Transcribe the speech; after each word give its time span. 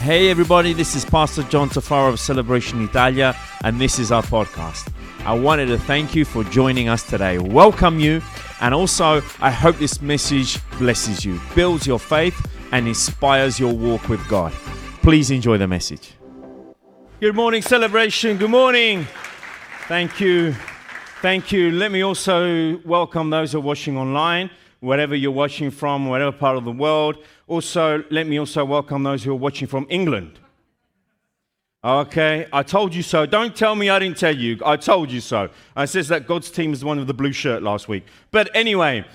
Hey, 0.00 0.30
everybody, 0.30 0.72
this 0.74 0.94
is 0.94 1.04
Pastor 1.04 1.42
John 1.42 1.68
Tafaro 1.68 2.10
of 2.10 2.20
Celebration 2.20 2.82
Italia, 2.84 3.36
and 3.64 3.80
this 3.80 3.98
is 3.98 4.12
our 4.12 4.22
podcast. 4.22 4.92
I 5.26 5.34
wanted 5.34 5.66
to 5.66 5.76
thank 5.76 6.14
you 6.14 6.24
for 6.24 6.44
joining 6.44 6.88
us 6.88 7.02
today, 7.02 7.38
welcome 7.38 7.98
you, 7.98 8.22
and 8.60 8.72
also 8.72 9.20
I 9.40 9.50
hope 9.50 9.76
this 9.78 10.00
message 10.00 10.60
blesses 10.78 11.24
you, 11.24 11.40
builds 11.56 11.84
your 11.84 11.98
faith, 11.98 12.40
and 12.70 12.86
inspires 12.86 13.58
your 13.58 13.74
walk 13.74 14.08
with 14.08 14.26
God. 14.28 14.52
Please 15.02 15.32
enjoy 15.32 15.58
the 15.58 15.66
message. 15.66 16.12
Good 17.20 17.34
morning, 17.34 17.60
Celebration. 17.60 18.38
Good 18.38 18.50
morning. 18.50 19.04
Thank 19.88 20.20
you. 20.20 20.54
Thank 21.22 21.50
you. 21.50 21.72
Let 21.72 21.90
me 21.90 22.02
also 22.02 22.78
welcome 22.84 23.30
those 23.30 23.50
who 23.50 23.58
are 23.58 23.62
watching 23.62 23.98
online, 23.98 24.50
wherever 24.78 25.16
you're 25.16 25.32
watching 25.32 25.72
from, 25.72 26.06
whatever 26.06 26.30
part 26.30 26.56
of 26.56 26.64
the 26.64 26.72
world. 26.72 27.18
Also, 27.48 28.04
let 28.10 28.26
me 28.26 28.38
also 28.38 28.62
welcome 28.62 29.02
those 29.02 29.24
who 29.24 29.32
are 29.32 29.34
watching 29.34 29.66
from 29.66 29.86
England. 29.88 30.38
Okay, 31.82 32.46
I 32.52 32.62
told 32.62 32.94
you 32.94 33.02
so. 33.02 33.24
Don't 33.24 33.56
tell 33.56 33.74
me 33.74 33.88
I 33.88 33.98
didn't 33.98 34.18
tell 34.18 34.36
you. 34.36 34.58
I 34.66 34.76
told 34.76 35.10
you 35.10 35.22
so. 35.22 35.48
I 35.74 35.86
says 35.86 36.08
that 36.08 36.26
God's 36.26 36.50
team 36.50 36.74
is 36.74 36.80
the 36.80 36.86
one 36.86 36.98
with 36.98 37.06
the 37.06 37.14
blue 37.14 37.32
shirt 37.32 37.62
last 37.62 37.88
week. 37.88 38.04
But 38.30 38.50
anyway, 38.54 39.06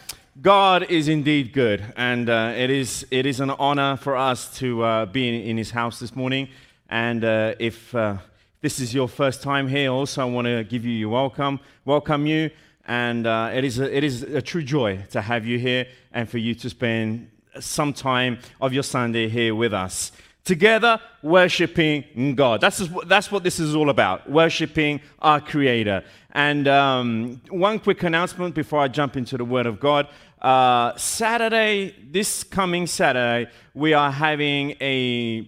God 0.41 0.89
is 0.89 1.09
indeed 1.09 1.53
good, 1.53 1.94
and 1.95 2.27
uh, 2.27 2.53
it 2.58 2.72
is 2.72 3.05
it 3.11 3.27
is 3.27 3.39
an 3.39 3.52
honor 3.52 3.98
for 3.98 4.17
us 4.17 4.58
to 4.58 4.81
uh, 4.81 5.05
be 5.05 5.27
in, 5.27 5.50
in, 5.50 5.58
His 5.58 5.70
house 5.70 6.00
this 6.00 6.16
morning. 6.16 6.47
And 6.89 7.23
uh, 7.23 7.53
if 7.59 7.94
uh, 7.94 8.17
this 8.61 8.80
is 8.80 8.95
your 8.95 9.08
first 9.08 9.44
time 9.44 9.67
here, 9.67 9.91
also 9.91 10.23
I 10.23 10.25
want 10.25 10.47
to 10.47 10.63
give 10.63 10.86
you 10.86 10.94
your 10.94 11.09
welcome, 11.09 11.59
welcome 11.86 12.25
you, 12.25 12.50
and 12.88 13.27
uh, 13.27 13.52
it 13.53 13.63
is 13.63 13.77
a, 13.77 13.95
it 13.95 14.03
is 14.03 14.23
a 14.23 14.41
true 14.41 14.63
joy 14.63 15.05
to 15.11 15.22
have 15.22 15.45
you 15.45 15.59
here 15.59 15.86
and 16.11 16.27
for 16.27 16.39
you 16.39 16.55
to 16.55 16.70
spend 16.70 17.30
some 17.59 17.93
time 17.93 18.39
of 18.59 18.73
your 18.73 18.84
Sunday 18.84 19.30
here 19.30 19.55
with 19.55 19.73
us. 19.73 20.11
Together, 20.44 20.99
worshiping 21.21 22.35
God. 22.35 22.59
That's, 22.59 22.84
that's 23.05 23.31
what 23.31 23.44
this 23.44 23.59
is 23.59 23.75
all 23.75 23.89
about, 23.89 24.30
worshiping 24.30 25.00
our 25.19 25.39
Creator. 25.39 26.03
And 26.31 26.67
um, 26.67 27.41
one 27.50 27.80
quick 27.80 28.03
announcement 28.03 28.53
before 28.53 28.81
I 28.81 28.89
jump 28.89 29.16
into 29.16 29.38
the 29.38 29.45
Word 29.45 29.66
of 29.66 29.80
God. 29.80 30.09
Uh, 30.41 30.94
Saturday, 30.97 31.95
this 32.11 32.44
coming 32.44 32.88
Saturday, 32.88 33.50
we 33.73 33.94
are 33.94 34.11
having 34.11 34.72
a 34.81 35.47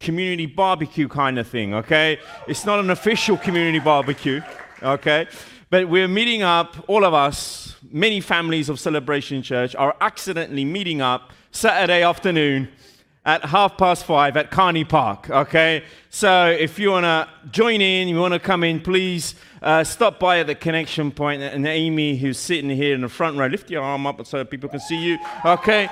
community 0.00 0.44
barbecue 0.44 1.08
kind 1.08 1.38
of 1.38 1.48
thing, 1.48 1.72
okay? 1.72 2.18
It's 2.46 2.66
not 2.66 2.80
an 2.80 2.90
official 2.90 3.38
community 3.38 3.78
barbecue, 3.78 4.42
okay? 4.82 5.26
But 5.70 5.88
we're 5.88 6.08
meeting 6.08 6.42
up, 6.42 6.76
all 6.86 7.04
of 7.04 7.14
us, 7.14 7.76
many 7.90 8.20
families 8.20 8.68
of 8.68 8.78
Celebration 8.80 9.42
Church 9.42 9.74
are 9.74 9.96
accidentally 10.00 10.64
meeting 10.64 11.00
up 11.00 11.32
Saturday 11.50 12.02
afternoon 12.02 12.68
at 13.24 13.44
half 13.44 13.76
past 13.76 14.04
five 14.04 14.36
at 14.36 14.50
Carney 14.50 14.84
Park, 14.84 15.28
okay? 15.28 15.84
So 16.08 16.46
if 16.48 16.78
you 16.78 16.90
want 16.90 17.04
to 17.04 17.28
join 17.50 17.80
in, 17.80 18.08
you 18.08 18.18
want 18.18 18.32
to 18.32 18.40
come 18.40 18.64
in, 18.64 18.80
please 18.80 19.34
uh, 19.60 19.84
stop 19.84 20.18
by 20.18 20.38
at 20.38 20.46
the 20.46 20.54
connection 20.54 21.10
point. 21.10 21.42
And 21.42 21.66
Amy, 21.66 22.16
who's 22.16 22.38
sitting 22.38 22.70
here 22.70 22.94
in 22.94 23.02
the 23.02 23.08
front 23.08 23.36
row, 23.36 23.46
lift 23.46 23.70
your 23.70 23.82
arm 23.82 24.06
up 24.06 24.24
so 24.26 24.44
people 24.44 24.70
can 24.70 24.80
see 24.80 24.96
you, 24.96 25.18
okay? 25.44 25.90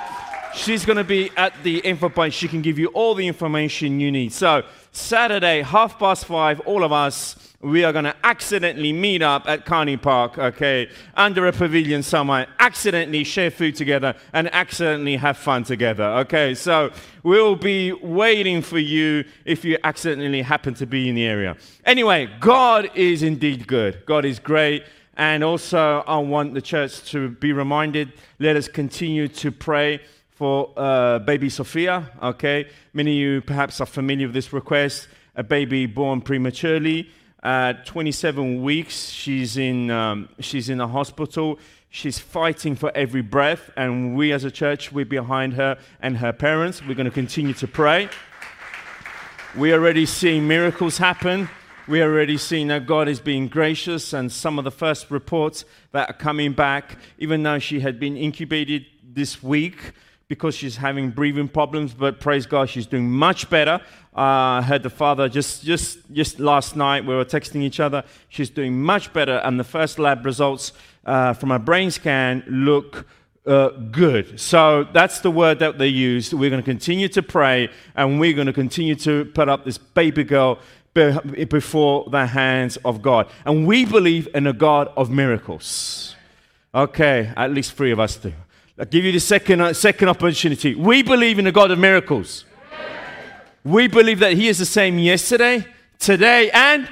She's 0.55 0.87
going 0.87 0.97
to 0.97 1.05
be 1.05 1.31
at 1.37 1.53
the 1.63 1.81
info 1.81 2.09
point. 2.09 2.33
She 2.33 2.49
can 2.49 2.63
give 2.63 2.79
you 2.79 2.87
all 2.89 3.15
the 3.15 3.27
information 3.27 4.01
you 4.01 4.11
need. 4.11 4.33
So 4.33 4.63
Saturday, 4.97 5.61
half 5.63 5.99
past 5.99 6.25
five, 6.25 6.59
all 6.61 6.83
of 6.83 6.91
us 6.91 7.37
we 7.61 7.85
are 7.85 7.93
going 7.93 8.05
to 8.05 8.15
accidentally 8.23 8.93
meet 8.93 9.23
up 9.23 9.49
at 9.49 9.65
Carney 9.65 9.97
Park, 9.97 10.39
okay, 10.39 10.89
under 11.17 11.47
a 11.47 11.53
pavilion 11.53 12.03
somewhere, 12.03 12.47
accidentally 12.61 13.25
share 13.25 13.51
food 13.51 13.75
together 13.75 14.15
and 14.33 14.53
accidentally 14.55 15.17
have 15.17 15.37
fun 15.37 15.65
together, 15.65 16.05
okay? 16.05 16.55
So 16.55 16.91
we'll 17.23 17.57
be 17.57 17.93
waiting 17.93 18.63
for 18.63 18.79
you 18.79 19.25
if 19.45 19.65
you 19.65 19.79
accidentally 19.85 20.43
happen 20.43 20.75
to 20.75 20.87
be 20.87 21.09
in 21.09 21.15
the 21.15 21.25
area. 21.27 21.57
Anyway, 21.85 22.29
God 22.41 22.91
is 22.95 23.23
indeed 23.23 23.67
good. 23.67 24.05
God 24.07 24.25
is 24.25 24.39
great. 24.39 24.85
And 25.19 25.43
also, 25.43 26.05
I 26.07 26.19
want 26.19 26.53
the 26.53 26.61
church 26.61 27.11
to 27.11 27.31
be 27.31 27.53
reminded 27.53 28.13
let 28.39 28.55
us 28.55 28.69
continue 28.69 29.29
to 29.29 29.51
pray 29.51 30.01
for 30.37 30.71
uh, 30.77 31.19
baby 31.21 31.49
Sophia, 31.49 32.11
okay? 32.23 32.69
Many 32.93 33.13
of 33.13 33.17
you 33.17 33.41
perhaps 33.41 33.81
are 33.81 33.87
familiar 33.87 34.27
with 34.27 34.35
this 34.35 34.53
request 34.53 35.09
a 35.35 35.43
baby 35.43 35.87
born 35.87 36.21
prematurely. 36.21 37.11
At 37.43 37.87
27 37.87 38.63
weeks, 38.63 39.09
she's 39.09 39.57
in, 39.57 39.91
um, 39.91 40.29
she's 40.41 40.69
in 40.69 40.81
a 40.81 40.89
hospital. 40.89 41.59
She's 41.89 42.19
fighting 42.19 42.75
for 42.75 42.91
every 42.95 43.23
breath, 43.23 43.71
and 43.77 44.15
we 44.17 44.33
as 44.33 44.45
a 44.45 44.51
church, 44.51 44.93
we're 44.93 45.07
behind 45.07 45.55
her 45.55 45.79
and 46.01 46.19
her 46.19 46.33
parents. 46.33 46.83
We're 46.83 46.95
going 46.95 47.07
to 47.07 47.11
continue 47.11 47.55
to 47.55 47.69
pray. 47.69 48.11
We're 49.57 49.75
already 49.75 50.05
seeing 50.05 50.47
miracles 50.47 50.99
happen. 50.99 51.49
We're 51.89 52.05
already 52.05 52.37
seeing 52.37 52.69
that 52.69 52.87
God 52.87 53.09
is 53.09 53.21
being 53.21 53.49
gracious, 53.49 54.13
and 54.13 54.31
some 54.31 54.59
of 54.59 54.65
the 54.65 54.71
first 54.71 55.11
reports 55.11 55.65
that 55.93 56.11
are 56.11 56.15
coming 56.15 56.53
back, 56.53 56.99
even 57.17 57.43
though 57.43 57.59
she 57.59 57.81
had 57.81 57.99
been 57.99 58.17
incubated 58.17 58.85
this 59.03 59.43
week, 59.43 59.93
because 60.29 60.57
she's 60.57 60.77
having 60.77 61.11
breathing 61.11 61.49
problems, 61.49 61.95
but 61.95 62.19
praise 62.21 62.47
God, 62.47 62.69
she's 62.69 62.87
doing 62.87 63.09
much 63.09 63.49
better. 63.49 63.81
I 64.15 64.59
uh, 64.59 64.63
heard 64.63 64.83
the 64.83 64.91
father 64.91 65.29
just, 65.29 65.63
just, 65.63 65.99
just 66.13 66.41
last 66.41 66.75
night, 66.75 67.05
we 67.05 67.15
were 67.15 67.25
texting 67.25 67.63
each 67.63 67.79
other. 67.79 68.03
She's 68.29 68.51
doing 68.51 68.81
much 68.81 69.13
better, 69.13 69.37
and 69.45 69.61
the 69.61 69.65
first 69.65 69.99
lab 69.99 70.25
results 70.25 70.73
uh, 71.05 71.35
from 71.35 71.53
a 71.53 71.59
brain 71.59 71.91
scan 71.91 72.43
look 72.49 73.07
uh, 73.47 73.69
good. 73.69 74.41
So 74.41 74.85
that's 74.93 75.21
the 75.21 75.31
word 75.31 75.61
that 75.61 75.79
they 75.79 75.87
used. 75.87 76.33
We're 76.33 76.51
going 76.51 76.63
to 76.63 76.69
continue 76.69 77.09
to 77.09 77.23
pray, 77.23 77.71
and 77.95 78.19
we're 78.19 78.33
going 78.33 78.49
to 78.49 78.53
continue 78.53 78.97
to 78.97 79.27
put 79.27 79.49
up 79.49 79.65
this 79.65 79.79
baby 79.79 80.25
girl 80.25 80.59
before 80.95 82.09
the 82.11 82.27
hands 82.27 82.79
of 82.79 83.03
God. 83.03 83.29
And 83.45 83.67
we 83.67 83.85
believe 83.85 84.29
in 84.35 84.47
a 84.47 84.53
God 84.53 84.89
of 84.97 85.11
miracles. 85.11 86.17
Okay, 86.75 87.33
at 87.37 87.53
least 87.53 87.75
three 87.75 87.93
of 87.93 88.01
us 88.01 88.17
do. 88.17 88.33
I'll 88.79 88.85
give 88.85 89.05
you 89.07 89.13
the 89.13 89.21
second, 89.21 89.63
uh, 89.63 89.73
second 89.73 90.09
opportunity. 90.11 90.75
We 90.75 91.03
believe 91.03 91.39
in 91.39 91.47
a 91.47 91.53
God 91.53 91.71
of 91.71 91.79
miracles. 91.79 92.45
We 93.65 93.89
believe 93.89 94.19
that 94.19 94.35
He 94.35 94.49
is 94.49 94.59
the 94.59 94.67
same 94.67 94.99
yesterday, 94.99 95.67
today, 95.99 96.51
and 96.51 96.87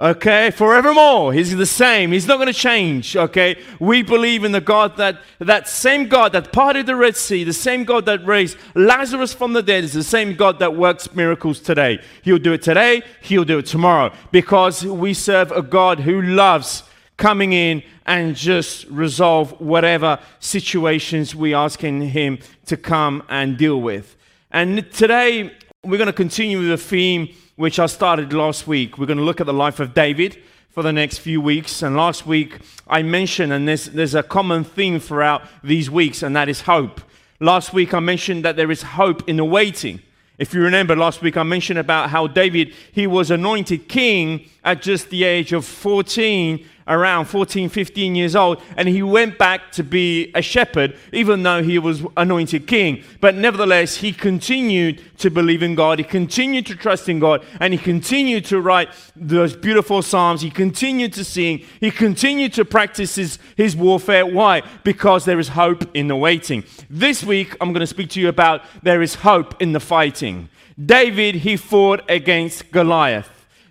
okay, 0.00 0.52
forevermore. 0.52 1.32
He's 1.32 1.56
the 1.56 1.66
same. 1.66 2.12
He's 2.12 2.28
not 2.28 2.36
going 2.36 2.46
to 2.46 2.52
change. 2.52 3.16
Okay, 3.16 3.60
we 3.80 4.02
believe 4.02 4.44
in 4.44 4.52
the 4.52 4.60
God 4.60 4.96
that 4.96 5.20
that 5.40 5.66
same 5.68 6.06
God 6.06 6.32
that 6.32 6.52
parted 6.52 6.86
the 6.86 6.94
Red 6.94 7.16
Sea, 7.16 7.42
the 7.42 7.52
same 7.52 7.82
God 7.82 8.06
that 8.06 8.24
raised 8.24 8.56
Lazarus 8.76 9.34
from 9.34 9.54
the 9.54 9.62
dead, 9.62 9.82
is 9.82 9.92
the 9.92 10.04
same 10.04 10.36
God 10.36 10.60
that 10.60 10.76
works 10.76 11.12
miracles 11.16 11.58
today. 11.58 12.00
He'll 12.22 12.38
do 12.38 12.52
it 12.52 12.62
today. 12.62 13.02
He'll 13.22 13.44
do 13.44 13.58
it 13.58 13.66
tomorrow 13.66 14.14
because 14.30 14.86
we 14.86 15.14
serve 15.14 15.50
a 15.50 15.62
God 15.62 15.98
who 15.98 16.22
loves 16.22 16.84
coming 17.16 17.52
in 17.52 17.82
and 18.06 18.34
just 18.34 18.86
resolve 18.86 19.52
whatever 19.60 20.18
situations 20.40 21.34
we 21.34 21.54
asking 21.54 22.02
him 22.02 22.38
to 22.66 22.76
come 22.76 23.22
and 23.28 23.56
deal 23.56 23.80
with. 23.80 24.16
And 24.50 24.90
today 24.92 25.52
we're 25.82 25.98
going 25.98 26.06
to 26.06 26.12
continue 26.12 26.58
with 26.58 26.72
a 26.72 26.78
theme 26.78 27.28
which 27.56 27.78
I 27.78 27.86
started 27.86 28.32
last 28.32 28.66
week. 28.66 28.98
We're 28.98 29.06
going 29.06 29.18
to 29.18 29.24
look 29.24 29.40
at 29.40 29.46
the 29.46 29.52
life 29.52 29.80
of 29.80 29.94
David 29.94 30.38
for 30.70 30.82
the 30.82 30.92
next 30.92 31.18
few 31.18 31.40
weeks. 31.40 31.82
And 31.82 31.96
last 31.96 32.26
week 32.26 32.58
I 32.88 33.02
mentioned, 33.02 33.52
and 33.52 33.68
there's, 33.68 33.86
there's 33.86 34.14
a 34.14 34.22
common 34.22 34.64
theme 34.64 34.98
throughout 34.98 35.42
these 35.62 35.90
weeks, 35.90 36.22
and 36.22 36.34
that 36.34 36.48
is 36.48 36.62
hope. 36.62 37.00
Last 37.38 37.72
week 37.72 37.94
I 37.94 38.00
mentioned 38.00 38.44
that 38.44 38.56
there 38.56 38.70
is 38.70 38.82
hope 38.82 39.28
in 39.28 39.36
the 39.36 39.44
waiting. 39.44 40.00
If 40.36 40.52
you 40.52 40.62
remember 40.62 40.96
last 40.96 41.22
week, 41.22 41.36
I 41.36 41.44
mentioned 41.44 41.78
about 41.78 42.10
how 42.10 42.26
David, 42.26 42.74
he 42.90 43.06
was 43.06 43.30
anointed 43.30 43.88
king 43.88 44.50
at 44.64 44.82
just 44.82 45.10
the 45.10 45.22
age 45.22 45.52
of 45.52 45.64
14 45.64 46.66
around 46.86 47.26
14, 47.26 47.68
15 47.68 48.14
years 48.14 48.36
old, 48.36 48.60
and 48.76 48.88
he 48.88 49.02
went 49.02 49.38
back 49.38 49.72
to 49.72 49.82
be 49.82 50.30
a 50.34 50.42
shepherd, 50.42 50.96
even 51.12 51.42
though 51.42 51.62
he 51.62 51.78
was 51.78 52.02
anointed 52.16 52.66
king. 52.66 53.02
But 53.20 53.34
nevertheless, 53.34 53.96
he 53.96 54.12
continued 54.12 55.00
to 55.18 55.30
believe 55.30 55.62
in 55.62 55.74
God, 55.74 55.98
he 55.98 56.04
continued 56.04 56.66
to 56.66 56.76
trust 56.76 57.08
in 57.08 57.18
God, 57.18 57.44
and 57.60 57.72
he 57.72 57.78
continued 57.78 58.44
to 58.46 58.60
write 58.60 58.90
those 59.16 59.56
beautiful 59.56 60.02
psalms. 60.02 60.42
He 60.42 60.50
continued 60.50 61.12
to 61.14 61.24
sing, 61.24 61.64
he 61.80 61.90
continued 61.90 62.52
to 62.54 62.64
practice 62.64 63.14
his, 63.14 63.38
his 63.56 63.74
warfare. 63.76 64.26
Why? 64.26 64.62
Because 64.82 65.24
there 65.24 65.38
is 65.38 65.48
hope 65.48 65.84
in 65.96 66.08
the 66.08 66.16
waiting. 66.16 66.64
This 66.90 67.24
week, 67.24 67.56
I'm 67.60 67.72
going 67.72 67.80
to 67.80 67.86
speak 67.86 68.10
to 68.10 68.20
you 68.20 68.28
about 68.28 68.62
there 68.82 69.02
is 69.02 69.16
hope 69.16 69.60
in 69.62 69.72
the 69.72 69.80
fighting. 69.80 70.48
David, 70.84 71.36
he 71.36 71.56
fought 71.56 72.02
against 72.08 72.70
Goliath. 72.72 73.30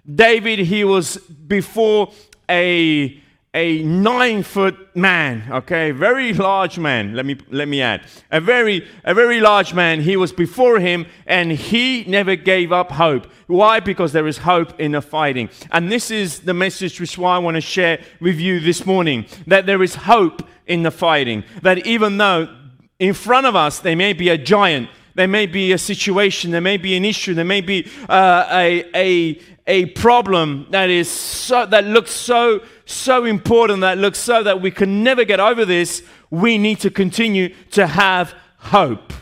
David, 0.09 0.59
he 0.59 0.83
was 0.83 1.17
before 1.17 2.11
a, 2.49 3.21
a 3.53 3.83
nine 3.83 4.43
foot 4.43 4.95
man, 4.95 5.43
okay, 5.51 5.91
very 5.91 6.33
large 6.33 6.79
man, 6.79 7.13
let 7.15 7.25
me, 7.25 7.37
let 7.49 7.67
me 7.67 7.81
add. 7.81 8.01
A 8.31 8.41
very, 8.41 8.87
a 9.03 9.13
very 9.13 9.39
large 9.39 9.73
man. 9.73 10.01
He 10.01 10.17
was 10.17 10.31
before 10.31 10.79
him 10.79 11.05
and 11.25 11.51
he 11.51 12.03
never 12.05 12.35
gave 12.35 12.71
up 12.71 12.91
hope. 12.91 13.27
Why? 13.47 13.79
Because 13.79 14.11
there 14.13 14.27
is 14.27 14.39
hope 14.39 14.79
in 14.79 14.93
the 14.93 15.01
fighting. 15.01 15.49
And 15.71 15.91
this 15.91 16.09
is 16.09 16.41
the 16.41 16.53
message 16.53 16.99
which 16.99 17.17
I 17.19 17.37
want 17.37 17.55
to 17.55 17.61
share 17.61 18.01
with 18.19 18.39
you 18.39 18.59
this 18.59 18.85
morning 18.85 19.25
that 19.47 19.65
there 19.65 19.83
is 19.83 19.95
hope 19.95 20.47
in 20.65 20.83
the 20.83 20.91
fighting. 20.91 21.43
That 21.61 21.85
even 21.85 22.17
though 22.17 22.47
in 22.99 23.13
front 23.13 23.45
of 23.45 23.55
us 23.55 23.79
there 23.79 23.95
may 23.95 24.13
be 24.13 24.29
a 24.29 24.37
giant, 24.37 24.89
there 25.15 25.27
may 25.27 25.45
be 25.45 25.71
a 25.73 25.77
situation, 25.77 26.51
there 26.51 26.61
may 26.61 26.77
be 26.77 26.95
an 26.95 27.05
issue, 27.05 27.33
there 27.33 27.45
may 27.45 27.61
be 27.61 27.87
uh, 28.09 28.47
a, 28.49 28.83
a, 28.95 29.39
a 29.65 29.85
problem 29.87 30.67
that 30.71 30.89
is 30.89 31.09
so, 31.09 31.65
that 31.65 31.85
looks 31.85 32.11
so, 32.11 32.61
so 32.85 33.25
important, 33.25 33.81
that 33.81 33.97
looks 33.97 34.19
so 34.19 34.43
that 34.43 34.61
we 34.61 34.71
can 34.71 35.03
never 35.03 35.23
get 35.23 35.39
over 35.39 35.65
this, 35.65 36.03
we 36.29 36.57
need 36.57 36.79
to 36.79 36.89
continue 36.89 37.53
to 37.71 37.87
have 37.87 38.33
hope. 38.57 39.13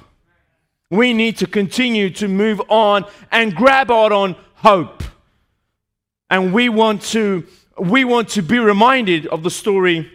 We 0.89 1.13
need 1.13 1.37
to 1.37 1.47
continue 1.47 2.09
to 2.11 2.27
move 2.27 2.61
on 2.69 3.05
and 3.31 3.55
grab 3.55 3.91
out 3.91 4.11
on 4.11 4.35
hope. 4.55 5.03
And 6.29 6.53
we 6.53 6.69
want 6.69 7.01
to, 7.03 7.45
we 7.77 8.03
want 8.03 8.29
to 8.29 8.41
be 8.41 8.57
reminded 8.57 9.27
of 9.27 9.43
the 9.43 9.49
story 9.49 10.11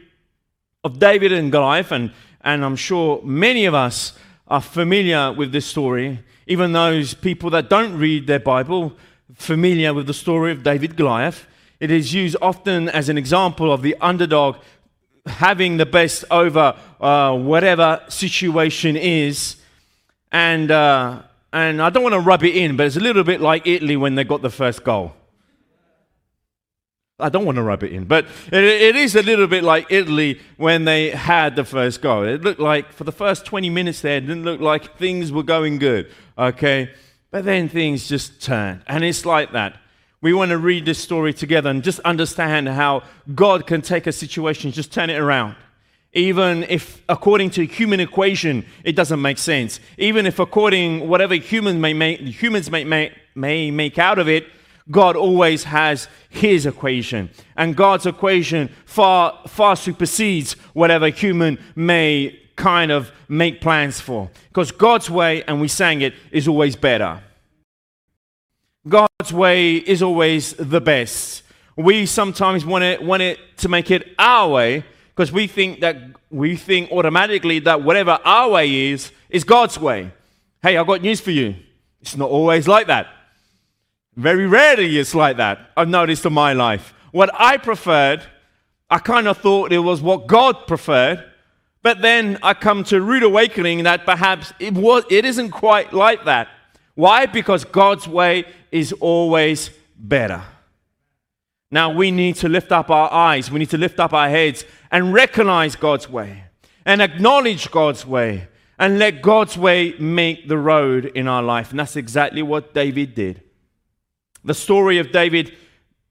of 0.83 0.99
David 0.99 1.33
and 1.33 1.51
Goliath, 1.51 1.93
and, 1.93 2.13
and 2.43 2.65
I'm 2.65 2.77
sure 2.77 3.21
many 3.23 3.65
of 3.65 3.75
us 3.75 4.13
are 4.49 4.61
familiar 4.61 5.33
with 5.33 5.53
this 5.53 5.67
story, 5.67 6.21
even 6.47 6.73
those 6.73 7.15
people 7.15 7.51
that 7.51 7.69
don't 7.69 7.99
read 7.99 8.27
their 8.27 8.39
Bible, 8.39 8.97
familiar 9.37 9.95
with 9.95 10.07
the 10.07 10.15
story 10.15 10.51
of 10.51 10.63
David 10.63 10.97
Goliath. 10.97 11.47
It 11.79 11.91
is 11.91 12.13
used 12.13 12.37
often 12.43 12.89
as 12.89 13.09
an 13.09 13.19
example 13.19 13.73
of 13.73 13.83
the 13.83 13.95
underdog 14.01 14.57
having 15.27 15.77
the 15.77 15.87
best 15.87 16.25
over 16.31 16.77
uh, 17.01 17.37
whatever 17.37 18.03
situation 18.09 18.97
is. 18.97 19.57
And, 20.33 20.71
uh, 20.71 21.23
and 21.53 21.81
I 21.81 21.91
don't 21.91 22.03
want 22.03 22.15
to 22.15 22.21
rub 22.21 22.45
it 22.45 22.57
in, 22.57 22.77
but 22.77 22.87
it's 22.87 22.97
a 22.97 23.01
little 23.01 23.25
bit 23.25 23.41
like 23.41 23.67
Italy 23.67 23.97
when 23.97 24.15
they 24.15 24.25
got 24.25 24.43
the 24.43 24.51
first 24.51 24.85
goal. 24.85 25.13
I 27.19 27.31
don't 27.31 27.47
want 27.47 27.57
to 27.57 27.63
rub 27.63 27.83
it 27.83 27.93
in, 27.93 28.05
but 28.05 28.27
it, 28.53 28.63
it 28.63 28.97
is 28.97 29.17
a 29.17 29.23
little 29.23 29.47
bit 29.47 29.65
like 29.65 29.87
Italy 29.89 30.39
when 30.59 30.85
they 30.85 31.11
had 31.11 31.57
the 31.57 31.65
first 31.65 32.03
goal. 32.03 32.25
It 32.25 32.43
looked 32.43 32.61
like 32.61 32.93
for 32.93 33.05
the 33.05 33.13
first 33.13 33.47
20 33.47 33.71
minutes 33.71 34.03
there, 34.03 34.19
it 34.19 34.23
didn't 34.23 34.45
look 34.45 34.61
like 34.61 34.99
things 34.99 35.33
were 35.33 35.43
going 35.43 35.79
good, 35.79 36.13
okay? 36.37 36.91
But 37.37 37.45
then 37.45 37.69
things 37.69 38.09
just 38.09 38.41
turned. 38.41 38.81
And 38.87 39.05
it's 39.05 39.27
like 39.27 39.53
that. 39.53 39.77
We 40.23 40.33
want 40.33 40.53
to 40.53 40.57
read 40.57 40.87
this 40.87 40.99
story 40.99 41.35
together 41.35 41.69
and 41.69 41.83
just 41.83 41.99
understand 42.01 42.67
how 42.67 43.03
God 43.35 43.67
can 43.67 43.83
take 43.83 44.07
a 44.07 44.13
situation, 44.13 44.73
just 44.73 44.91
turn 44.91 45.11
it 45.11 45.19
around. 45.19 45.55
Even 46.15 46.65
if, 46.71 47.03
according 47.11 47.51
to 47.51 47.67
human 47.67 48.01
equation, 48.01 48.65
it 48.85 48.97
doesn't 48.97 49.21
make 49.21 49.37
sense. 49.37 49.81
Even 49.99 50.25
if, 50.25 50.39
according 50.39 51.11
whatever 51.11 51.35
human 51.35 51.79
may 51.79 51.93
make, 51.93 52.21
humans 52.21 52.71
may, 52.71 52.85
may, 52.85 53.13
may 53.35 53.71
make 53.71 53.99
out 53.99 54.19
of 54.19 54.31
it, 54.31 54.47
God 54.91 55.15
always 55.15 55.65
has 55.65 56.09
his 56.31 56.65
equation. 56.65 57.29
And 57.55 57.77
God's 57.77 58.07
equation 58.07 58.71
far, 58.87 59.43
far 59.47 59.77
supersedes 59.77 60.55
whatever 60.73 61.11
human 61.11 61.59
may 61.75 62.41
kind 62.57 62.91
of 62.91 63.13
make 63.29 63.61
plans 63.61 64.01
for. 64.01 64.31
Because 64.49 64.73
God's 64.73 65.11
way, 65.11 65.45
and 65.45 65.61
we 65.61 65.69
sang 65.69 66.01
it, 66.01 66.15
is 66.31 66.49
always 66.49 66.77
better. 66.77 67.23
God's 68.89 69.33
way 69.33 69.77
is 69.77 70.03
always 70.03 70.53
the 70.55 70.81
best. 70.81 71.43
We 71.77 72.07
sometimes 72.07 72.65
want 72.65 72.85
it, 72.85 73.03
want 73.03 73.23
it 73.23 73.39
to 73.59 73.69
make 73.69 73.91
it 73.91 74.15
our 74.19 74.49
way 74.49 74.85
because 75.15 75.33
we 75.33 75.47
think 75.47 75.81
that 75.81 75.97
we 76.31 76.57
think 76.57 76.91
automatically 76.93 77.59
that 77.61 77.83
whatever 77.83 78.19
our 78.25 78.51
way 78.51 78.91
is, 78.91 79.11
is 79.29 79.45
God's 79.45 79.79
way. 79.79 80.13
Hey, 80.63 80.77
I've 80.77 80.87
got 80.87 81.03
news 81.03 81.21
for 81.21 81.31
you. 81.31 81.57
It's 82.01 82.17
not 82.17 82.31
always 82.31 82.69
like 82.69 82.87
that. 82.87 83.09
Very 84.15 84.47
rarely 84.47 84.99
it's 84.99 85.15
like 85.15 85.37
that, 85.37 85.71
I've 85.77 85.89
noticed 85.89 86.25
in 86.25 86.33
my 86.33 86.53
life. 86.53 86.95
What 87.13 87.31
I 87.35 87.57
preferred, 87.59 88.23
I 88.89 88.99
kind 88.99 89.29
of 89.29 89.39
thought 89.39 89.73
it 89.73 89.79
was 89.79 90.01
what 90.01 90.27
God 90.27 90.67
preferred, 90.67 91.25
but 91.83 92.01
then 92.01 92.39
I 92.43 92.55
come 92.55 92.85
to 92.85 93.01
rude 93.01 93.23
awakening 93.23 93.83
that 93.83 94.07
perhaps 94.07 94.53
it, 94.59 94.75
was, 94.75 95.05
it 95.11 95.25
isn't 95.25 95.51
quite 95.51 95.93
like 95.93 96.25
that. 96.25 96.49
Why? 96.97 97.27
Because 97.27 97.65
God's 97.65 98.09
way 98.09 98.47
is 98.73 98.93
always 98.95 99.71
better. 99.97 100.43
Now 101.71 101.93
we 101.93 102.11
need 102.11 102.37
to 102.37 102.49
lift 102.49 102.73
up 102.73 102.91
our 102.91 103.13
eyes, 103.13 103.51
we 103.51 103.59
need 103.59 103.71
to 103.71 103.79
lift 103.79 104.01
up 104.01 104.13
our 104.13 104.29
heads 104.29 104.65
and 104.91 105.13
recognize 105.13 105.77
God's 105.77 106.09
way 106.09 106.45
and 106.85 107.03
acknowledge 107.03 107.71
God's 107.71 108.07
way 108.07 108.49
and 108.79 108.99
let 108.99 109.23
God's 109.23 109.59
way 109.59 109.95
make 109.99 110.49
the 110.49 110.59
road 110.59 111.07
in 111.07 111.29
our 111.29 111.43
life. 111.43 111.71
And 111.71 111.79
that's 111.79 111.97
exactly 111.97 112.43
what 112.43 112.73
David 112.73 113.15
did. 113.15 113.43
The 114.45 114.55
story 114.55 114.99
of 114.99 115.13
David, 115.13 115.55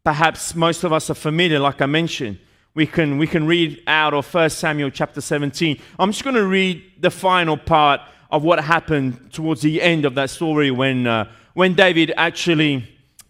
perhaps 0.04 0.54
most 0.56 0.84
of 0.84 0.94
us 0.94 1.10
are 1.10 1.16
familiar, 1.16 1.60
like 1.60 1.82
I 1.82 1.86
mentioned. 1.86 2.40
We 2.74 2.86
can, 2.86 3.18
we 3.18 3.26
can 3.26 3.48
read 3.48 3.82
out 3.88 4.14
of 4.14 4.32
1 4.32 4.50
Samuel 4.50 4.90
chapter 4.90 5.22
17. 5.22 5.80
I'm 5.98 6.12
just 6.12 6.24
going 6.24 6.36
to 6.36 6.46
read 6.46 6.84
the 7.00 7.10
final 7.10 7.56
part 7.56 8.02
of 8.36 8.44
what 8.44 8.60
happened 8.60 9.32
towards 9.32 9.62
the 9.62 9.82
end 9.82 10.04
of 10.04 10.14
that 10.16 10.30
story 10.30 10.70
when, 10.70 11.08
uh, 11.08 11.24
when 11.54 11.74
David 11.74 12.12
actually 12.18 12.86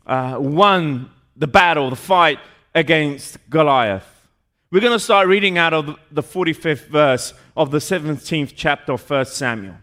uh, 0.07 0.35
won 0.39 1.11
the 1.35 1.45
battle, 1.45 1.91
the 1.91 1.95
fight 1.95 2.39
against 2.73 3.37
Goliath. 3.47 4.27
We're 4.71 4.79
going 4.79 4.93
to 4.93 4.99
start 4.99 5.27
reading 5.27 5.59
out 5.59 5.75
of 5.75 5.95
the 6.09 6.23
45th 6.23 6.87
verse 6.87 7.35
of 7.55 7.69
the 7.69 7.77
17th 7.77 8.53
chapter 8.55 8.93
of 8.93 9.07
1 9.07 9.27
Samuel. 9.27 9.75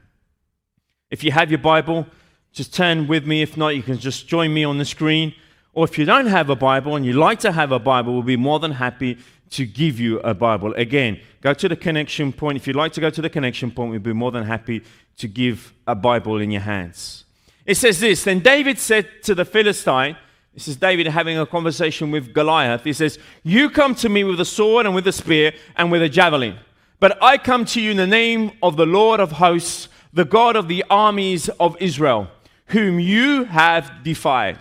If 1.08 1.22
you 1.22 1.30
have 1.30 1.52
your 1.52 1.60
Bible, 1.60 2.08
just 2.52 2.74
turn 2.74 3.06
with 3.06 3.24
me. 3.24 3.42
If 3.42 3.56
not, 3.56 3.76
you 3.76 3.82
can 3.84 3.98
just 3.98 4.26
join 4.26 4.52
me 4.52 4.64
on 4.64 4.78
the 4.78 4.84
screen. 4.84 5.36
Or 5.72 5.84
if 5.84 5.98
you 5.98 6.04
don't 6.04 6.26
have 6.26 6.50
a 6.50 6.56
Bible 6.56 6.96
and 6.96 7.06
you'd 7.06 7.14
like 7.14 7.38
to 7.40 7.52
have 7.52 7.70
a 7.70 7.78
Bible, 7.78 8.12
we'll 8.14 8.22
be 8.22 8.36
more 8.36 8.58
than 8.58 8.72
happy 8.72 9.18
to 9.52 9.66
give 9.66 9.98
you 10.00 10.18
a 10.20 10.34
Bible. 10.34 10.74
Again, 10.74 11.20
go 11.40 11.54
to 11.54 11.68
the 11.68 11.76
connection 11.76 12.32
point. 12.32 12.56
If 12.56 12.66
you'd 12.66 12.76
like 12.76 12.92
to 12.92 13.00
go 13.00 13.10
to 13.10 13.22
the 13.22 13.30
connection 13.30 13.70
point, 13.70 13.92
we'd 13.92 14.02
be 14.02 14.12
more 14.12 14.30
than 14.30 14.44
happy 14.44 14.82
to 15.18 15.28
give 15.28 15.72
a 15.86 15.94
Bible 15.94 16.38
in 16.38 16.50
your 16.50 16.62
hands. 16.62 17.24
It 17.64 17.76
says 17.76 18.00
this 18.00 18.24
Then 18.24 18.40
David 18.40 18.78
said 18.78 19.08
to 19.24 19.34
the 19.34 19.44
Philistine, 19.44 20.16
this 20.54 20.68
is 20.68 20.76
David 20.76 21.06
having 21.06 21.38
a 21.38 21.46
conversation 21.46 22.10
with 22.10 22.34
Goliath. 22.34 22.84
He 22.84 22.92
says, 22.92 23.18
You 23.42 23.70
come 23.70 23.94
to 23.96 24.08
me 24.08 24.22
with 24.22 24.38
a 24.40 24.44
sword 24.44 24.84
and 24.84 24.94
with 24.94 25.06
a 25.06 25.12
spear 25.12 25.52
and 25.76 25.90
with 25.90 26.02
a 26.02 26.10
javelin, 26.10 26.58
but 27.00 27.22
I 27.22 27.38
come 27.38 27.64
to 27.66 27.80
you 27.80 27.92
in 27.92 27.96
the 27.96 28.06
name 28.06 28.52
of 28.62 28.76
the 28.76 28.84
Lord 28.84 29.18
of 29.18 29.32
hosts, 29.32 29.88
the 30.12 30.26
God 30.26 30.56
of 30.56 30.68
the 30.68 30.84
armies 30.90 31.48
of 31.60 31.76
Israel 31.80 32.28
whom 32.72 32.98
you 32.98 33.44
have 33.44 34.02
defied. 34.02 34.58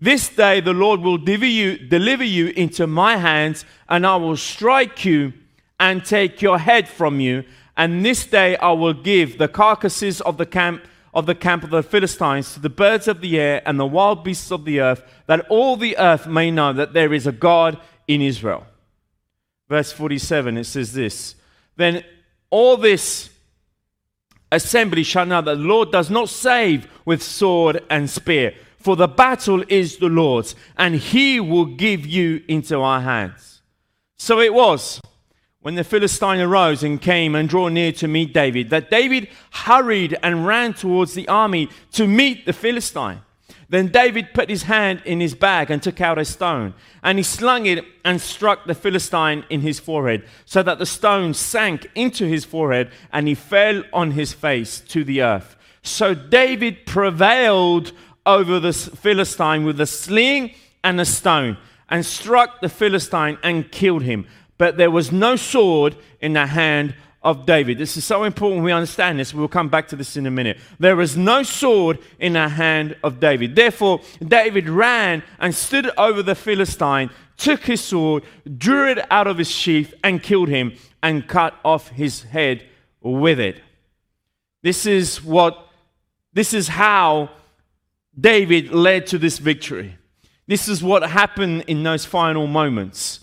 This 0.00 0.28
day 0.28 0.60
the 0.60 0.72
Lord 0.72 1.00
will 1.00 1.18
deliver 1.18 1.44
you, 1.44 2.48
into 2.56 2.86
my 2.86 3.16
hands, 3.16 3.64
and 3.88 4.06
I 4.06 4.16
will 4.16 4.36
strike 4.36 5.04
you 5.04 5.32
and 5.78 6.04
take 6.04 6.40
your 6.40 6.58
head 6.58 6.88
from 6.88 7.20
you. 7.20 7.44
And 7.76 8.04
this 8.04 8.26
day 8.26 8.56
I 8.56 8.72
will 8.72 8.94
give 8.94 9.38
the 9.38 9.48
carcasses 9.48 10.20
of 10.20 10.36
the 10.36 10.46
camp 10.46 10.84
of 11.12 11.26
the 11.26 11.34
camp 11.34 11.64
of 11.64 11.70
the 11.70 11.82
Philistines 11.82 12.54
to 12.54 12.60
the 12.60 12.70
birds 12.70 13.08
of 13.08 13.20
the 13.20 13.38
air 13.38 13.62
and 13.66 13.80
the 13.80 13.86
wild 13.86 14.22
beasts 14.22 14.52
of 14.52 14.64
the 14.64 14.80
earth, 14.80 15.02
that 15.26 15.44
all 15.48 15.76
the 15.76 15.96
earth 15.98 16.26
may 16.26 16.50
know 16.50 16.72
that 16.72 16.92
there 16.92 17.12
is 17.12 17.26
a 17.26 17.32
God 17.32 17.78
in 18.06 18.22
Israel. 18.22 18.64
Verse 19.68 19.92
47, 19.92 20.56
it 20.58 20.64
says 20.64 20.92
this 20.92 21.34
Then 21.76 22.04
all 22.50 22.76
this 22.76 23.30
assembly 24.52 25.02
shall 25.02 25.26
know 25.26 25.40
that 25.42 25.56
the 25.56 25.60
Lord 25.60 25.90
does 25.92 26.10
not 26.10 26.28
save 26.28 26.88
with 27.04 27.22
sword 27.22 27.84
and 27.90 28.08
spear, 28.08 28.54
for 28.80 28.96
the 28.96 29.06
battle 29.06 29.62
is 29.68 29.98
the 29.98 30.08
Lord's, 30.08 30.56
and 30.76 30.94
he 30.94 31.38
will 31.38 31.66
give 31.66 32.06
you 32.06 32.42
into 32.48 32.80
our 32.80 33.00
hands. 33.00 33.62
So 34.16 34.40
it 34.40 34.52
was 34.52 35.00
when 35.60 35.74
the 35.74 35.84
Philistine 35.84 36.40
arose 36.40 36.82
and 36.82 37.00
came 37.00 37.34
and 37.34 37.48
drew 37.48 37.68
near 37.68 37.92
to 37.92 38.08
meet 38.08 38.32
David 38.32 38.70
that 38.70 38.90
David 38.90 39.28
hurried 39.50 40.16
and 40.22 40.46
ran 40.46 40.72
towards 40.72 41.14
the 41.14 41.28
army 41.28 41.68
to 41.92 42.06
meet 42.06 42.46
the 42.46 42.52
Philistine. 42.52 43.20
Then 43.68 43.88
David 43.88 44.34
put 44.34 44.50
his 44.50 44.64
hand 44.64 45.00
in 45.04 45.20
his 45.20 45.34
bag 45.34 45.70
and 45.70 45.80
took 45.80 46.00
out 46.00 46.18
a 46.18 46.24
stone, 46.24 46.74
and 47.04 47.18
he 47.18 47.22
slung 47.22 47.66
it 47.66 47.84
and 48.04 48.20
struck 48.20 48.66
the 48.66 48.74
Philistine 48.74 49.44
in 49.48 49.60
his 49.60 49.78
forehead, 49.78 50.24
so 50.44 50.62
that 50.64 50.80
the 50.80 50.86
stone 50.86 51.34
sank 51.34 51.88
into 51.94 52.26
his 52.26 52.44
forehead, 52.44 52.90
and 53.12 53.28
he 53.28 53.34
fell 53.36 53.84
on 53.92 54.10
his 54.10 54.32
face 54.32 54.80
to 54.88 55.04
the 55.04 55.22
earth. 55.22 55.56
So 55.82 56.14
David 56.14 56.84
prevailed 56.84 57.92
over 58.26 58.60
the 58.60 58.72
Philistine 58.72 59.64
with 59.64 59.80
a 59.80 59.86
sling 59.86 60.54
and 60.84 61.00
a 61.00 61.04
stone, 61.04 61.56
and 61.88 62.06
struck 62.06 62.60
the 62.60 62.68
Philistine 62.68 63.38
and 63.42 63.70
killed 63.70 64.02
him. 64.02 64.26
But 64.58 64.76
there 64.76 64.90
was 64.90 65.10
no 65.10 65.36
sword 65.36 65.96
in 66.20 66.34
the 66.34 66.46
hand 66.46 66.94
of 67.22 67.44
David. 67.44 67.78
This 67.78 67.96
is 67.96 68.04
so 68.04 68.24
important 68.24 68.64
we 68.64 68.72
understand 68.72 69.18
this. 69.18 69.34
We'll 69.34 69.48
come 69.48 69.68
back 69.68 69.88
to 69.88 69.96
this 69.96 70.16
in 70.16 70.26
a 70.26 70.30
minute. 70.30 70.58
There 70.78 70.96
was 70.96 71.16
no 71.16 71.42
sword 71.42 71.98
in 72.18 72.34
the 72.34 72.48
hand 72.48 72.96
of 73.02 73.20
David. 73.20 73.56
Therefore, 73.56 74.00
David 74.26 74.68
ran 74.68 75.22
and 75.38 75.54
stood 75.54 75.90
over 75.98 76.22
the 76.22 76.34
Philistine, 76.34 77.10
took 77.36 77.64
his 77.64 77.82
sword, 77.82 78.22
drew 78.56 78.90
it 78.90 78.98
out 79.10 79.26
of 79.26 79.38
his 79.38 79.50
sheath, 79.50 79.92
and 80.02 80.22
killed 80.22 80.48
him, 80.48 80.72
and 81.02 81.26
cut 81.28 81.54
off 81.64 81.88
his 81.88 82.22
head 82.22 82.64
with 83.00 83.40
it. 83.40 83.60
This 84.62 84.86
is 84.86 85.22
what, 85.22 85.68
this 86.32 86.54
is 86.54 86.68
how 86.68 87.30
David 88.20 88.72
led 88.72 89.06
to 89.08 89.18
this 89.18 89.38
victory. 89.38 89.96
This 90.46 90.68
is 90.68 90.82
what 90.82 91.08
happened 91.08 91.64
in 91.68 91.82
those 91.82 92.04
final 92.04 92.46
moments. 92.46 93.20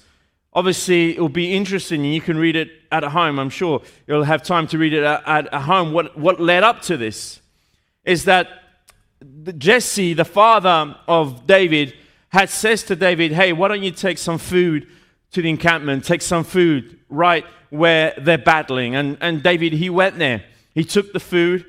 Obviously, 0.54 1.16
it 1.16 1.20
will 1.20 1.30
be 1.30 1.54
interesting, 1.54 2.04
and 2.04 2.14
you 2.14 2.22
can 2.22 2.38
read 2.38 2.56
it 2.56 2.72
at 2.92 3.04
home. 3.04 3.38
I'm 3.38 3.50
sure 3.50 3.82
you'll 4.08 4.24
have 4.24 4.44
time 4.44 4.66
to 4.68 4.78
read 4.78 4.94
it 4.94 5.04
at, 5.04 5.48
at 5.54 5.62
home 5.62 5.92
what, 5.92 6.18
what 6.18 6.40
led 6.40 6.64
up 6.64 6.82
to 6.84 6.98
this. 6.98 7.42
is 8.06 8.26
that 8.26 8.48
Jesse, 9.58 10.14
the 10.14 10.26
father 10.26 10.96
of 11.08 11.46
David, 11.46 11.94
had 12.30 12.50
says 12.50 12.84
to 12.84 12.96
David, 12.96 13.34
Hey, 13.34 13.54
why 13.54 13.68
don't 13.68 13.84
you 13.84 13.92
take 13.92 14.18
some 14.18 14.38
food 14.38 14.88
to 15.32 15.42
the 15.42 15.50
encampment, 15.50 16.06
take 16.06 16.22
some 16.22 16.44
food 16.44 16.98
right 17.10 17.46
where 17.70 18.14
they're 18.18 18.38
battling? 18.38 18.96
And, 18.96 19.18
and 19.22 19.44
David, 19.44 19.74
he 19.74 19.90
went 19.90 20.18
there. 20.18 20.44
He 20.74 20.84
took 20.84 21.14
the 21.14 21.20
food, 21.20 21.66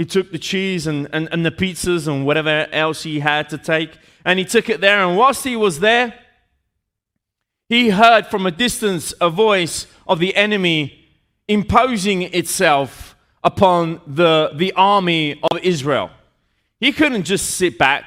he 0.00 0.06
took 0.06 0.32
the 0.32 0.38
cheese 0.38 0.86
and, 0.86 1.06
and, 1.12 1.28
and 1.30 1.44
the 1.44 1.50
pizzas 1.50 2.08
and 2.08 2.24
whatever 2.24 2.66
else 2.72 3.02
he 3.02 3.20
had 3.20 3.50
to 3.50 3.58
take, 3.58 3.98
and 4.24 4.38
he 4.38 4.46
took 4.46 4.70
it 4.70 4.80
there. 4.80 5.06
And 5.06 5.14
whilst 5.14 5.44
he 5.44 5.56
was 5.56 5.80
there, 5.80 6.14
he 7.68 7.90
heard 7.90 8.26
from 8.26 8.46
a 8.46 8.50
distance 8.50 9.12
a 9.20 9.28
voice 9.28 9.86
of 10.08 10.18
the 10.18 10.34
enemy 10.34 11.06
imposing 11.48 12.22
itself 12.22 13.14
upon 13.44 14.00
the, 14.06 14.52
the 14.54 14.72
army 14.72 15.38
of 15.50 15.58
Israel. 15.62 16.08
He 16.78 16.92
couldn't 16.92 17.24
just 17.24 17.56
sit 17.56 17.76
back. 17.76 18.06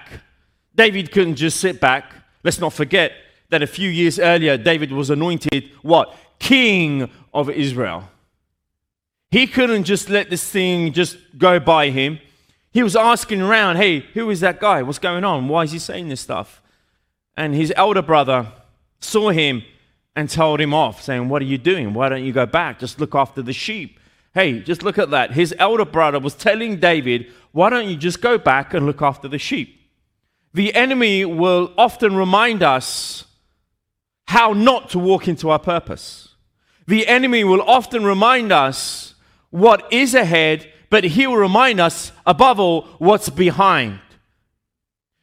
David 0.76 1.12
couldn't 1.12 1.36
just 1.36 1.60
sit 1.60 1.80
back. 1.80 2.12
Let's 2.44 2.60
not 2.60 2.74
forget 2.74 3.12
that 3.52 3.62
a 3.62 3.68
few 3.68 3.90
years 3.92 4.18
earlier, 4.18 4.58
David 4.58 4.92
was 4.92 5.12
anointed 5.12 5.70
what? 5.84 6.16
King 6.40 7.12
of 7.32 7.52
Israel. 7.52 8.10
He 9.34 9.48
couldn't 9.48 9.86
just 9.86 10.12
let 10.12 10.30
this 10.30 10.48
thing 10.48 10.94
just 10.94 11.18
go 11.40 11.60
by 11.60 11.90
him. 11.90 12.20
He 12.72 12.84
was 12.84 12.96
asking 12.96 13.42
around, 13.42 13.78
hey, 13.78 14.02
who 14.14 14.30
is 14.30 14.42
that 14.42 14.60
guy? 14.60 14.84
What's 14.84 15.00
going 15.00 15.24
on? 15.24 15.48
Why 15.48 15.64
is 15.64 15.72
he 15.72 15.80
saying 15.80 16.10
this 16.10 16.22
stuff? 16.22 16.62
And 17.36 17.56
his 17.56 17.74
elder 17.76 18.04
brother 18.04 18.52
saw 19.00 19.32
him 19.32 19.64
and 20.16 20.30
told 20.30 20.62
him 20.62 20.72
off, 20.72 21.02
saying, 21.02 21.30
What 21.30 21.42
are 21.42 21.46
you 21.46 21.58
doing? 21.58 21.96
Why 21.96 22.10
don't 22.10 22.24
you 22.24 22.32
go 22.32 22.46
back? 22.46 22.78
Just 22.78 23.00
look 23.00 23.16
after 23.16 23.42
the 23.42 23.54
sheep. 23.54 24.00
Hey, 24.36 24.60
just 24.60 24.84
look 24.84 25.00
at 25.00 25.10
that. 25.10 25.32
His 25.32 25.56
elder 25.58 25.86
brother 25.86 26.20
was 26.20 26.36
telling 26.36 26.80
David, 26.80 27.34
Why 27.54 27.72
don't 27.72 27.88
you 27.88 27.96
just 27.96 28.22
go 28.22 28.38
back 28.38 28.76
and 28.76 28.86
look 28.86 29.02
after 29.02 29.28
the 29.28 29.40
sheep? 29.40 29.82
The 30.54 30.76
enemy 30.76 31.26
will 31.26 31.74
often 31.76 32.16
remind 32.16 32.62
us 32.62 33.26
how 34.28 34.54
not 34.54 34.92
to 34.92 35.00
walk 35.00 35.28
into 35.28 35.50
our 35.50 35.58
purpose. 35.58 36.36
The 36.86 37.08
enemy 37.08 37.44
will 37.44 37.64
often 37.64 38.06
remind 38.06 38.52
us 38.52 39.13
what 39.54 39.94
is 39.94 40.16
ahead, 40.16 40.68
but 40.90 41.04
he 41.04 41.28
will 41.28 41.38
remind 41.38 41.80
us, 41.80 42.12
above 42.26 42.60
all, 42.60 42.82
what's 42.98 43.30
behind. 43.30 44.00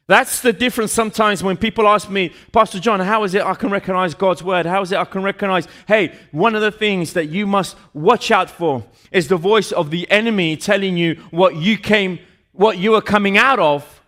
That's 0.07 0.39
the 0.39 0.53
difference 0.53 0.93
sometimes 0.93 1.43
when 1.43 1.57
people 1.57 1.85
ask 1.85 2.09
me, 2.09 2.33
Pastor 2.53 2.79
John, 2.79 3.01
how 3.01 3.25
is 3.25 3.33
it 3.33 3.43
I 3.43 3.55
can 3.55 3.69
recognize 3.69 4.13
God's 4.13 4.41
word? 4.41 4.65
How 4.65 4.81
is 4.83 4.93
it 4.93 4.97
I 4.97 5.03
can 5.03 5.21
recognize, 5.21 5.67
hey, 5.85 6.15
one 6.31 6.55
of 6.55 6.61
the 6.61 6.71
things 6.71 7.11
that 7.11 7.27
you 7.27 7.45
must 7.45 7.75
watch 7.93 8.31
out 8.31 8.49
for 8.49 8.85
is 9.11 9.27
the 9.27 9.35
voice 9.35 9.73
of 9.73 9.91
the 9.91 10.09
enemy 10.09 10.55
telling 10.55 10.95
you 10.95 11.15
what 11.31 11.57
you 11.57 11.77
came, 11.77 12.17
what 12.53 12.77
you 12.77 12.95
are 12.95 13.01
coming 13.01 13.37
out 13.37 13.59
of, 13.59 14.01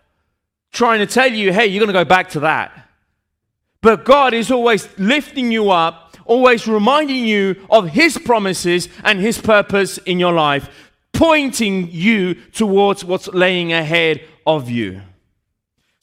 trying 0.72 1.00
to 1.00 1.06
tell 1.06 1.30
you, 1.30 1.52
hey, 1.52 1.66
you're 1.66 1.80
going 1.80 1.88
to 1.88 1.92
go 1.92 2.06
back 2.06 2.30
to 2.30 2.40
that. 2.40 2.88
But 3.82 4.06
God 4.06 4.32
is 4.32 4.50
always 4.50 4.88
lifting 4.98 5.52
you 5.52 5.70
up, 5.70 6.03
always 6.26 6.66
reminding 6.66 7.24
you 7.24 7.66
of 7.70 7.88
His 7.88 8.18
promises 8.18 8.88
and 9.02 9.20
His 9.20 9.38
purpose 9.38 9.98
in 9.98 10.18
your 10.18 10.32
life, 10.32 10.68
pointing 11.12 11.90
you 11.90 12.34
towards 12.52 13.04
what's 13.04 13.28
laying 13.28 13.72
ahead 13.72 14.20
of 14.46 14.70
you. 14.70 15.00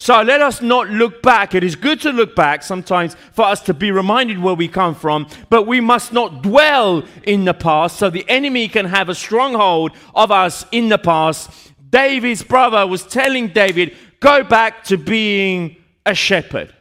So 0.02 0.20
let 0.24 0.42
us 0.42 0.64
not 0.64 0.90
look 0.90 1.22
back. 1.22 1.54
It 1.54 1.64
is 1.64 1.76
good 1.76 2.02
to 2.02 2.12
look 2.12 2.36
back 2.36 2.64
sometimes 2.64 3.16
for 3.34 3.46
us 3.46 3.62
to 3.62 3.74
be 3.76 3.92
reminded 3.92 4.40
where 4.40 4.56
we 4.56 4.68
come 4.68 4.96
from, 4.96 5.28
but 5.52 5.68
we 5.68 5.80
must 5.80 6.12
not 6.12 6.42
dwell 6.42 7.04
in 7.22 7.46
the 7.46 7.54
past 7.54 7.98
so 7.98 8.10
the 8.10 8.28
enemy 8.28 8.68
can 8.68 8.88
have 8.88 9.10
a 9.10 9.14
stronghold 9.14 9.92
of 10.16 10.32
us 10.32 10.66
in 10.72 10.90
the 10.90 10.98
past. 10.98 11.52
David's 11.92 12.42
brother 12.42 12.88
was 12.88 13.06
telling 13.06 13.50
David, 13.50 13.96
go 14.20 14.44
back 14.44 14.84
to 14.86 14.98
being 14.98 15.76
a 16.04 16.16
shepherd. 16.16 16.74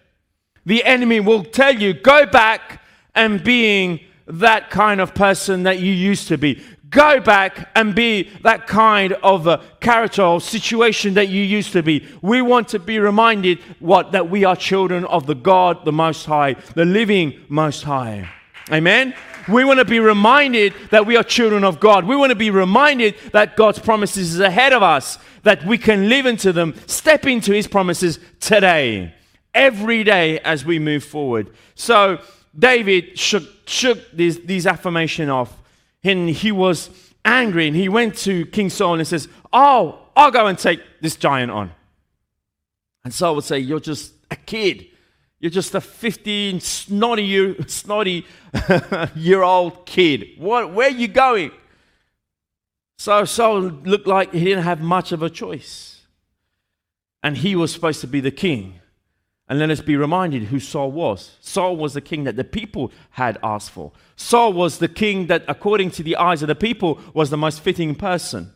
The 0.65 0.83
enemy 0.85 1.21
will 1.21 1.45
tell 1.45 1.75
you, 1.75 1.93
go 1.93 2.25
back 2.25 2.80
and 3.15 3.43
being 3.43 4.01
that 4.27 4.71
kind 4.71 5.01
of 5.01 5.15
person 5.15 5.65
that 5.65 5.81
you 5.81 5.93
used 5.93 6.29
to 6.29 6.39
be. 6.39 6.63
Go 6.91 7.21
back 7.21 7.71
and 7.77 7.95
be 7.95 8.29
that 8.43 8.67
kind 8.67 9.13
of 9.23 9.47
a 9.47 9.63
character 9.81 10.23
or 10.23 10.41
situation 10.41 11.15
that 11.15 11.29
you 11.29 11.43
used 11.43 11.73
to 11.73 11.83
be. 11.83 12.07
We 12.21 12.43
want 12.43 12.69
to 12.69 12.81
be 12.81 12.99
reminded 12.99 13.61
what 13.79 14.13
that 14.13 14.29
we 14.29 14.45
are 14.45 14.57
children 14.57 15.05
of 15.05 15.27
the 15.27 15.37
God, 15.37 15.85
the 15.85 15.93
Most 15.93 16.27
High, 16.27 16.55
the 16.75 16.85
living 16.85 17.45
Most 17.49 17.85
High. 17.85 18.29
Amen. 18.73 19.15
We 19.49 19.65
want 19.65 19.79
to 19.79 19.85
be 19.85 20.01
reminded 20.01 20.75
that 20.91 21.07
we 21.07 21.17
are 21.17 21.23
children 21.23 21.65
of 21.65 21.81
God. 21.81 22.05
We 22.05 22.17
want 22.17 22.31
to 22.31 22.37
be 22.37 22.51
reminded 22.51 23.15
that 23.33 23.57
God's 23.57 23.79
promises 23.79 24.35
is 24.35 24.41
ahead 24.41 24.73
of 24.73 24.83
us, 24.83 25.19
that 25.45 25.65
we 25.65 25.79
can 25.79 26.09
live 26.09 26.27
into 26.27 26.53
them, 26.53 26.75
step 26.87 27.25
into 27.27 27.53
His 27.53 27.67
promises 27.67 28.19
today, 28.41 29.15
every 29.55 30.05
day 30.05 30.41
as 30.41 30.65
we 30.65 30.79
move 30.79 31.05
forward. 31.05 31.51
So 31.75 32.21
David 32.59 33.19
shook, 33.19 33.45
shook 33.67 34.11
these, 34.13 34.41
these 34.41 34.67
affirmation 34.67 35.29
off 35.29 35.57
and 36.03 36.29
he 36.29 36.53
was 36.53 36.91
angry 37.25 37.67
and 37.67 37.77
he 37.77 37.89
went 37.89 38.17
to 38.19 38.47
King 38.47 38.71
Saul 38.71 38.95
and 38.95 39.07
says, 39.07 39.29
Oh, 39.53 40.01
I'll 40.17 40.31
go 40.31 40.47
and 40.47 40.59
take 40.59 40.81
this 41.01 41.17
giant 41.17 41.51
on. 41.51 41.71
And 43.05 43.15
Saul 43.15 43.35
would 43.37 43.45
say, 43.45 43.59
You're 43.59 43.81
just 43.81 44.13
a 44.31 44.37
kid. 44.37 44.87
You're 45.39 45.51
just 45.51 45.75
a 45.75 45.81
15 45.81 46.61
snotty 46.61 47.25
year, 47.25 47.57
snotty 47.67 48.27
year 49.15 49.43
old 49.43 49.87
kid. 49.87 50.29
What, 50.37 50.75
where 50.75 50.89
are 50.89 50.93
you 50.93 51.09
going? 51.09 51.51
So 52.99 53.25
Saul 53.25 53.61
looked 53.61 54.07
like 54.07 54.33
he 54.33 54.45
didn't 54.45 54.65
have 54.65 54.83
much 54.83 55.13
of 55.13 55.23
a 55.23 55.31
choice. 55.31 56.03
And 57.23 57.39
he 57.39 57.57
was 57.57 57.73
supposed 57.73 58.03
to 58.03 58.07
be 58.07 58.21
the 58.21 58.31
king. 58.31 58.80
And 59.51 59.59
let 59.59 59.69
us 59.69 59.81
be 59.81 59.97
reminded 59.97 60.45
who 60.45 60.61
Saul 60.61 60.93
was. 60.93 61.37
Saul 61.41 61.77
was 61.77 61.95
the 61.95 62.01
king 62.01 62.23
that 62.23 62.37
the 62.37 62.45
people 62.45 62.93
had 63.11 63.37
asked 63.43 63.73
for. 63.73 63.91
Saul 64.15 64.53
was 64.53 64.79
the 64.79 64.87
king 64.87 65.27
that, 65.27 65.43
according 65.49 65.91
to 65.93 66.05
the 66.05 66.15
eyes 66.15 66.41
of 66.41 66.47
the 66.47 66.55
people, 66.55 67.01
was 67.15 67.31
the 67.31 67.37
most 67.37 67.61
fitting 67.61 67.97
person. 67.97 68.53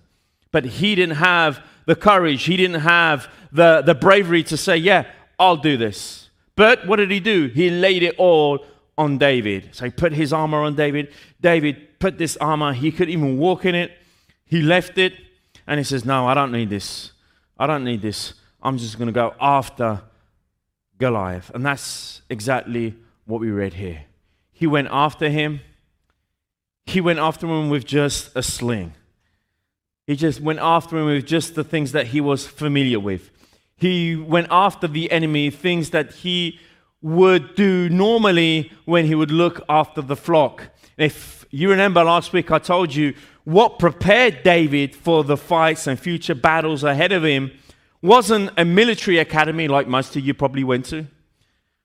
But 0.52 0.64
he 0.64 0.94
didn't 0.94 1.16
have 1.16 1.60
the 1.86 1.96
courage, 1.96 2.44
he 2.44 2.56
didn't 2.56 2.82
have 2.82 3.28
the, 3.50 3.82
the 3.82 3.96
bravery 3.96 4.44
to 4.44 4.56
say, 4.56 4.76
Yeah, 4.76 5.06
I'll 5.36 5.56
do 5.56 5.76
this. 5.76 6.30
But 6.54 6.86
what 6.86 6.96
did 6.96 7.10
he 7.10 7.18
do? 7.18 7.48
He 7.48 7.70
laid 7.70 8.04
it 8.04 8.14
all 8.16 8.64
on 8.96 9.18
David. 9.18 9.70
So 9.72 9.86
he 9.86 9.90
put 9.90 10.12
his 10.12 10.32
armor 10.32 10.62
on 10.62 10.76
David. 10.76 11.12
David 11.40 11.98
put 11.98 12.18
this 12.18 12.36
armor, 12.36 12.72
he 12.72 12.92
couldn't 12.92 13.12
even 13.12 13.36
walk 13.38 13.64
in 13.64 13.74
it. 13.74 13.90
He 14.46 14.62
left 14.62 14.96
it 14.98 15.14
and 15.66 15.78
he 15.78 15.84
says, 15.84 16.04
No, 16.04 16.28
I 16.28 16.34
don't 16.34 16.52
need 16.52 16.70
this. 16.70 17.10
I 17.58 17.66
don't 17.66 17.82
need 17.82 18.00
this. 18.00 18.34
I'm 18.62 18.78
just 18.78 18.96
going 18.96 19.08
to 19.08 19.12
go 19.12 19.34
after 19.40 20.00
Goliath. 20.98 21.50
And 21.54 21.64
that's 21.64 22.22
exactly 22.28 22.94
what 23.26 23.40
we 23.40 23.50
read 23.50 23.74
here. 23.74 24.04
He 24.52 24.66
went 24.66 24.88
after 24.90 25.28
him. 25.28 25.60
He 26.86 27.00
went 27.00 27.18
after 27.18 27.46
him 27.46 27.70
with 27.70 27.84
just 27.84 28.30
a 28.36 28.42
sling. 28.42 28.94
He 30.06 30.16
just 30.16 30.40
went 30.40 30.58
after 30.58 30.98
him 30.98 31.06
with 31.06 31.26
just 31.26 31.54
the 31.54 31.64
things 31.64 31.92
that 31.92 32.08
he 32.08 32.20
was 32.20 32.46
familiar 32.46 33.00
with. 33.00 33.30
He 33.76 34.16
went 34.16 34.48
after 34.50 34.86
the 34.86 35.10
enemy, 35.10 35.50
things 35.50 35.90
that 35.90 36.12
he 36.12 36.60
would 37.00 37.54
do 37.54 37.88
normally 37.88 38.72
when 38.84 39.06
he 39.06 39.14
would 39.14 39.30
look 39.30 39.62
after 39.68 40.00
the 40.00 40.16
flock. 40.16 40.68
If 40.96 41.44
you 41.50 41.70
remember 41.70 42.04
last 42.04 42.32
week, 42.32 42.50
I 42.50 42.58
told 42.58 42.94
you 42.94 43.14
what 43.44 43.78
prepared 43.78 44.42
David 44.42 44.94
for 44.94 45.24
the 45.24 45.36
fights 45.36 45.86
and 45.86 45.98
future 45.98 46.34
battles 46.34 46.82
ahead 46.84 47.12
of 47.12 47.24
him 47.24 47.50
wasn't 48.04 48.50
a 48.58 48.64
military 48.66 49.16
academy 49.16 49.66
like 49.66 49.88
most 49.88 50.14
of 50.14 50.24
you 50.24 50.34
probably 50.34 50.62
went 50.62 50.84
to, 50.84 51.06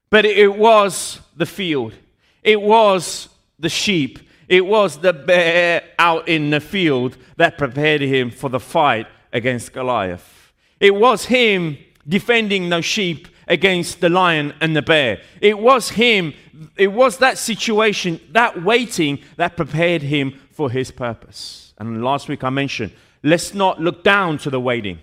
but 0.10 0.26
it 0.26 0.58
was 0.58 1.22
the 1.38 1.46
field. 1.46 1.94
It 2.44 2.62
was 2.62 3.30
the 3.58 3.70
sheep. 3.70 4.20
It 4.50 4.66
was 4.66 4.98
the 4.98 5.14
bear 5.14 5.82
out 5.98 6.28
in 6.28 6.50
the 6.50 6.60
field 6.60 7.16
that 7.38 7.58
prepared 7.58 8.02
him 8.02 8.32
for 8.32 8.50
the 8.50 8.60
fight 8.60 9.08
against 9.32 9.72
Goliath. 9.72 10.52
It 10.82 10.94
was 10.94 11.26
him 11.26 11.78
defending 12.06 12.68
those 12.68 12.86
sheep 12.86 13.30
against 13.48 14.02
the 14.02 14.10
lion 14.10 14.54
and 14.60 14.76
the 14.76 14.82
bear. 14.82 15.22
It 15.40 15.58
was 15.58 15.90
him, 15.92 16.34
it 16.76 16.92
was 16.92 17.18
that 17.20 17.38
situation, 17.38 18.20
that 18.32 18.62
waiting, 18.62 19.20
that 19.38 19.56
prepared 19.56 20.02
him 20.02 20.38
for 20.52 20.70
his 20.70 20.92
purpose. 20.92 21.74
And 21.78 22.04
last 22.04 22.28
week 22.28 22.44
I 22.44 22.50
mentioned, 22.50 22.92
let's 23.24 23.54
not 23.54 23.80
look 23.80 24.04
down 24.04 24.38
to 24.40 24.50
the 24.50 24.60
waiting. 24.60 25.00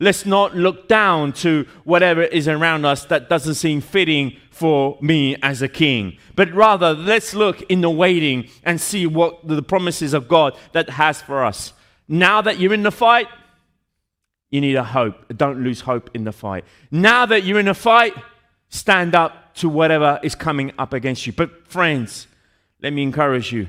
Let's 0.00 0.26
not 0.26 0.56
look 0.56 0.88
down 0.88 1.32
to 1.34 1.66
whatever 1.84 2.22
is 2.22 2.48
around 2.48 2.84
us 2.84 3.04
that 3.04 3.28
doesn't 3.28 3.54
seem 3.54 3.80
fitting 3.80 4.36
for 4.50 4.98
me 5.00 5.36
as 5.42 5.62
a 5.62 5.68
king. 5.68 6.18
But 6.34 6.52
rather, 6.52 6.92
let's 6.92 7.34
look 7.34 7.62
in 7.62 7.80
the 7.82 7.90
waiting 7.90 8.48
and 8.64 8.80
see 8.80 9.06
what 9.06 9.46
the 9.46 9.62
promises 9.62 10.12
of 10.12 10.28
God 10.28 10.56
that 10.72 10.90
has 10.90 11.22
for 11.22 11.44
us. 11.44 11.72
Now 12.08 12.42
that 12.42 12.58
you're 12.58 12.74
in 12.74 12.82
the 12.82 12.90
fight, 12.90 13.28
you 14.50 14.60
need 14.60 14.74
a 14.74 14.84
hope. 14.84 15.36
Don't 15.36 15.62
lose 15.62 15.80
hope 15.80 16.10
in 16.14 16.24
the 16.24 16.32
fight. 16.32 16.64
Now 16.90 17.24
that 17.26 17.44
you're 17.44 17.60
in 17.60 17.68
a 17.68 17.74
fight, 17.74 18.14
stand 18.68 19.14
up 19.14 19.54
to 19.54 19.68
whatever 19.68 20.20
is 20.22 20.34
coming 20.34 20.72
up 20.78 20.92
against 20.92 21.26
you. 21.26 21.32
But 21.32 21.66
friends, 21.66 22.26
let 22.82 22.92
me 22.92 23.02
encourage 23.02 23.52
you. 23.52 23.68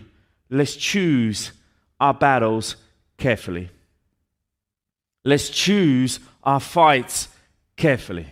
Let's 0.49 0.75
choose 0.75 1.51
our 1.99 2.13
battles 2.13 2.75
carefully. 3.17 3.69
Let's 5.25 5.49
choose 5.49 6.19
our 6.43 6.59
fights 6.59 7.29
carefully. 7.77 8.27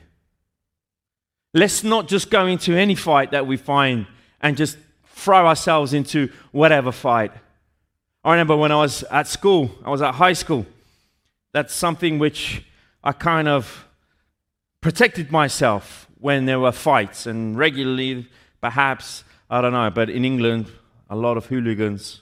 Let's 1.53 1.83
not 1.83 2.07
just 2.07 2.29
go 2.29 2.45
into 2.47 2.73
any 2.73 2.95
fight 2.95 3.31
that 3.31 3.47
we 3.47 3.57
find 3.57 4.07
and 4.41 4.57
just 4.57 4.77
throw 5.05 5.47
ourselves 5.47 5.93
into 5.93 6.29
whatever 6.51 6.91
fight. 6.91 7.31
I 8.23 8.31
remember 8.31 8.55
when 8.55 8.71
I 8.71 8.77
was 8.77 9.03
at 9.03 9.27
school, 9.27 9.71
I 9.83 9.89
was 9.89 10.01
at 10.01 10.15
high 10.15 10.33
school. 10.33 10.65
That's 11.53 11.73
something 11.73 12.19
which 12.19 12.63
I 13.03 13.11
kind 13.11 13.47
of 13.47 13.87
protected 14.79 15.31
myself 15.31 16.07
when 16.19 16.45
there 16.45 16.59
were 16.59 16.71
fights, 16.71 17.25
and 17.25 17.57
regularly, 17.57 18.27
perhaps, 18.61 19.23
I 19.49 19.59
don't 19.61 19.73
know, 19.73 19.89
but 19.89 20.09
in 20.09 20.23
England, 20.23 20.67
a 21.09 21.15
lot 21.15 21.35
of 21.35 21.47
hooligans. 21.47 22.21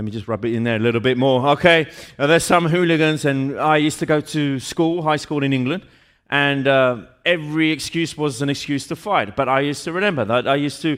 Let 0.00 0.06
me 0.06 0.12
just 0.12 0.28
rub 0.28 0.46
it 0.46 0.54
in 0.54 0.64
there 0.64 0.76
a 0.76 0.78
little 0.78 1.02
bit 1.02 1.18
more. 1.18 1.46
Okay, 1.50 1.86
uh, 2.18 2.26
there's 2.26 2.42
some 2.42 2.64
hooligans, 2.64 3.26
and 3.26 3.60
I 3.60 3.76
used 3.76 3.98
to 3.98 4.06
go 4.06 4.22
to 4.22 4.58
school, 4.58 5.02
high 5.02 5.16
school 5.16 5.42
in 5.42 5.52
England, 5.52 5.82
and 6.30 6.66
uh, 6.66 7.02
every 7.26 7.70
excuse 7.70 8.16
was 8.16 8.40
an 8.40 8.48
excuse 8.48 8.86
to 8.86 8.96
fight. 8.96 9.36
But 9.36 9.50
I 9.50 9.60
used 9.60 9.84
to 9.84 9.92
remember 9.92 10.24
that. 10.24 10.48
I 10.48 10.54
used 10.54 10.80
to 10.80 10.96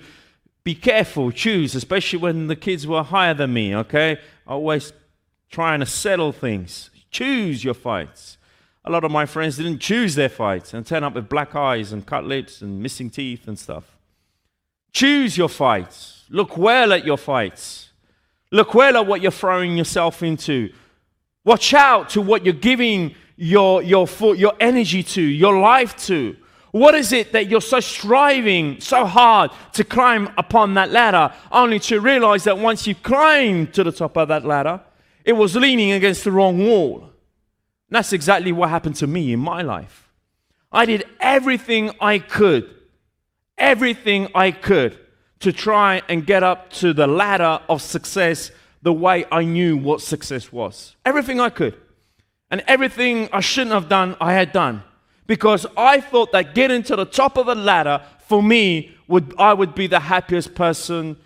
be 0.62 0.76
careful, 0.76 1.32
choose, 1.32 1.74
especially 1.74 2.20
when 2.20 2.46
the 2.46 2.54
kids 2.54 2.86
were 2.86 3.02
higher 3.02 3.34
than 3.34 3.52
me, 3.52 3.74
okay? 3.74 4.20
Always 4.46 4.92
trying 5.50 5.80
to 5.80 5.86
settle 5.86 6.30
things. 6.30 6.90
Choose 7.10 7.64
your 7.64 7.74
fights. 7.74 8.38
A 8.84 8.90
lot 8.92 9.02
of 9.02 9.10
my 9.10 9.26
friends 9.26 9.56
didn't 9.56 9.80
choose 9.80 10.14
their 10.14 10.28
fights 10.28 10.74
and 10.74 10.86
turn 10.86 11.02
up 11.02 11.14
with 11.14 11.28
black 11.28 11.56
eyes 11.56 11.92
and 11.92 12.06
cut 12.06 12.24
lips 12.24 12.62
and 12.62 12.80
missing 12.80 13.10
teeth 13.10 13.48
and 13.48 13.58
stuff. 13.58 13.98
Choose 14.92 15.36
your 15.36 15.48
fights. 15.48 16.22
Look 16.30 16.56
well 16.56 16.92
at 16.92 17.04
your 17.04 17.18
fights. 17.18 17.88
Look 18.52 18.74
well 18.74 18.98
at 18.98 19.06
what 19.06 19.22
you're 19.22 19.32
throwing 19.32 19.78
yourself 19.78 20.22
into. 20.22 20.72
Watch 21.42 21.72
out 21.72 22.10
to 22.10 22.20
what 22.20 22.44
you're 22.44 22.54
giving 22.54 23.14
your, 23.36 23.82
your, 23.82 24.06
your 24.36 24.52
energy 24.60 25.02
to, 25.02 25.22
your 25.22 25.58
life 25.58 25.96
to. 26.06 26.36
What 26.70 26.94
is 26.94 27.12
it 27.12 27.32
that 27.32 27.48
you're 27.48 27.62
so 27.62 27.80
striving 27.80 28.78
so 28.78 29.06
hard 29.06 29.50
to 29.72 29.84
climb 29.84 30.32
upon 30.36 30.74
that 30.74 30.90
ladder, 30.90 31.34
only 31.50 31.78
to 31.80 32.00
realize 32.00 32.44
that 32.44 32.58
once 32.58 32.86
you 32.86 32.94
climb 32.94 33.68
to 33.68 33.82
the 33.82 33.90
top 33.90 34.16
of 34.18 34.28
that 34.28 34.44
ladder, 34.44 34.82
it 35.24 35.32
was 35.32 35.56
leaning 35.56 35.92
against 35.92 36.24
the 36.24 36.30
wrong 36.30 36.58
wall? 36.58 37.00
And 37.00 37.96
that's 37.96 38.12
exactly 38.12 38.52
what 38.52 38.68
happened 38.68 38.96
to 38.96 39.06
me 39.06 39.32
in 39.32 39.40
my 39.40 39.62
life. 39.62 40.10
I 40.70 40.84
did 40.84 41.04
everything 41.20 41.90
I 42.00 42.18
could, 42.18 42.68
everything 43.56 44.28
I 44.34 44.50
could 44.50 44.98
to 45.42 45.52
try 45.52 46.02
and 46.08 46.26
get 46.26 46.42
up 46.42 46.70
to 46.74 46.92
the 46.92 47.06
ladder 47.06 47.60
of 47.68 47.82
success 47.82 48.50
the 48.82 48.92
way 48.92 49.24
I 49.30 49.44
knew 49.44 49.76
what 49.76 50.00
success 50.00 50.52
was. 50.52 50.96
Everything 51.04 51.40
I 51.40 51.50
could. 51.50 51.76
And 52.50 52.62
everything 52.66 53.28
I 53.32 53.40
shouldn't 53.40 53.72
have 53.72 53.88
done, 53.88 54.16
I 54.20 54.34
had 54.34 54.52
done 54.52 54.82
because 55.26 55.66
I 55.76 56.00
thought 56.00 56.32
that 56.32 56.54
getting 56.54 56.82
to 56.84 56.96
the 56.96 57.06
top 57.06 57.38
of 57.38 57.46
the 57.46 57.54
ladder 57.54 58.02
for 58.26 58.42
me 58.42 58.94
would 59.08 59.34
I 59.38 59.54
would 59.54 59.74
be 59.74 59.86
the 59.86 60.00
happiest 60.00 60.54
person 60.54 61.16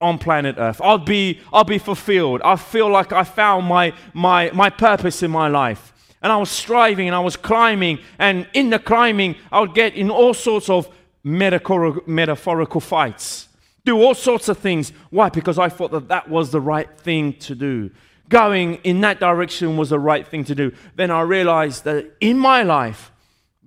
on 0.00 0.18
planet 0.18 0.56
Earth. 0.58 0.80
I'll 0.82 0.98
be 0.98 1.40
I'll 1.52 1.64
be 1.64 1.78
fulfilled. 1.78 2.40
I 2.42 2.56
feel 2.56 2.88
like 2.88 3.12
I 3.12 3.24
found 3.24 3.66
my 3.66 3.92
my 4.14 4.50
my 4.52 4.70
purpose 4.70 5.22
in 5.22 5.30
my 5.30 5.48
life. 5.48 5.92
And 6.22 6.30
I 6.32 6.36
was 6.36 6.50
striving 6.50 7.08
and 7.08 7.14
I 7.14 7.20
was 7.20 7.36
climbing 7.36 7.98
and 8.18 8.46
in 8.52 8.70
the 8.70 8.78
climbing 8.78 9.36
I 9.50 9.60
would 9.60 9.74
get 9.74 9.94
in 9.94 10.10
all 10.10 10.34
sorts 10.34 10.68
of 10.68 10.88
metaphorical, 11.22 12.80
fights. 12.80 13.48
Do 13.84 14.00
all 14.00 14.14
sorts 14.14 14.48
of 14.48 14.58
things. 14.58 14.92
Why? 15.10 15.28
Because 15.28 15.58
I 15.58 15.68
thought 15.68 15.90
that 15.92 16.08
that 16.08 16.28
was 16.28 16.50
the 16.50 16.60
right 16.60 16.88
thing 17.00 17.34
to 17.40 17.54
do 17.54 17.90
going 18.30 18.76
in 18.84 19.02
that 19.02 19.20
direction 19.20 19.76
was 19.76 19.90
the 19.90 19.98
right 19.98 20.26
thing 20.26 20.44
to 20.44 20.54
do. 20.54 20.72
Then 20.96 21.10
I 21.10 21.20
realized 21.20 21.84
that 21.84 22.16
in 22.20 22.38
my 22.38 22.62
life, 22.62 23.12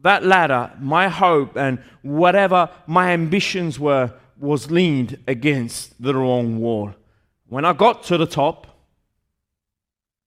that 0.01 0.23
ladder, 0.23 0.71
my 0.79 1.09
hope, 1.09 1.55
and 1.55 1.79
whatever 2.01 2.69
my 2.87 3.11
ambitions 3.11 3.79
were, 3.79 4.11
was 4.39 4.71
leaned 4.71 5.19
against 5.27 6.01
the 6.01 6.15
wrong 6.15 6.59
wall. 6.59 6.93
When 7.47 7.65
I 7.65 7.73
got 7.73 8.03
to 8.03 8.17
the 8.17 8.25
top, 8.25 8.67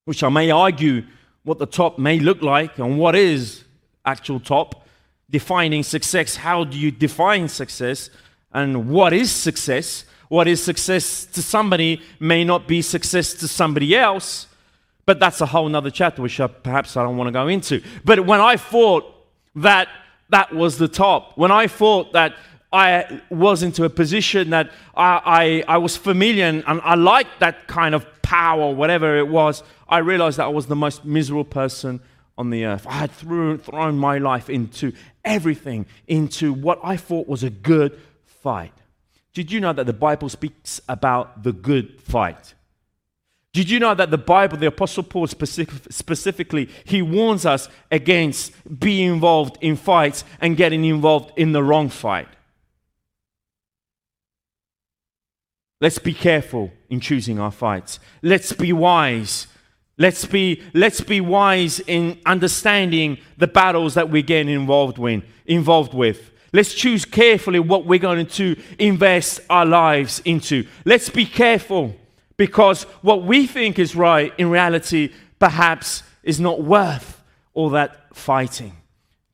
which 0.04 0.22
I 0.22 0.28
may 0.28 0.50
argue 0.50 1.04
what 1.42 1.58
the 1.58 1.66
top 1.66 1.98
may 1.98 2.20
look 2.20 2.42
like 2.42 2.78
and 2.78 2.98
what 2.98 3.16
is 3.16 3.64
actual 4.04 4.38
top, 4.38 4.85
defining 5.30 5.82
success, 5.82 6.36
how 6.36 6.64
do 6.64 6.78
you 6.78 6.90
define 6.90 7.48
success, 7.48 8.10
and 8.52 8.88
what 8.88 9.12
is 9.12 9.30
success? 9.32 10.04
What 10.28 10.48
is 10.48 10.62
success 10.62 11.24
to 11.26 11.42
somebody 11.42 12.02
may 12.18 12.44
not 12.44 12.66
be 12.66 12.82
success 12.82 13.34
to 13.34 13.48
somebody 13.48 13.96
else, 13.96 14.46
but 15.04 15.20
that's 15.20 15.40
a 15.40 15.46
whole 15.46 15.68
nother 15.68 15.90
chapter, 15.90 16.22
which 16.22 16.40
I, 16.40 16.48
perhaps 16.48 16.96
I 16.96 17.02
don't 17.02 17.16
want 17.16 17.28
to 17.28 17.32
go 17.32 17.46
into. 17.48 17.82
But 18.04 18.26
when 18.26 18.40
I 18.40 18.56
thought 18.56 19.04
that 19.56 19.88
that 20.30 20.52
was 20.54 20.78
the 20.78 20.88
top, 20.88 21.36
when 21.38 21.52
I 21.52 21.68
thought 21.68 22.12
that 22.12 22.34
I 22.72 23.20
was 23.30 23.62
into 23.62 23.84
a 23.84 23.90
position 23.90 24.50
that 24.50 24.70
I, 24.96 25.62
I, 25.68 25.74
I 25.74 25.78
was 25.78 25.96
familiar 25.96 26.44
and, 26.44 26.64
and 26.66 26.80
I 26.82 26.96
liked 26.96 27.38
that 27.40 27.68
kind 27.68 27.94
of 27.94 28.04
power, 28.22 28.74
whatever 28.74 29.16
it 29.18 29.28
was, 29.28 29.62
I 29.88 29.98
realized 29.98 30.38
that 30.38 30.46
I 30.46 30.48
was 30.48 30.66
the 30.66 30.76
most 30.76 31.04
miserable 31.04 31.44
person 31.44 32.00
on 32.38 32.50
the 32.50 32.64
earth. 32.64 32.86
I 32.86 32.94
had 32.94 33.10
threw, 33.10 33.58
thrown 33.58 33.98
my 33.98 34.18
life 34.18 34.50
into 34.50 34.92
everything, 35.24 35.86
into 36.06 36.52
what 36.52 36.78
I 36.82 36.96
thought 36.96 37.28
was 37.28 37.42
a 37.42 37.50
good 37.50 37.98
fight. 38.24 38.72
Did 39.32 39.52
you 39.52 39.60
know 39.60 39.72
that 39.72 39.86
the 39.86 39.92
Bible 39.92 40.28
speaks 40.28 40.80
about 40.88 41.42
the 41.42 41.52
good 41.52 42.00
fight? 42.00 42.54
Did 43.52 43.70
you 43.70 43.80
know 43.80 43.94
that 43.94 44.10
the 44.10 44.18
Bible, 44.18 44.58
the 44.58 44.66
Apostle 44.66 45.02
Paul 45.02 45.26
specific, 45.26 45.74
specifically, 45.90 46.68
he 46.84 47.00
warns 47.00 47.46
us 47.46 47.70
against 47.90 48.52
being 48.80 49.14
involved 49.14 49.56
in 49.62 49.76
fights 49.76 50.24
and 50.42 50.58
getting 50.58 50.84
involved 50.84 51.32
in 51.36 51.52
the 51.52 51.62
wrong 51.62 51.88
fight? 51.88 52.28
Let's 55.80 55.98
be 55.98 56.14
careful 56.14 56.72
in 56.88 57.00
choosing 57.00 57.38
our 57.38 57.50
fights. 57.50 57.98
Let's 58.22 58.52
be 58.52 58.72
wise. 58.72 59.46
Let's 59.98 60.26
be, 60.26 60.62
let's 60.74 61.00
be 61.00 61.22
wise 61.22 61.80
in 61.80 62.20
understanding 62.26 63.18
the 63.38 63.46
battles 63.46 63.94
that 63.94 64.10
we're 64.10 64.22
getting 64.22 64.52
involved, 64.52 64.98
in, 64.98 65.22
involved 65.46 65.94
with. 65.94 66.32
Let's 66.52 66.74
choose 66.74 67.04
carefully 67.04 67.60
what 67.60 67.86
we're 67.86 67.98
going 67.98 68.26
to 68.26 68.56
invest 68.78 69.40
our 69.48 69.64
lives 69.64 70.20
into. 70.24 70.66
Let's 70.84 71.08
be 71.08 71.24
careful 71.24 71.96
because 72.36 72.84
what 73.02 73.24
we 73.24 73.46
think 73.46 73.78
is 73.78 73.96
right 73.96 74.32
in 74.38 74.50
reality 74.50 75.12
perhaps 75.38 76.02
is 76.22 76.40
not 76.40 76.62
worth 76.62 77.22
all 77.54 77.70
that 77.70 78.14
fighting. 78.14 78.76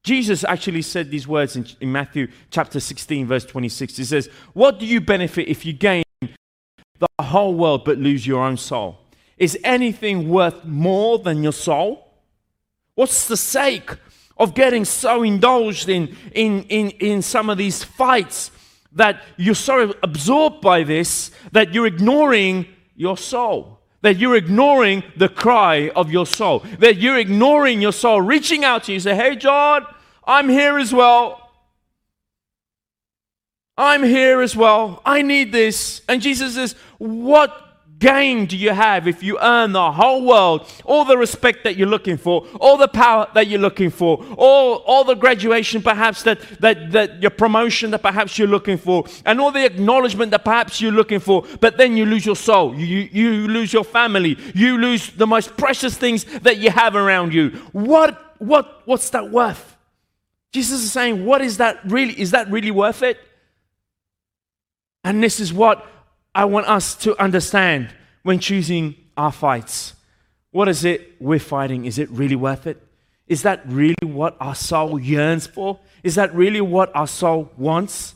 Jesus 0.04 0.44
actually 0.44 0.82
said 0.82 1.10
these 1.10 1.28
words 1.28 1.56
in, 1.56 1.66
in, 1.80 1.92
Matthew 1.92 2.28
chapter 2.50 2.80
16, 2.80 3.26
verse 3.26 3.44
26. 3.44 3.96
He 3.96 4.04
says, 4.04 4.28
What 4.52 4.80
do 4.80 4.86
you 4.86 5.00
benefit 5.00 5.48
if 5.48 5.64
you 5.64 5.72
gain 5.72 6.02
the 6.20 7.08
whole 7.20 7.54
world 7.54 7.84
but 7.84 7.98
lose 7.98 8.26
your 8.26 8.42
own 8.42 8.56
soul? 8.56 8.98
Is 9.42 9.58
anything 9.64 10.28
worth 10.28 10.64
more 10.64 11.18
than 11.18 11.42
your 11.42 11.52
soul? 11.52 12.06
What's 12.94 13.26
the 13.26 13.36
sake 13.36 13.90
of 14.36 14.54
getting 14.54 14.84
so 14.84 15.24
indulged 15.24 15.88
in, 15.88 16.16
in, 16.32 16.62
in, 16.68 16.90
in 16.90 17.22
some 17.22 17.50
of 17.50 17.58
these 17.58 17.82
fights 17.82 18.52
that 18.92 19.20
you're 19.36 19.56
so 19.56 19.94
absorbed 20.04 20.60
by 20.60 20.84
this 20.84 21.32
that 21.50 21.74
you're 21.74 21.88
ignoring 21.88 22.68
your 22.94 23.16
soul. 23.16 23.80
That 24.02 24.16
you're 24.16 24.36
ignoring 24.36 25.02
the 25.16 25.28
cry 25.28 25.90
of 25.96 26.12
your 26.12 26.26
soul. 26.26 26.60
That 26.78 26.98
you're 26.98 27.18
ignoring 27.18 27.82
your 27.82 27.92
soul, 27.92 28.20
reaching 28.20 28.62
out 28.62 28.84
to 28.84 28.92
you, 28.92 29.00
say, 29.00 29.16
Hey, 29.16 29.34
John, 29.34 29.84
I'm 30.24 30.48
here 30.48 30.78
as 30.78 30.94
well. 30.94 31.50
I'm 33.76 34.04
here 34.04 34.40
as 34.40 34.54
well. 34.54 35.02
I 35.04 35.22
need 35.22 35.50
this. 35.50 36.02
And 36.08 36.22
Jesus 36.22 36.54
says, 36.54 36.76
What 36.98 37.71
gain 38.02 38.46
do 38.46 38.56
you 38.56 38.70
have 38.70 39.06
if 39.06 39.22
you 39.22 39.38
earn 39.40 39.72
the 39.72 39.92
whole 39.92 40.26
world, 40.26 40.68
all 40.84 41.04
the 41.04 41.16
respect 41.16 41.62
that 41.62 41.76
you're 41.76 41.88
looking 41.88 42.16
for, 42.16 42.44
all 42.60 42.76
the 42.76 42.88
power 42.88 43.28
that 43.34 43.46
you're 43.46 43.60
looking 43.60 43.90
for, 43.90 44.22
all, 44.36 44.78
all 44.84 45.04
the 45.04 45.14
graduation 45.14 45.80
perhaps 45.80 46.24
that, 46.24 46.40
that, 46.60 46.90
that 46.90 47.22
your 47.22 47.30
promotion 47.30 47.92
that 47.92 48.02
perhaps 48.02 48.36
you're 48.36 48.48
looking 48.48 48.76
for, 48.76 49.04
and 49.24 49.40
all 49.40 49.52
the 49.52 49.64
acknowledgement 49.64 50.32
that 50.32 50.44
perhaps 50.44 50.80
you're 50.80 50.90
looking 50.90 51.20
for, 51.20 51.44
but 51.60 51.76
then 51.76 51.96
you 51.96 52.04
lose 52.04 52.26
your 52.26 52.36
soul, 52.36 52.74
you, 52.74 53.08
you 53.12 53.46
lose 53.46 53.72
your 53.72 53.84
family, 53.84 54.36
you 54.52 54.76
lose 54.76 55.10
the 55.10 55.26
most 55.26 55.56
precious 55.56 55.96
things 55.96 56.24
that 56.40 56.58
you 56.58 56.70
have 56.70 56.96
around 56.96 57.32
you. 57.32 57.50
What, 57.70 58.34
what, 58.38 58.82
what's 58.84 59.10
that 59.10 59.30
worth? 59.30 59.76
Jesus 60.52 60.82
is 60.82 60.90
saying, 60.90 61.24
what 61.24 61.40
is 61.40 61.58
that 61.58 61.78
really? 61.84 62.20
Is 62.20 62.32
that 62.32 62.50
really 62.50 62.72
worth 62.72 63.02
it? 63.02 63.18
And 65.04 65.22
this 65.22 65.40
is 65.40 65.52
what 65.52 65.86
I 66.34 66.44
want 66.46 66.66
us 66.66 66.94
to 66.96 67.20
understand 67.22 67.92
when 68.22 68.38
choosing 68.38 68.96
our 69.16 69.32
fights. 69.32 69.94
What 70.50 70.68
is 70.68 70.84
it 70.84 71.20
we're 71.20 71.38
fighting? 71.38 71.84
Is 71.84 71.98
it 71.98 72.10
really 72.10 72.36
worth 72.36 72.66
it? 72.66 72.82
Is 73.26 73.42
that 73.42 73.62
really 73.66 73.94
what 74.02 74.36
our 74.40 74.54
soul 74.54 74.98
yearns 74.98 75.46
for? 75.46 75.78
Is 76.02 76.14
that 76.16 76.34
really 76.34 76.60
what 76.60 76.94
our 76.94 77.06
soul 77.06 77.50
wants? 77.56 78.14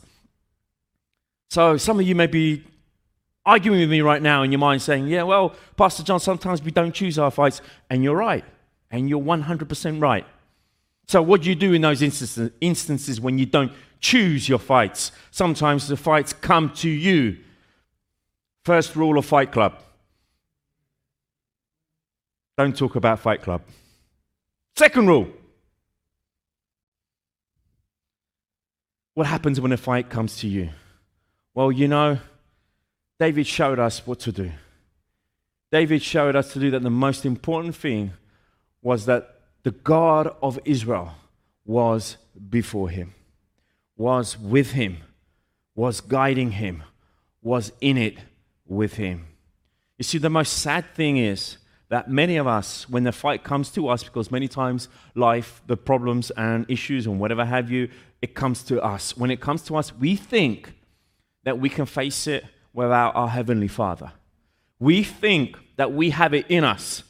So, 1.49 1.77
some 1.77 1.99
of 1.99 2.07
you 2.07 2.13
may 2.13 2.27
be 2.27 2.63
arguing 3.45 3.79
with 3.79 3.89
me 3.89 4.01
right 4.01 4.21
now 4.21 4.43
in 4.43 4.51
your 4.51 4.59
mind 4.59 4.81
saying, 4.81 5.07
Yeah, 5.07 5.23
well, 5.23 5.55
Pastor 5.75 6.03
John, 6.03 6.19
sometimes 6.19 6.61
we 6.61 6.71
don't 6.71 6.91
choose 6.91 7.17
our 7.17 7.31
fights. 7.31 7.61
And 7.89 8.03
you're 8.03 8.15
right. 8.15 8.43
And 8.91 9.09
you're 9.09 9.21
100% 9.21 10.01
right. 10.01 10.25
So, 11.07 11.21
what 11.21 11.41
do 11.43 11.49
you 11.49 11.55
do 11.55 11.73
in 11.73 11.81
those 11.81 12.01
instances, 12.01 12.51
instances 12.59 13.21
when 13.21 13.37
you 13.37 13.45
don't 13.45 13.71
choose 13.99 14.49
your 14.49 14.59
fights? 14.59 15.11
Sometimes 15.31 15.87
the 15.87 15.97
fights 15.97 16.33
come 16.33 16.71
to 16.75 16.89
you. 16.89 17.37
First 18.67 18.97
rule 18.97 19.17
of 19.17 19.25
Fight 19.25 19.53
Club 19.53 19.79
don't 22.57 22.75
talk 22.75 22.97
about 22.97 23.21
Fight 23.21 23.41
Club. 23.41 23.61
Second 24.75 25.07
rule 25.07 25.29
what 29.13 29.25
happens 29.25 29.61
when 29.61 29.71
a 29.71 29.77
fight 29.77 30.09
comes 30.09 30.35
to 30.39 30.49
you? 30.49 30.71
Well, 31.53 31.71
you 31.71 31.87
know, 31.87 32.19
David 33.17 33.47
showed 33.47 33.79
us 33.79 34.05
what 34.05 34.19
to 34.19 34.33
do. 34.33 34.51
David 35.71 36.03
showed 36.03 36.35
us 36.35 36.51
to 36.51 36.59
do 36.59 36.69
that 36.71 36.83
the 36.83 36.89
most 36.89 37.25
important 37.25 37.73
thing 37.73 38.11
was 38.81 39.05
that 39.05 39.43
the 39.63 39.71
God 39.71 40.35
of 40.43 40.59
Israel 40.65 41.13
was 41.63 42.17
before 42.49 42.89
him, 42.89 43.13
was 43.95 44.37
with 44.37 44.71
him, 44.71 44.97
was 45.73 46.01
guiding 46.01 46.51
him, 46.51 46.83
was 47.41 47.71
in 47.79 47.97
it 47.97 48.17
with 48.67 48.93
him. 48.93 49.27
You 49.97 50.03
see, 50.03 50.17
the 50.17 50.29
most 50.29 50.59
sad 50.59 50.85
thing 50.93 51.17
is 51.17 51.57
that 51.89 52.09
many 52.09 52.37
of 52.37 52.47
us, 52.47 52.87
when 52.89 53.03
the 53.03 53.11
fight 53.11 53.43
comes 53.43 53.69
to 53.71 53.87
us, 53.87 54.03
because 54.03 54.29
many 54.29 54.47
times 54.47 54.89
life, 55.15 55.61
the 55.67 55.77
problems 55.77 56.31
and 56.31 56.65
issues 56.69 57.07
and 57.07 57.19
whatever 57.19 57.45
have 57.45 57.71
you, 57.71 57.89
it 58.21 58.35
comes 58.35 58.63
to 58.63 58.81
us. 58.83 59.15
When 59.15 59.31
it 59.31 59.39
comes 59.39 59.61
to 59.63 59.75
us, 59.75 59.93
we 59.93 60.15
think 60.15 60.73
that 61.43 61.59
we 61.59 61.69
can 61.69 61.85
face 61.85 62.27
it 62.27 62.45
without 62.73 63.15
our 63.15 63.29
Heavenly 63.29 63.67
Father. 63.67 64.11
We 64.79 65.03
think 65.03 65.57
that 65.77 65.93
we 65.93 66.09
have 66.09 66.33
it 66.33 66.45
in 66.49 66.63
us 66.63 67.03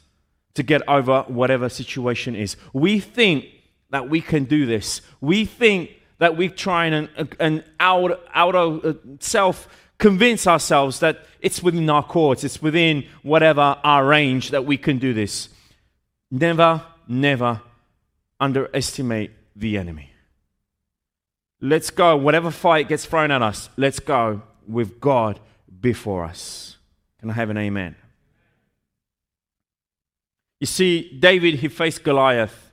to 0.54 0.62
get 0.62 0.86
over 0.88 1.22
whatever 1.28 1.68
situation 1.68 2.34
is. 2.34 2.56
We 2.72 3.00
think 3.00 3.46
that 3.90 4.08
we 4.08 4.20
can 4.20 4.44
do 4.44 4.64
this. 4.64 5.00
We 5.20 5.44
think 5.44 5.90
that 6.18 6.36
we 6.36 6.48
try 6.48 6.86
and, 6.86 7.08
and 7.38 7.64
out, 7.80 8.20
out 8.34 8.54
of 8.54 8.84
uh, 8.84 8.94
self 9.20 9.68
convince 9.98 10.46
ourselves 10.46 11.00
that 11.00 11.24
it's 11.40 11.62
within 11.62 11.88
our 11.90 12.02
courts, 12.02 12.44
it's 12.44 12.62
within 12.62 13.04
whatever 13.22 13.78
our 13.84 14.06
range 14.06 14.50
that 14.50 14.64
we 14.64 14.76
can 14.76 14.98
do 14.98 15.12
this. 15.12 15.48
Never, 16.30 16.82
never 17.06 17.62
underestimate 18.40 19.32
the 19.56 19.76
enemy. 19.76 20.12
Let's 21.60 21.90
go. 21.90 22.16
Whatever 22.16 22.50
fight 22.50 22.88
gets 22.88 23.04
thrown 23.04 23.30
at 23.30 23.42
us, 23.42 23.68
let's 23.76 23.98
go 23.98 24.42
with 24.66 25.00
God 25.00 25.40
before 25.80 26.24
us. 26.24 26.76
Can 27.18 27.30
I 27.30 27.32
have 27.32 27.50
an 27.50 27.58
amen? 27.58 27.96
You 30.60 30.66
see, 30.66 31.16
David, 31.18 31.54
he 31.54 31.68
faced 31.68 32.04
Goliath. 32.04 32.70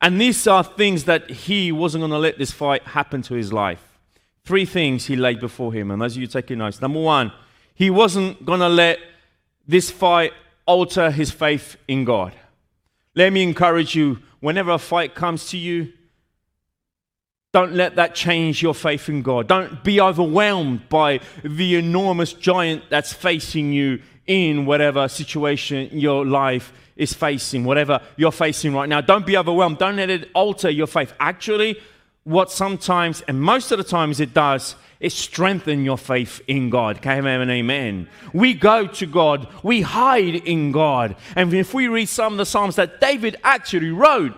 And 0.00 0.20
these 0.20 0.46
are 0.46 0.62
things 0.62 1.04
that 1.04 1.28
he 1.28 1.72
wasn't 1.72 2.02
going 2.02 2.12
to 2.12 2.18
let 2.18 2.38
this 2.38 2.52
fight 2.52 2.82
happen 2.84 3.22
to 3.22 3.34
his 3.34 3.52
life. 3.52 3.87
Three 4.48 4.64
things 4.64 5.04
he 5.04 5.14
laid 5.14 5.40
before 5.40 5.74
him. 5.74 5.90
And 5.90 6.02
as 6.02 6.16
you 6.16 6.26
take 6.26 6.48
your 6.48 6.56
notes, 6.56 6.80
number 6.80 7.00
one, 7.00 7.32
he 7.74 7.90
wasn't 7.90 8.46
going 8.46 8.60
to 8.60 8.68
let 8.70 8.98
this 9.66 9.90
fight 9.90 10.32
alter 10.64 11.10
his 11.10 11.30
faith 11.30 11.76
in 11.86 12.06
God. 12.06 12.34
Let 13.14 13.30
me 13.34 13.42
encourage 13.42 13.94
you 13.94 14.20
whenever 14.40 14.70
a 14.70 14.78
fight 14.78 15.14
comes 15.14 15.50
to 15.50 15.58
you, 15.58 15.92
don't 17.52 17.74
let 17.74 17.96
that 17.96 18.14
change 18.14 18.62
your 18.62 18.72
faith 18.72 19.10
in 19.10 19.20
God. 19.20 19.48
Don't 19.48 19.84
be 19.84 20.00
overwhelmed 20.00 20.88
by 20.88 21.20
the 21.44 21.74
enormous 21.74 22.32
giant 22.32 22.84
that's 22.88 23.12
facing 23.12 23.74
you 23.74 24.00
in 24.26 24.64
whatever 24.64 25.08
situation 25.08 25.90
your 25.92 26.24
life 26.24 26.72
is 26.96 27.12
facing, 27.12 27.64
whatever 27.64 28.00
you're 28.16 28.32
facing 28.32 28.72
right 28.72 28.88
now. 28.88 29.02
Don't 29.02 29.26
be 29.26 29.36
overwhelmed. 29.36 29.76
Don't 29.76 29.96
let 29.96 30.08
it 30.08 30.30
alter 30.32 30.70
your 30.70 30.86
faith. 30.86 31.12
Actually, 31.20 31.78
what 32.28 32.52
sometimes, 32.52 33.22
and 33.22 33.40
most 33.40 33.72
of 33.72 33.78
the 33.78 33.84
times 33.84 34.20
it 34.20 34.34
does, 34.34 34.76
is 35.00 35.14
strengthen 35.14 35.82
your 35.82 35.96
faith 35.96 36.42
in 36.46 36.68
God. 36.68 37.00
Can 37.00 37.26
I 37.26 37.32
have 37.32 37.40
an 37.40 37.48
amen? 37.48 38.06
We 38.34 38.52
go 38.52 38.86
to 38.86 39.06
God, 39.06 39.48
we 39.62 39.80
hide 39.80 40.34
in 40.34 40.70
God. 40.70 41.16
And 41.36 41.54
if 41.54 41.72
we 41.72 41.88
read 41.88 42.10
some 42.10 42.34
of 42.34 42.38
the 42.38 42.44
Psalms 42.44 42.76
that 42.76 43.00
David 43.00 43.36
actually 43.42 43.92
wrote, 43.92 44.36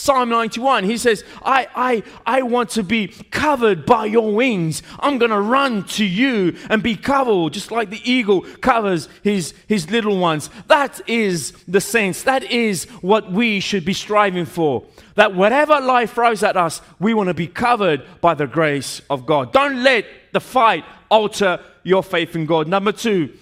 Psalm 0.00 0.30
91, 0.30 0.84
he 0.84 0.96
says, 0.96 1.24
I, 1.42 1.68
I, 1.74 2.02
I 2.24 2.40
want 2.40 2.70
to 2.70 2.82
be 2.82 3.08
covered 3.08 3.84
by 3.84 4.06
your 4.06 4.32
wings. 4.32 4.82
I'm 4.98 5.18
going 5.18 5.30
to 5.30 5.38
run 5.42 5.84
to 5.88 6.06
you 6.06 6.56
and 6.70 6.82
be 6.82 6.96
covered, 6.96 7.52
just 7.52 7.70
like 7.70 7.90
the 7.90 8.00
eagle 8.10 8.40
covers 8.62 9.10
his, 9.22 9.52
his 9.68 9.90
little 9.90 10.16
ones. 10.16 10.48
That 10.68 11.02
is 11.06 11.52
the 11.68 11.82
sense. 11.82 12.22
That 12.22 12.44
is 12.44 12.84
what 13.02 13.30
we 13.30 13.60
should 13.60 13.84
be 13.84 13.92
striving 13.92 14.46
for. 14.46 14.86
That 15.16 15.34
whatever 15.34 15.78
life 15.78 16.14
throws 16.14 16.42
at 16.42 16.56
us, 16.56 16.80
we 16.98 17.12
want 17.12 17.28
to 17.28 17.34
be 17.34 17.46
covered 17.46 18.02
by 18.22 18.32
the 18.32 18.46
grace 18.46 19.02
of 19.10 19.26
God. 19.26 19.52
Don't 19.52 19.82
let 19.82 20.06
the 20.32 20.40
fight 20.40 20.86
alter 21.10 21.60
your 21.82 22.02
faith 22.02 22.34
in 22.34 22.46
God. 22.46 22.68
Number 22.68 22.92
two, 22.92 23.34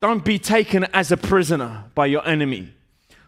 don't 0.00 0.24
be 0.24 0.38
taken 0.38 0.84
as 0.94 1.10
a 1.10 1.16
prisoner 1.16 1.86
by 1.96 2.06
your 2.06 2.24
enemy. 2.24 2.72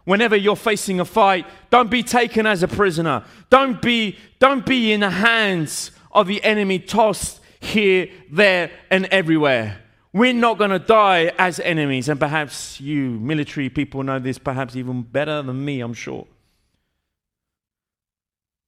Whenever 0.05 0.37
you're 0.37 0.57
facing 0.57 1.01
a 1.01 1.05
fight, 1.05 1.47
don't 1.71 1.91
be 1.91 2.03
taken 2.03 2.47
as 2.47 2.63
a 2.63 2.69
prisoner. 2.69 3.25
Don't 3.51 3.81
be, 3.83 4.17
don't 4.39 4.65
be 4.65 4.93
in 4.93 5.01
the 5.01 5.11
hands 5.11 5.91
of 6.13 6.27
the 6.27 6.43
enemy, 6.43 6.79
tossed 6.79 7.41
here, 7.61 8.09
there, 8.31 8.71
and 8.91 9.07
everywhere. 9.07 9.79
We're 10.13 10.33
not 10.33 10.59
going 10.59 10.71
to 10.71 10.79
die 10.79 11.33
as 11.39 11.61
enemies. 11.61 12.09
And 12.09 12.19
perhaps 12.19 12.81
you 12.81 13.11
military 13.11 13.69
people 13.69 14.03
know 14.03 14.19
this 14.19 14.39
perhaps 14.39 14.75
even 14.75 15.03
better 15.03 15.43
than 15.43 15.65
me, 15.65 15.81
I'm 15.81 15.95
sure. 15.95 16.27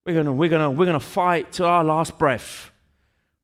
We're 0.07 0.15
going 0.15 0.27
to 0.27 0.33
we're 0.33 0.49
gonna, 0.49 0.71
we're 0.71 0.87
gonna 0.87 1.01
fight 1.01 1.53
to 1.53 1.65
our 1.65 1.85
last 1.85 2.19
breath. 2.19 2.71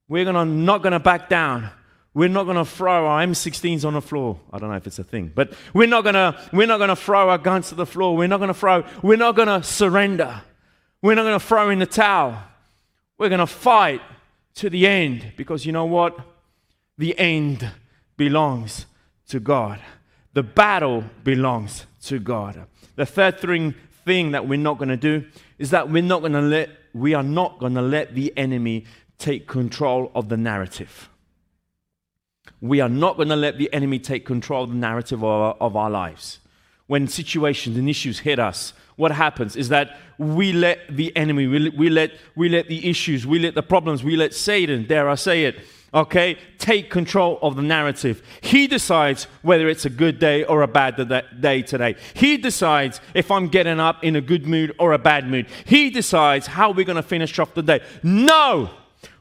We're 0.09 0.25
gonna, 0.25 0.45
not 0.45 0.83
going 0.83 0.93
to 0.93 1.01
back 1.01 1.29
down. 1.29 1.71
We're 2.19 2.29
not 2.29 2.47
going 2.47 2.57
to 2.57 2.65
throw 2.65 3.07
our 3.07 3.25
M16s 3.25 3.85
on 3.85 3.95
the 3.95 4.03
floor. 4.03 4.41
I 4.53 4.59
don't 4.59 4.71
know 4.71 4.75
if 4.75 4.89
it's 4.89 4.99
a 4.99 5.05
thing, 5.05 5.31
but 5.33 5.53
we're 5.73 5.87
not 5.87 6.03
going 6.03 6.17
to 6.17 6.37
we're 6.53 6.67
not 6.67 6.79
going 6.79 6.89
to 6.89 6.97
throw 6.97 7.31
our 7.31 7.39
guns 7.39 7.69
to 7.69 7.77
the 7.77 7.87
floor. 7.87 8.17
We're 8.17 8.27
not 8.27 8.39
going 8.39 8.49
to 8.49 8.55
throw 8.55 8.83
we're 9.05 9.17
not 9.17 9.37
going 9.37 9.47
to 9.47 9.63
surrender. 9.63 10.43
We're 11.01 11.15
not 11.15 11.23
going 11.23 11.39
to 11.39 11.47
throw 11.47 11.71
in 11.71 11.79
the 11.79 11.87
towel. 11.87 12.37
We're 13.19 13.29
going 13.29 13.39
to 13.39 13.47
fight 13.47 14.01
to 14.57 14.69
the 14.69 14.85
end 14.89 15.35
because 15.37 15.65
you 15.65 15.71
know 15.71 15.85
what? 15.85 16.19
The 16.97 17.17
end 17.17 17.71
belongs 18.17 18.87
to 19.29 19.39
God. 19.39 19.79
The 20.33 20.43
battle 20.43 21.05
belongs 21.23 21.87
to 22.07 22.19
God. 22.19 22.67
The 22.97 23.07
third 23.07 23.39
thing, 23.39 23.77
thing 24.05 24.33
that 24.33 24.49
we're 24.49 24.59
not 24.59 24.79
going 24.79 24.89
to 24.89 24.97
do 24.97 25.25
is 25.57 25.71
that 25.71 25.89
we're 25.89 26.03
not 26.03 26.23
going 26.23 26.33
to 26.33 26.41
let 26.41 26.71
we 26.93 27.15
are 27.15 27.23
not 27.23 27.61
going 27.61 27.75
to 27.75 27.83
let 27.83 28.17
the 28.17 28.37
enemy 28.37 28.87
take 29.19 29.47
control 29.47 30.11
of 30.17 30.29
the 30.29 30.37
narrative. 30.37 31.09
We 32.61 32.81
are 32.81 32.89
not 32.89 33.17
going 33.17 33.29
to 33.29 33.37
let 33.37 33.59
the 33.59 33.73
enemy 33.73 33.99
take 33.99 34.27
control 34.27 34.65
of 34.65 34.71
the 34.71 34.77
narrative 34.77 35.21
of 35.21 35.25
our, 35.25 35.57
of 35.61 35.77
our 35.77 35.91
lives. 35.91 36.41
When 36.87 37.07
situations 37.07 37.77
and 37.77 37.89
issues 37.89 38.21
hit 38.21 38.39
us, 38.39 38.73
what 38.97 39.13
happens 39.13 39.55
is 39.55 39.69
that 39.69 39.97
we 40.19 40.53
let 40.53 40.81
the 40.91 41.17
enemy, 41.17 41.47
we, 41.47 41.69
we, 41.71 41.89
let, 41.89 42.13
we 42.35 42.49
let 42.49 42.67
the 42.67 42.89
issues, 42.89 43.27
we 43.27 43.39
let 43.39 43.55
the 43.55 43.63
problems, 43.63 44.03
we 44.03 44.17
let 44.17 44.35
Satan, 44.35 44.87
dare 44.87 45.09
I 45.09 45.15
say 45.15 45.45
it, 45.45 45.61
okay, 45.95 46.37
take 46.59 46.91
control 46.91 47.39
of 47.41 47.57
the 47.57 47.63
narrative. 47.63 48.23
He 48.41 48.67
decides 48.67 49.25
whether 49.43 49.69
it's 49.69 49.85
a 49.85 49.91
good 49.91 50.19
day 50.19 50.45
or 50.45 50.63
a 50.63 50.69
bad 50.69 50.97
day 51.41 51.63
today. 51.63 51.97
He 52.15 52.37
decides 52.37 53.01
if 53.15 53.31
I'm 53.31 53.49
getting 53.49 53.79
up 53.79 54.03
in 54.03 54.17
a 54.17 54.21
good 54.21 54.47
mood 54.47 54.75
or 54.79 54.93
a 54.93 54.99
bad 54.99 55.29
mood. 55.29 55.47
He 55.65 55.91
decides 55.91 56.47
how 56.47 56.73
we're 56.73 56.85
going 56.85 56.97
to 56.97 57.03
finish 57.03 57.39
off 57.39 57.55
the 57.55 57.63
day. 57.63 57.81
No! 58.03 58.71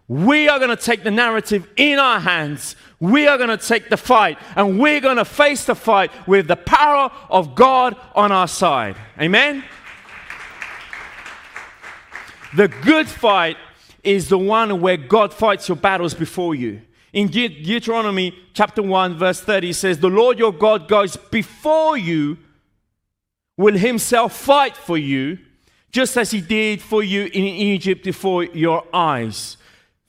We 0.08 0.48
are 0.48 0.58
going 0.58 0.76
to 0.76 0.82
take 0.82 1.04
the 1.04 1.12
narrative 1.12 1.67
in 1.76 2.00
our 2.00 2.20
hands. 2.20 2.76
We 3.00 3.28
are 3.28 3.38
going 3.38 3.50
to 3.50 3.58
take 3.58 3.89
the 3.89 3.98
fight 3.98 4.38
and 4.56 4.80
we're 4.80 5.02
going 5.02 5.17
to 5.17 5.26
face 5.26 5.65
the 5.65 5.76
fight 5.76 6.12
with 6.28 6.48
the 6.48 6.56
power 6.56 7.12
of 7.30 7.56
God 7.56 7.96
on 8.15 8.32
our 8.32 8.48
side. 8.48 8.96
Amen? 9.20 9.63
The 12.56 12.70
good 12.70 13.08
fight 13.08 13.58
is 14.04 14.30
the 14.30 14.38
one 14.38 14.80
where 14.80 14.96
God 14.96 15.34
fights 15.34 15.67
your 15.67 15.76
battles 15.76 16.13
before 16.13 16.56
you. 16.56 16.82
In 17.12 17.28
De- 17.28 17.48
Deuteronomy 17.50 18.34
chapter 18.54 18.82
1, 18.82 19.17
verse 19.17 19.41
30, 19.41 19.74
says, 19.74 20.00
The 20.00 20.08
Lord 20.08 20.39
your 20.39 20.54
God 20.54 20.88
goes 20.88 21.17
before 21.17 21.98
you, 21.98 22.38
will 23.58 23.76
himself 23.76 24.38
fight 24.38 24.78
for 24.78 24.98
you, 24.98 25.39
just 25.91 26.15
as 26.15 26.32
he 26.32 26.41
did 26.41 26.82
for 26.82 27.04
you 27.04 27.24
in 27.24 27.43
Egypt 27.43 28.04
before 28.04 28.43
your 28.43 28.86
eyes. 28.93 29.58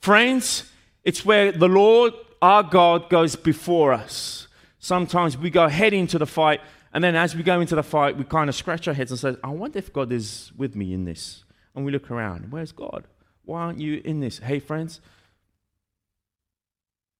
Friends, 0.00 0.70
it's 1.04 1.24
where 1.24 1.52
the 1.52 1.68
Lord 1.68 2.14
our 2.40 2.62
God 2.62 3.11
goes 3.11 3.37
before 3.37 3.92
us. 3.92 4.46
Sometimes 4.78 5.37
we 5.37 5.50
go 5.50 5.68
head 5.68 5.92
into 5.92 6.18
the 6.18 6.26
fight, 6.26 6.61
and 6.92 7.02
then 7.02 7.16
as 7.16 7.34
we 7.34 7.42
go 7.42 7.61
into 7.61 7.74
the 7.74 7.82
fight, 7.82 8.16
we 8.16 8.24
kind 8.24 8.48
of 8.48 8.54
scratch 8.54 8.88
our 8.88 8.94
heads 8.94 9.11
and 9.11 9.18
say, 9.18 9.37
I 9.42 9.48
wonder 9.48 9.78
if 9.78 9.92
God 9.92 10.12
is 10.12 10.52
with 10.56 10.76
me 10.76 10.94
in 10.94 11.04
this. 11.04 11.44
And 11.74 11.84
we 11.84 11.92
look 11.92 12.11
around, 12.11 12.50
where's 12.50 12.72
God? 12.72 13.04
Why 13.44 13.62
aren't 13.62 13.80
you 13.80 14.00
in 14.04 14.20
this? 14.20 14.38
Hey, 14.38 14.61
friends, 14.61 15.00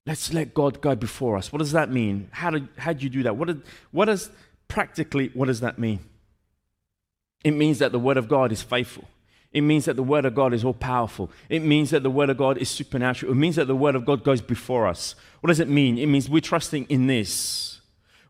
let's 0.07 0.33
let 0.33 0.55
God 0.55 0.81
go 0.81 0.95
before 0.95 1.37
us. 1.37 1.53
What 1.53 1.59
does 1.59 1.73
that 1.73 1.91
mean? 1.91 2.29
How 2.31 2.51
do, 2.51 2.69
how 2.77 2.93
do 2.93 3.03
you 3.03 3.11
do 3.11 3.23
that? 3.25 3.37
What, 3.37 3.49
did, 3.49 3.63
what 3.91 4.07
does 4.07 4.31
practically, 4.69 5.31
what 5.35 5.47
does 5.47 5.61
that 5.61 5.79
mean? 5.79 6.01
It 7.45 7.53
means 7.53 7.79
that 7.79 7.93
the 7.93 7.99
Word 7.99 8.17
of 8.17 8.29
God 8.29 8.53
is 8.53 8.63
faithful. 8.63 9.09
It 9.53 9.63
means 9.63 9.87
that 9.87 9.97
the 9.97 10.03
Word 10.03 10.25
of 10.27 10.35
God 10.35 10.53
is 10.53 10.65
all 10.65 10.75
powerful. 10.75 11.31
It 11.49 11.63
means 11.63 11.91
that 11.91 12.03
the 12.03 12.11
Word 12.11 12.29
of 12.29 12.37
God 12.37 12.59
is 12.59 12.69
supernatural. 12.69 13.33
It 13.33 13.37
means 13.37 13.57
that 13.57 13.67
the 13.67 13.77
Word 13.77 13.95
of 13.95 14.05
God 14.05 14.23
goes 14.23 14.43
before 14.43 14.87
us. 14.87 15.15
What 15.41 15.49
does 15.49 15.61
it 15.61 15.69
mean? 15.69 15.97
It 15.97 16.07
means 16.07 16.29
we're 16.29 16.41
trusting 16.41 16.85
in 16.87 17.07
this. 17.07 17.81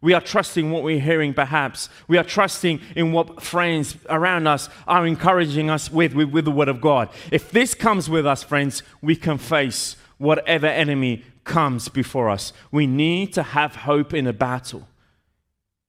We 0.00 0.14
are 0.14 0.20
trusting 0.20 0.70
what 0.70 0.85
we're 0.85 1.00
hearing, 1.00 1.35
perhaps. 1.35 1.88
We 2.07 2.18
are 2.18 2.24
trusting 2.24 2.81
in 2.94 3.11
what 3.11 3.42
friends 3.42 3.96
around 4.09 4.46
us 4.46 4.68
are 4.87 5.04
encouraging 5.04 5.70
us 5.70 5.90
with, 5.90 6.14
with, 6.14 6.31
with 6.31 6.44
the 6.44 6.52
Word 6.52 6.68
of 6.68 6.81
God. 6.81 7.09
If 7.33 7.50
this 7.50 7.74
comes 7.74 8.09
with 8.09 8.24
us, 8.24 8.44
friends, 8.44 8.85
we 9.02 9.16
can 9.16 9.38
face 9.38 9.96
whatever 10.18 10.68
enemy 10.68 11.24
comes 11.42 11.88
before 11.88 12.31
us. 12.31 12.52
We 12.70 12.87
need 12.87 13.33
to 13.35 13.42
have 13.42 13.74
hope 13.74 14.14
in 14.14 14.28
a 14.28 14.33
battle. 14.33 14.87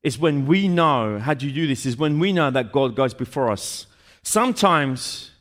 It's 0.02 0.18
when 0.18 0.48
we 0.48 0.68
know, 0.68 1.20
how 1.20 1.36
do 1.36 1.46
you 1.46 1.54
do 1.54 1.68
this? 1.68 1.86
Is 1.86 1.98
when 1.98 2.18
we 2.18 2.34
know 2.34 2.50
that 2.50 2.72
God 2.72 2.96
goes 2.96 3.14
before 3.14 3.52
us. 3.52 3.86
Sometimes 4.30 5.32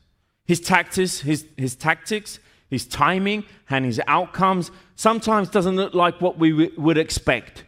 his 0.47 0.61
tactics, 0.61 1.21
his, 1.21 1.45
his 1.59 1.77
tactics, 1.77 2.39
his 2.71 2.87
timing, 2.87 3.45
and 3.69 3.85
his 3.85 4.01
outcomes 4.07 4.71
sometimes 4.97 5.51
doesn't 5.51 5.77
look 5.77 5.93
like 5.93 6.23
what 6.23 6.39
we 6.39 6.53
w- 6.53 6.73
would 6.79 6.97
expect. 6.97 7.67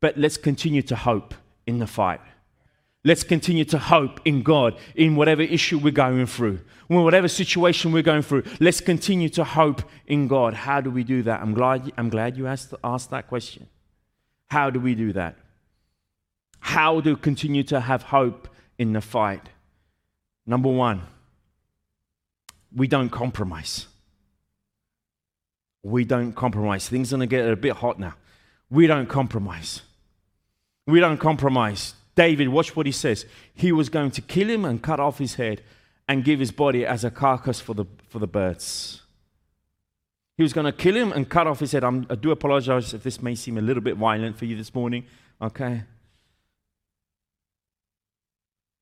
But 0.00 0.18
let's 0.18 0.36
continue 0.36 0.82
to 0.82 0.96
hope 0.96 1.34
in 1.68 1.78
the 1.78 1.86
fight. 1.86 2.20
Let's 3.04 3.22
continue 3.22 3.64
to 3.66 3.78
hope 3.78 4.18
in 4.24 4.42
God 4.42 4.76
in 4.96 5.14
whatever 5.14 5.42
issue 5.42 5.78
we're 5.78 5.92
going 5.92 6.26
through, 6.26 6.58
in 6.88 6.96
whatever 6.96 7.28
situation 7.28 7.92
we're 7.92 8.02
going 8.02 8.22
through. 8.22 8.42
Let's 8.58 8.80
continue 8.80 9.28
to 9.28 9.44
hope 9.44 9.82
in 10.08 10.26
God. 10.26 10.54
How 10.54 10.80
do 10.80 10.90
we 10.90 11.04
do 11.04 11.22
that? 11.22 11.40
I'm 11.40 11.54
glad, 11.54 11.92
I'm 11.96 12.08
glad 12.08 12.36
you 12.36 12.48
asked, 12.48 12.74
asked 12.82 13.10
that 13.10 13.28
question. 13.28 13.68
How 14.48 14.68
do 14.68 14.80
we 14.80 14.96
do 14.96 15.12
that? 15.12 15.36
How 16.58 17.00
do 17.00 17.14
we 17.14 17.20
continue 17.20 17.62
to 17.62 17.78
have 17.78 18.02
hope 18.02 18.48
in 18.80 18.94
the 18.94 19.00
fight? 19.00 19.48
Number 20.46 20.70
one, 20.70 21.02
we 22.74 22.86
don't 22.86 23.10
compromise. 23.10 23.86
We 25.82 26.04
don't 26.04 26.32
compromise. 26.32 26.88
Things 26.88 27.12
are 27.12 27.16
going 27.16 27.28
to 27.28 27.36
get 27.36 27.48
a 27.48 27.56
bit 27.56 27.74
hot 27.74 27.98
now. 27.98 28.14
We 28.68 28.86
don't 28.86 29.08
compromise. 29.08 29.82
We 30.86 31.00
don't 31.00 31.18
compromise. 31.18 31.94
David, 32.14 32.48
watch 32.48 32.76
what 32.76 32.86
he 32.86 32.92
says. 32.92 33.26
He 33.54 33.72
was 33.72 33.88
going 33.88 34.10
to 34.12 34.20
kill 34.20 34.48
him 34.48 34.64
and 34.64 34.82
cut 34.82 35.00
off 35.00 35.18
his 35.18 35.34
head 35.34 35.62
and 36.08 36.24
give 36.24 36.40
his 36.40 36.50
body 36.50 36.84
as 36.84 37.04
a 37.04 37.10
carcass 37.10 37.60
for 37.60 37.74
the, 37.74 37.86
for 38.08 38.18
the 38.18 38.26
birds. 38.26 39.02
He 40.36 40.42
was 40.42 40.52
going 40.52 40.66
to 40.66 40.72
kill 40.72 40.96
him 40.96 41.12
and 41.12 41.28
cut 41.28 41.46
off 41.46 41.60
his 41.60 41.72
head. 41.72 41.84
I'm, 41.84 42.06
i 42.10 42.14
do 42.14 42.30
apologize 42.30 42.94
if 42.94 43.02
this 43.02 43.22
may 43.22 43.34
seem 43.34 43.58
a 43.58 43.60
little 43.60 43.82
bit 43.82 43.96
violent 43.96 44.36
for 44.36 44.44
you 44.44 44.56
this 44.56 44.74
morning. 44.74 45.04
Okay? 45.40 45.82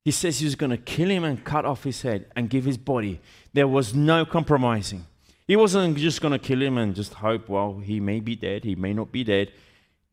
He 0.09 0.13
says 0.13 0.39
he 0.39 0.45
was 0.45 0.55
going 0.55 0.71
to 0.71 0.77
kill 0.77 1.07
him 1.07 1.23
and 1.23 1.43
cut 1.43 1.65
off 1.65 1.83
his 1.83 2.01
head 2.01 2.25
and 2.35 2.49
give 2.49 2.65
his 2.65 2.79
body. 2.79 3.21
There 3.53 3.67
was 3.67 3.93
no 3.93 4.25
compromising. 4.25 5.05
He 5.47 5.55
wasn't 5.55 5.97
just 5.97 6.19
going 6.19 6.31
to 6.31 6.39
kill 6.39 6.63
him 6.63 6.79
and 6.79 6.95
just 6.95 7.13
hope, 7.13 7.47
well, 7.47 7.77
he 7.77 7.99
may 7.99 8.19
be 8.19 8.35
dead, 8.35 8.63
he 8.63 8.73
may 8.73 8.91
not 8.91 9.11
be 9.11 9.23
dead. 9.23 9.51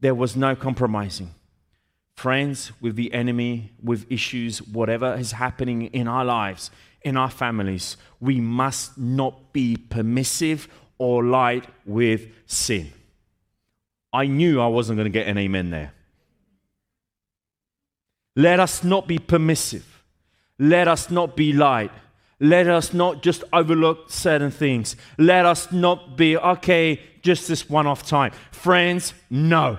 There 0.01 0.15
was 0.15 0.37
no 0.37 0.55
compromising 0.55 1.35
friends, 2.13 2.73
with 2.79 2.97
the 2.97 3.11
enemy, 3.15 3.73
with 3.83 4.05
issues, 4.13 4.59
whatever 4.59 5.15
is 5.15 5.33
happening 5.33 5.85
in 5.85 6.09
our 6.09 6.27
lives, 6.27 6.71
in 7.01 7.17
our 7.17 7.31
families, 7.31 7.97
we 8.21 8.39
must 8.39 8.99
not 8.99 9.55
be 9.55 9.79
permissive 9.79 10.69
or 10.99 11.25
light 11.25 11.65
with 11.87 12.29
sin. 12.45 12.93
I 14.13 14.27
knew 14.27 14.61
I 14.61 14.67
wasn't 14.67 14.99
going 14.99 15.11
to 15.11 15.19
get 15.19 15.27
an 15.27 15.39
amen 15.39 15.71
there. 15.71 15.95
Let 18.37 18.61
us 18.61 18.85
not 18.85 19.09
be 19.09 19.19
permissive. 19.19 20.03
Let 20.59 20.87
us 20.87 21.11
not 21.11 21.37
be 21.37 21.53
light. 21.53 21.91
Let 22.39 22.69
us 22.69 22.93
not 22.93 23.23
just 23.23 23.45
overlook 23.53 24.11
certain 24.11 24.51
things. 24.51 24.95
Let 25.17 25.47
us 25.47 25.73
not 25.73 26.17
be, 26.19 26.37
okay, 26.37 27.01
just 27.23 27.49
this 27.49 27.69
one 27.69 27.87
off 27.87 28.07
time. 28.07 28.33
Friends, 28.53 29.15
no. 29.31 29.79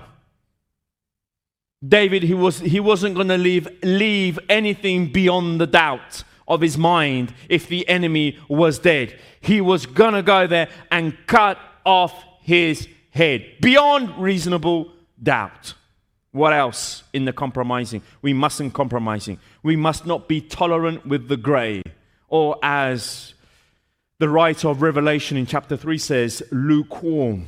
David, 1.88 2.24
he, 2.24 2.34
was, 2.34 2.60
he 2.60 2.80
wasn't 2.80 3.13
going 3.13 3.28
to 3.28 3.38
leave, 3.38 3.67
leave 3.84 4.39
anything 4.50 5.12
beyond 5.12 5.62
the 5.62 5.67
doubt 5.67 6.24
of 6.48 6.62
his 6.62 6.78
mind 6.78 7.34
if 7.50 7.67
the 7.67 7.88
enemy 7.88 8.39
was 8.50 8.80
dead. 8.80 9.20
He 9.39 9.62
was 9.62 9.86
going 9.86 10.15
to 10.15 10.24
go 10.24 10.48
there 10.48 10.70
and 10.89 11.15
cut 11.28 11.60
off 11.86 12.24
his 12.41 12.88
head 13.12 13.46
beyond 13.62 14.17
reasonable 14.17 14.91
doubt. 15.22 15.76
What 16.32 16.54
else 16.54 17.04
in 17.13 17.26
the 17.26 17.34
compromising? 17.34 18.02
We 18.22 18.34
mustn't 18.34 18.74
compromising. 18.74 19.40
We 19.63 19.76
must 19.76 20.06
not 20.06 20.28
be 20.28 20.42
tolerant 20.42 21.06
with 21.06 21.28
the 21.30 21.38
grey, 21.38 21.82
or 22.28 22.58
as 22.62 23.34
the 24.20 24.30
writer 24.30 24.68
of 24.70 24.82
Revelation 24.82 25.38
in 25.38 25.46
chapter 25.46 25.78
3 25.78 25.98
says, 25.98 26.44
lukewarm. 26.52 27.48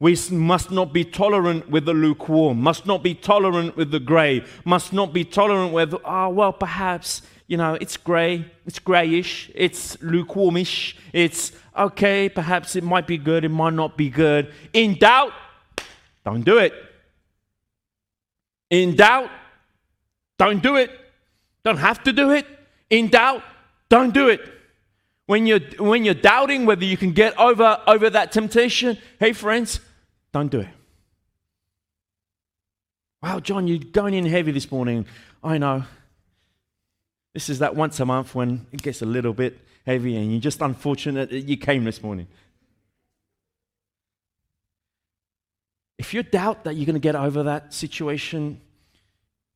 We 0.00 0.16
must 0.32 0.72
not 0.72 0.92
be 0.92 1.04
tolerant 1.04 1.70
with 1.70 1.84
the 1.84 1.94
lukewarm, 1.94 2.60
must 2.60 2.86
not 2.86 3.04
be 3.04 3.14
tolerant 3.14 3.76
with 3.76 3.92
the 3.92 4.00
grey, 4.00 4.44
must 4.64 4.92
not 4.92 5.12
be 5.12 5.24
tolerant 5.24 5.72
with, 5.72 5.94
oh, 6.04 6.28
well, 6.28 6.52
perhaps, 6.52 7.22
you 7.46 7.56
know, 7.56 7.74
it's 7.74 7.96
grey, 7.96 8.44
it's 8.66 8.80
greyish, 8.80 9.48
it's 9.54 9.96
lukewarmish, 9.98 10.96
it's 11.12 11.52
okay, 11.78 12.28
perhaps 12.28 12.74
it 12.74 12.82
might 12.82 13.06
be 13.06 13.16
good, 13.16 13.44
it 13.44 13.50
might 13.50 13.74
not 13.74 13.96
be 13.96 14.10
good. 14.10 14.52
In 14.72 14.98
doubt, 14.98 15.32
don't 16.24 16.44
do 16.44 16.58
it. 16.58 16.74
In 18.72 18.96
doubt, 18.96 19.30
don't 20.38 20.62
do 20.62 20.76
it. 20.76 20.90
Don't 21.62 21.76
have 21.76 22.02
to 22.04 22.12
do 22.12 22.30
it. 22.30 22.46
In 22.88 23.08
doubt, 23.08 23.42
don't 23.90 24.14
do 24.14 24.28
it. 24.28 24.40
When 25.26 25.46
you're, 25.46 25.60
when 25.78 26.06
you're 26.06 26.14
doubting 26.14 26.64
whether 26.64 26.84
you 26.84 26.96
can 26.96 27.12
get 27.12 27.38
over, 27.38 27.78
over 27.86 28.08
that 28.08 28.32
temptation, 28.32 28.96
hey, 29.20 29.34
friends, 29.34 29.78
don't 30.32 30.50
do 30.50 30.60
it. 30.60 30.68
Wow, 33.22 33.40
John, 33.40 33.68
you're 33.68 33.78
going 33.78 34.14
in 34.14 34.24
heavy 34.24 34.52
this 34.52 34.72
morning. 34.72 35.04
I 35.44 35.58
know. 35.58 35.84
This 37.34 37.50
is 37.50 37.58
that 37.58 37.76
once 37.76 38.00
a 38.00 38.06
month 38.06 38.34
when 38.34 38.66
it 38.72 38.80
gets 38.80 39.02
a 39.02 39.06
little 39.06 39.34
bit 39.34 39.58
heavy 39.84 40.16
and 40.16 40.32
you're 40.32 40.40
just 40.40 40.62
unfortunate 40.62 41.28
that 41.28 41.42
you 41.42 41.58
came 41.58 41.84
this 41.84 42.02
morning. 42.02 42.26
If 46.02 46.12
you 46.12 46.24
doubt 46.24 46.64
that 46.64 46.74
you're 46.74 46.84
going 46.84 46.94
to 46.94 47.08
get 47.10 47.14
over 47.14 47.44
that 47.44 47.72
situation, 47.72 48.60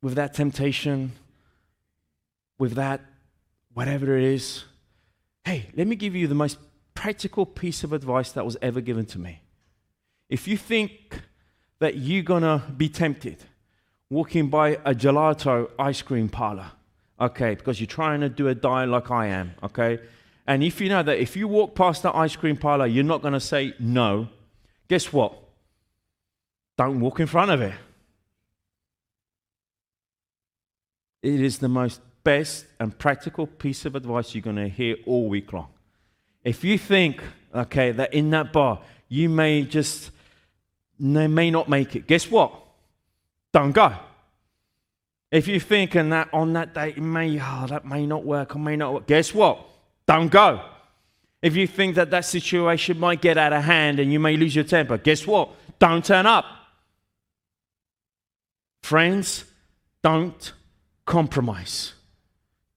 with 0.00 0.14
that 0.14 0.32
temptation, 0.32 1.10
with 2.56 2.74
that 2.74 3.00
whatever 3.74 4.16
it 4.16 4.22
is, 4.22 4.64
hey, 5.44 5.68
let 5.74 5.88
me 5.88 5.96
give 5.96 6.14
you 6.14 6.28
the 6.28 6.36
most 6.36 6.58
practical 6.94 7.46
piece 7.46 7.82
of 7.82 7.92
advice 7.92 8.30
that 8.30 8.44
was 8.44 8.56
ever 8.62 8.80
given 8.80 9.06
to 9.06 9.18
me. 9.18 9.40
If 10.28 10.46
you 10.46 10.56
think 10.56 11.20
that 11.80 11.96
you're 11.96 12.22
gonna 12.22 12.62
be 12.76 12.88
tempted 12.88 13.38
walking 14.08 14.48
by 14.48 14.78
a 14.84 14.94
gelato 14.94 15.68
ice 15.80 16.00
cream 16.00 16.28
parlor, 16.28 16.70
okay, 17.20 17.56
because 17.56 17.80
you're 17.80 17.88
trying 17.88 18.20
to 18.20 18.28
do 18.28 18.46
a 18.46 18.54
diet 18.54 18.88
like 18.88 19.10
I 19.10 19.26
am, 19.26 19.52
okay, 19.64 19.98
and 20.46 20.62
if 20.62 20.80
you 20.80 20.90
know 20.90 21.02
that 21.02 21.18
if 21.18 21.36
you 21.36 21.48
walk 21.48 21.74
past 21.74 22.04
that 22.04 22.14
ice 22.14 22.36
cream 22.36 22.56
parlor, 22.56 22.86
you're 22.86 23.02
not 23.02 23.20
gonna 23.20 23.40
say 23.40 23.74
no, 23.80 24.28
guess 24.86 25.12
what? 25.12 25.42
Don't 26.76 27.00
walk 27.00 27.20
in 27.20 27.26
front 27.26 27.50
of 27.50 27.62
it. 27.62 27.74
It 31.22 31.40
is 31.40 31.58
the 31.58 31.68
most 31.68 32.00
best 32.22 32.66
and 32.78 32.96
practical 32.96 33.46
piece 33.46 33.84
of 33.84 33.94
advice 33.94 34.34
you're 34.34 34.42
going 34.42 34.56
to 34.56 34.68
hear 34.68 34.96
all 35.06 35.28
week 35.28 35.52
long. 35.52 35.68
If 36.44 36.62
you 36.64 36.78
think, 36.78 37.22
okay, 37.54 37.92
that 37.92 38.14
in 38.14 38.30
that 38.30 38.52
bar 38.52 38.80
you 39.08 39.28
may 39.28 39.62
just 39.62 40.10
they 40.98 41.26
may 41.26 41.50
not 41.50 41.68
make 41.68 41.94
it. 41.94 42.06
Guess 42.06 42.30
what? 42.30 42.52
Don't 43.52 43.72
go. 43.72 43.94
If 45.30 45.48
you're 45.48 45.60
thinking 45.60 46.10
that 46.10 46.28
on 46.32 46.52
that 46.54 46.74
day, 46.74 46.90
it 46.90 46.98
may, 46.98 47.38
oh, 47.40 47.66
that 47.68 47.84
may 47.84 48.06
not 48.06 48.24
work 48.24 48.54
or 48.54 48.58
may 48.58 48.76
not 48.76 48.94
work, 48.94 49.06
guess 49.06 49.34
what? 49.34 49.58
Don't 50.06 50.28
go. 50.28 50.62
If 51.42 51.56
you 51.56 51.66
think 51.66 51.96
that 51.96 52.10
that 52.10 52.24
situation 52.24 52.98
might 52.98 53.20
get 53.20 53.36
out 53.36 53.52
of 53.52 53.64
hand 53.64 54.00
and 54.00 54.12
you 54.12 54.20
may 54.20 54.36
lose 54.36 54.54
your 54.54 54.64
temper, 54.64 54.98
guess 54.98 55.26
what? 55.26 55.50
Don't 55.78 56.04
turn 56.04 56.26
up. 56.26 56.44
Friends, 58.86 59.44
don't 60.00 60.52
compromise. 61.06 61.94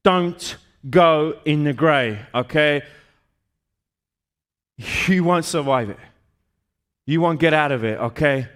Don't 0.03 0.57
go 0.89 1.35
in 1.45 1.65
the 1.65 1.73
grey, 1.73 2.17
okay? 2.33 2.81
You 4.75 5.23
won't 5.23 5.45
survive 5.45 5.91
it. 5.91 5.99
You 7.05 7.21
won't 7.21 7.39
get 7.39 7.53
out 7.53 7.71
of 7.71 7.83
it, 7.83 7.99
okay? 7.99 8.47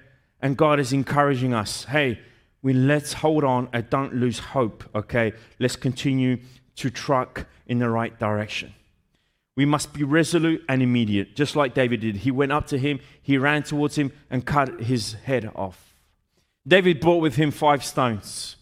And 0.42 0.58
God 0.58 0.80
is 0.80 0.94
encouraging 0.94 1.54
us 1.54 1.84
hey, 1.84 2.20
we 2.64 2.74
let's 2.74 3.14
hold 3.14 3.44
on 3.44 3.70
and 3.72 3.88
don't 3.88 4.16
lose 4.16 4.40
hope, 4.40 4.84
okay? 4.96 5.34
Let's 5.60 5.76
continue 5.76 6.40
to 6.78 6.90
truck 6.90 7.46
in 7.68 7.78
the 7.78 7.88
right 7.88 8.18
direction. 8.18 8.74
We 9.56 9.66
must 9.66 9.94
be 9.94 10.04
resolute 10.04 10.66
and 10.68 10.82
immediate, 10.82 11.36
just 11.36 11.56
like 11.56 11.76
David 11.76 12.00
did. 12.00 12.16
He 12.16 12.32
went 12.32 12.52
up 12.52 12.66
to 12.70 12.80
him, 12.80 13.00
he 13.22 13.38
ran 13.38 13.62
towards 13.62 13.96
him, 13.96 14.12
and 14.32 14.44
cut 14.44 14.82
his 14.82 15.14
head 15.14 15.52
off. 15.54 15.93
David 16.68 17.00
brought 17.00 17.22
with 17.22 17.36
him 17.36 17.52
five 17.52 17.84
stones. 17.84 18.56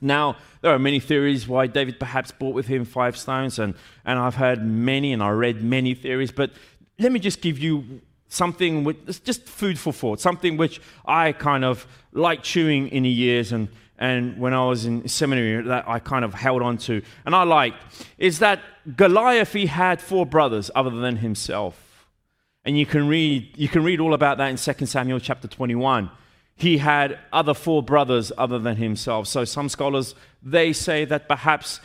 Now, 0.00 0.36
there 0.62 0.72
are 0.72 0.78
many 0.78 0.98
theories 0.98 1.46
why 1.46 1.66
David 1.66 2.00
perhaps 2.00 2.32
brought 2.32 2.54
with 2.54 2.66
him 2.66 2.84
five 2.84 3.16
stones, 3.16 3.58
and, 3.58 3.74
and 4.04 4.18
I've 4.18 4.34
heard 4.34 4.64
many 4.64 5.12
and 5.12 5.22
I 5.22 5.30
read 5.30 5.62
many 5.62 5.94
theories, 5.94 6.32
but 6.32 6.50
let 6.98 7.12
me 7.12 7.20
just 7.20 7.40
give 7.40 7.58
you 7.58 8.00
something 8.28 8.82
with 8.82 9.24
just 9.24 9.46
food 9.46 9.78
for 9.78 9.92
thought, 9.92 10.20
something 10.20 10.56
which 10.56 10.80
I 11.04 11.32
kind 11.32 11.64
of 11.64 11.86
like 12.12 12.42
chewing 12.42 12.88
in 12.88 13.02
the 13.04 13.10
years 13.10 13.52
and, 13.52 13.68
and 13.98 14.38
when 14.38 14.54
I 14.54 14.64
was 14.64 14.86
in 14.86 15.06
seminary 15.06 15.62
that 15.62 15.86
I 15.86 15.98
kind 15.98 16.24
of 16.24 16.34
held 16.34 16.62
on 16.62 16.78
to 16.78 17.02
and 17.26 17.34
I 17.34 17.42
liked 17.44 17.76
is 18.18 18.38
that 18.38 18.60
Goliath 18.96 19.52
he 19.52 19.66
had 19.66 20.00
four 20.00 20.24
brothers 20.24 20.70
other 20.74 20.90
than 20.90 21.16
himself. 21.16 22.06
And 22.64 22.78
you 22.78 22.86
can 22.86 23.06
read 23.06 23.56
you 23.56 23.68
can 23.68 23.84
read 23.84 24.00
all 24.00 24.14
about 24.14 24.38
that 24.38 24.48
in 24.48 24.56
2 24.56 24.86
Samuel 24.86 25.20
chapter 25.20 25.46
21 25.46 26.10
he 26.62 26.78
had 26.78 27.18
other 27.32 27.54
four 27.54 27.82
brothers 27.82 28.30
other 28.38 28.56
than 28.56 28.76
himself. 28.76 29.26
So 29.26 29.44
some 29.44 29.68
scholars 29.68 30.14
they 30.44 30.72
say 30.72 31.04
that 31.06 31.26
perhaps 31.26 31.80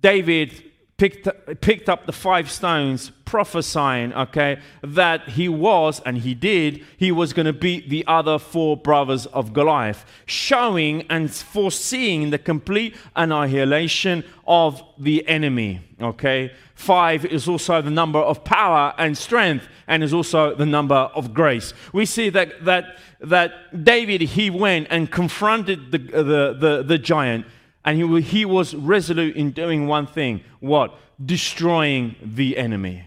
David 0.00 0.62
picked, 0.96 1.28
picked 1.60 1.88
up 1.88 2.06
the 2.06 2.12
five 2.12 2.50
stones, 2.50 3.10
prophesying, 3.24 4.12
okay, 4.12 4.60
that 4.82 5.30
he 5.30 5.48
was, 5.48 6.00
and 6.04 6.18
he 6.18 6.34
did, 6.34 6.84
he 6.96 7.10
was 7.10 7.32
going 7.32 7.46
to 7.46 7.52
beat 7.52 7.88
the 7.88 8.04
other 8.06 8.38
four 8.38 8.76
brothers 8.76 9.26
of 9.26 9.52
Goliath, 9.52 10.04
showing 10.26 11.02
and 11.10 11.30
foreseeing 11.30 12.30
the 12.30 12.38
complete 12.38 12.94
annihilation 13.16 14.24
of 14.46 14.82
the 14.98 15.26
enemy, 15.26 15.80
okay. 16.00 16.52
Five 16.74 17.24
is 17.24 17.48
also 17.48 17.80
the 17.80 17.90
number 17.90 18.18
of 18.18 18.44
power 18.44 18.92
and 18.98 19.16
strength, 19.16 19.68
and 19.86 20.02
is 20.02 20.12
also 20.12 20.54
the 20.54 20.66
number 20.66 20.94
of 20.94 21.32
grace. 21.32 21.74
We 21.92 22.06
see 22.06 22.28
that, 22.30 22.64
that 22.64 22.96
that 23.22 23.84
David, 23.84 24.20
he 24.20 24.50
went 24.50 24.88
and 24.90 25.10
confronted 25.10 25.92
the, 25.92 25.98
the, 25.98 26.56
the, 26.58 26.82
the 26.84 26.98
giant, 26.98 27.46
and 27.84 27.98
he, 27.98 28.20
he 28.20 28.44
was 28.44 28.74
resolute 28.74 29.36
in 29.36 29.50
doing 29.50 29.86
one 29.86 30.06
thing 30.06 30.42
what? 30.60 30.94
Destroying 31.24 32.16
the 32.22 32.56
enemy. 32.56 33.04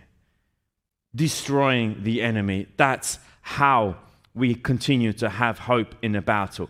Destroying 1.16 1.98
the 2.04 2.22
enemy. 2.22 2.68
That's 2.78 3.20
how 3.42 3.96
we 4.34 4.54
continue 4.54 5.14
to 5.14 5.30
have 5.30 5.60
hope 5.60 5.96
in 6.02 6.16
a 6.16 6.22
battle. 6.22 6.70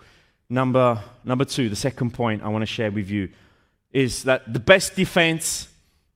Number, 0.50 1.02
number 1.24 1.46
two, 1.46 1.70
the 1.70 1.76
second 1.76 2.14
point 2.14 2.44
I 2.44 2.50
want 2.50 2.62
to 2.62 2.68
share 2.68 2.92
with 2.92 3.10
you 3.10 3.30
is 3.92 4.24
that 4.24 4.52
the 4.52 4.60
best 4.60 4.96
defense, 4.96 5.68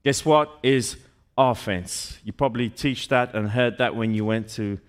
guess 0.03 0.23
what, 0.23 0.51
is 0.61 0.97
offense. 1.37 2.19
You 2.23 2.33
probably 2.33 2.69
teach 2.69 3.07
that 3.07 3.33
and 3.33 3.49
heard 3.49 3.77
that 3.79 3.95
when 3.95 4.13
you 4.13 4.25
went 4.25 4.49
to 4.49 4.79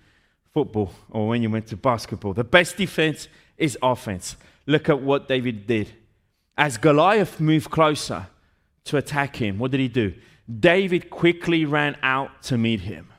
football 0.53 0.93
or 1.09 1.27
when 1.29 1.41
you 1.41 1.49
went 1.49 1.67
to 1.67 1.77
basketball. 1.77 2.33
The 2.33 2.43
best 2.43 2.77
defense 2.77 3.27
is 3.57 3.77
offense. 3.81 4.35
Look 4.67 4.89
at 4.89 5.01
what 5.01 5.27
David 5.27 5.65
did. 5.65 5.91
As 6.61 6.77
Goliath 6.77 7.39
moved 7.39 7.71
closer 7.71 8.27
to 8.83 8.95
attack 8.95 9.37
him, 9.37 9.57
what 9.57 9.71
did 9.71 9.79
he 9.79 9.87
do? 9.87 10.13
David 10.47 11.09
quickly 11.09 11.65
ran 11.65 11.97
out 12.03 12.43
to 12.43 12.55
meet 12.55 12.81
him. 12.81 13.09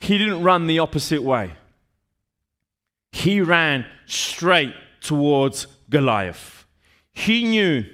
He 0.00 0.18
didn't 0.18 0.42
run 0.42 0.66
the 0.66 0.78
opposite 0.78 1.22
way, 1.22 1.52
he 3.12 3.40
ran 3.40 3.86
straight 4.04 4.74
towards 5.00 5.68
Goliath. 5.88 6.66
He 7.14 7.44
knew, 7.44 7.86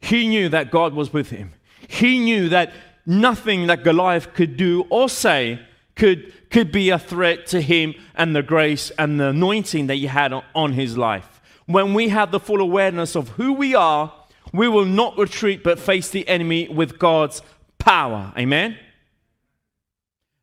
he 0.00 0.28
knew 0.28 0.50
that 0.50 0.70
God 0.70 0.92
was 0.92 1.14
with 1.14 1.30
him. 1.30 1.54
He 1.88 2.18
knew 2.18 2.50
that 2.50 2.74
nothing 3.06 3.68
that 3.68 3.84
Goliath 3.84 4.34
could 4.34 4.58
do 4.58 4.84
or 4.90 5.08
say 5.08 5.58
could, 5.96 6.50
could 6.50 6.72
be 6.72 6.90
a 6.90 6.98
threat 6.98 7.46
to 7.46 7.62
him 7.62 7.94
and 8.14 8.36
the 8.36 8.42
grace 8.42 8.90
and 8.98 9.18
the 9.18 9.28
anointing 9.28 9.86
that 9.86 9.94
he 9.94 10.08
had 10.08 10.34
on 10.54 10.72
his 10.74 10.98
life. 10.98 11.31
When 11.66 11.94
we 11.94 12.08
have 12.08 12.30
the 12.30 12.40
full 12.40 12.60
awareness 12.60 13.14
of 13.14 13.30
who 13.30 13.52
we 13.52 13.74
are, 13.74 14.12
we 14.52 14.68
will 14.68 14.84
not 14.84 15.16
retreat 15.16 15.62
but 15.62 15.78
face 15.78 16.10
the 16.10 16.26
enemy 16.28 16.68
with 16.68 16.98
God's 16.98 17.42
power. 17.78 18.32
Amen? 18.36 18.78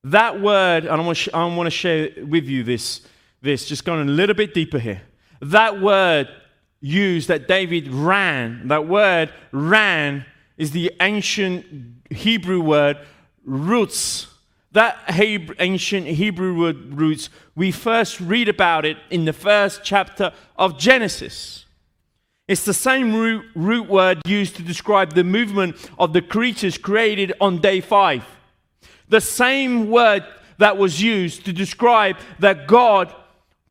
That 0.04 0.42
word, 0.42 0.86
and 0.86 1.02
I 1.02 1.06
want, 1.06 1.18
to, 1.18 1.36
I 1.36 1.46
want 1.56 1.68
to 1.68 1.72
share 1.72 2.10
with 2.26 2.46
you 2.46 2.64
this, 2.64 3.02
this, 3.42 3.66
just 3.66 3.86
going 3.86 4.08
a 4.08 4.12
little 4.12 4.36
bit 4.36 4.54
deeper 4.54 4.80
here. 4.80 5.02
That 5.42 5.82
word 5.82 6.30
used 6.82 7.28
that 7.28 7.48
David 7.48 7.90
ran, 7.90 8.70
that 8.70 8.88
word 8.88 9.34
ran 9.52 10.26
is 10.58 10.72
the 10.72 10.92
ancient 11.02 11.66
Hebrew 12.10 12.62
word 12.62 12.98
roots 13.44 14.28
that 14.72 15.12
Hebrew, 15.12 15.56
ancient 15.60 16.08
Hebrew 16.08 16.72
roots, 16.74 17.30
we 17.56 17.72
first 17.72 18.20
read 18.20 18.48
about 18.48 18.86
it 18.86 18.98
in 19.10 19.26
the 19.26 19.34
first 19.34 19.82
chapter 19.84 20.32
of 20.56 20.78
Genesis. 20.78 21.66
It's 22.48 22.66
the 22.66 22.74
same 22.74 23.14
root, 23.14 23.46
root 23.56 23.88
word 23.88 24.22
used 24.26 24.56
to 24.56 24.64
describe 24.64 25.14
the 25.14 25.24
movement 25.24 25.76
of 26.00 26.14
the 26.14 26.22
creatures 26.22 26.78
created 26.78 27.34
on 27.40 27.62
day 27.62 27.82
five. 27.82 28.26
The 29.08 29.22
same 29.22 29.90
word 29.90 30.26
that 30.58 30.78
was 30.78 31.02
used 31.02 31.46
to 31.46 31.54
describe 31.54 32.18
that 32.40 32.68
God 32.68 33.14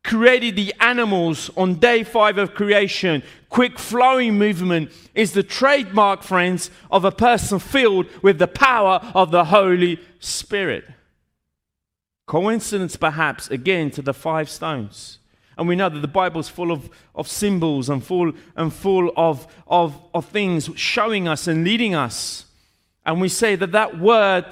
created 0.09 0.55
the 0.55 0.73
animals 0.79 1.51
on 1.55 1.75
day 1.75 2.03
five 2.03 2.39
of 2.39 2.55
creation. 2.55 3.21
Quick 3.49 3.77
flowing 3.77 4.39
movement 4.39 4.91
is 5.13 5.33
the 5.33 5.43
trademark, 5.43 6.23
friends, 6.23 6.71
of 6.89 7.05
a 7.05 7.11
person 7.11 7.59
filled 7.59 8.07
with 8.23 8.39
the 8.39 8.47
power 8.47 8.99
of 9.13 9.29
the 9.29 9.45
Holy 9.45 9.99
Spirit. 10.19 10.83
Coincidence, 12.25 12.95
perhaps, 12.95 13.51
again, 13.51 13.91
to 13.91 14.01
the 14.01 14.13
five 14.13 14.49
stones. 14.49 15.19
And 15.59 15.67
we 15.67 15.75
know 15.75 15.89
that 15.89 15.99
the 15.99 16.07
Bible 16.07 16.41
is 16.41 16.49
full 16.49 16.71
of, 16.71 16.89
of 17.13 17.27
symbols 17.27 17.87
and 17.87 18.03
full, 18.03 18.31
and 18.55 18.73
full 18.73 19.11
of, 19.15 19.45
of, 19.67 20.01
of 20.15 20.25
things 20.25 20.71
showing 20.75 21.27
us 21.27 21.45
and 21.45 21.63
leading 21.63 21.93
us. 21.93 22.45
And 23.05 23.21
we 23.21 23.29
say 23.29 23.55
that 23.57 23.73
that 23.73 23.99
word 23.99 24.45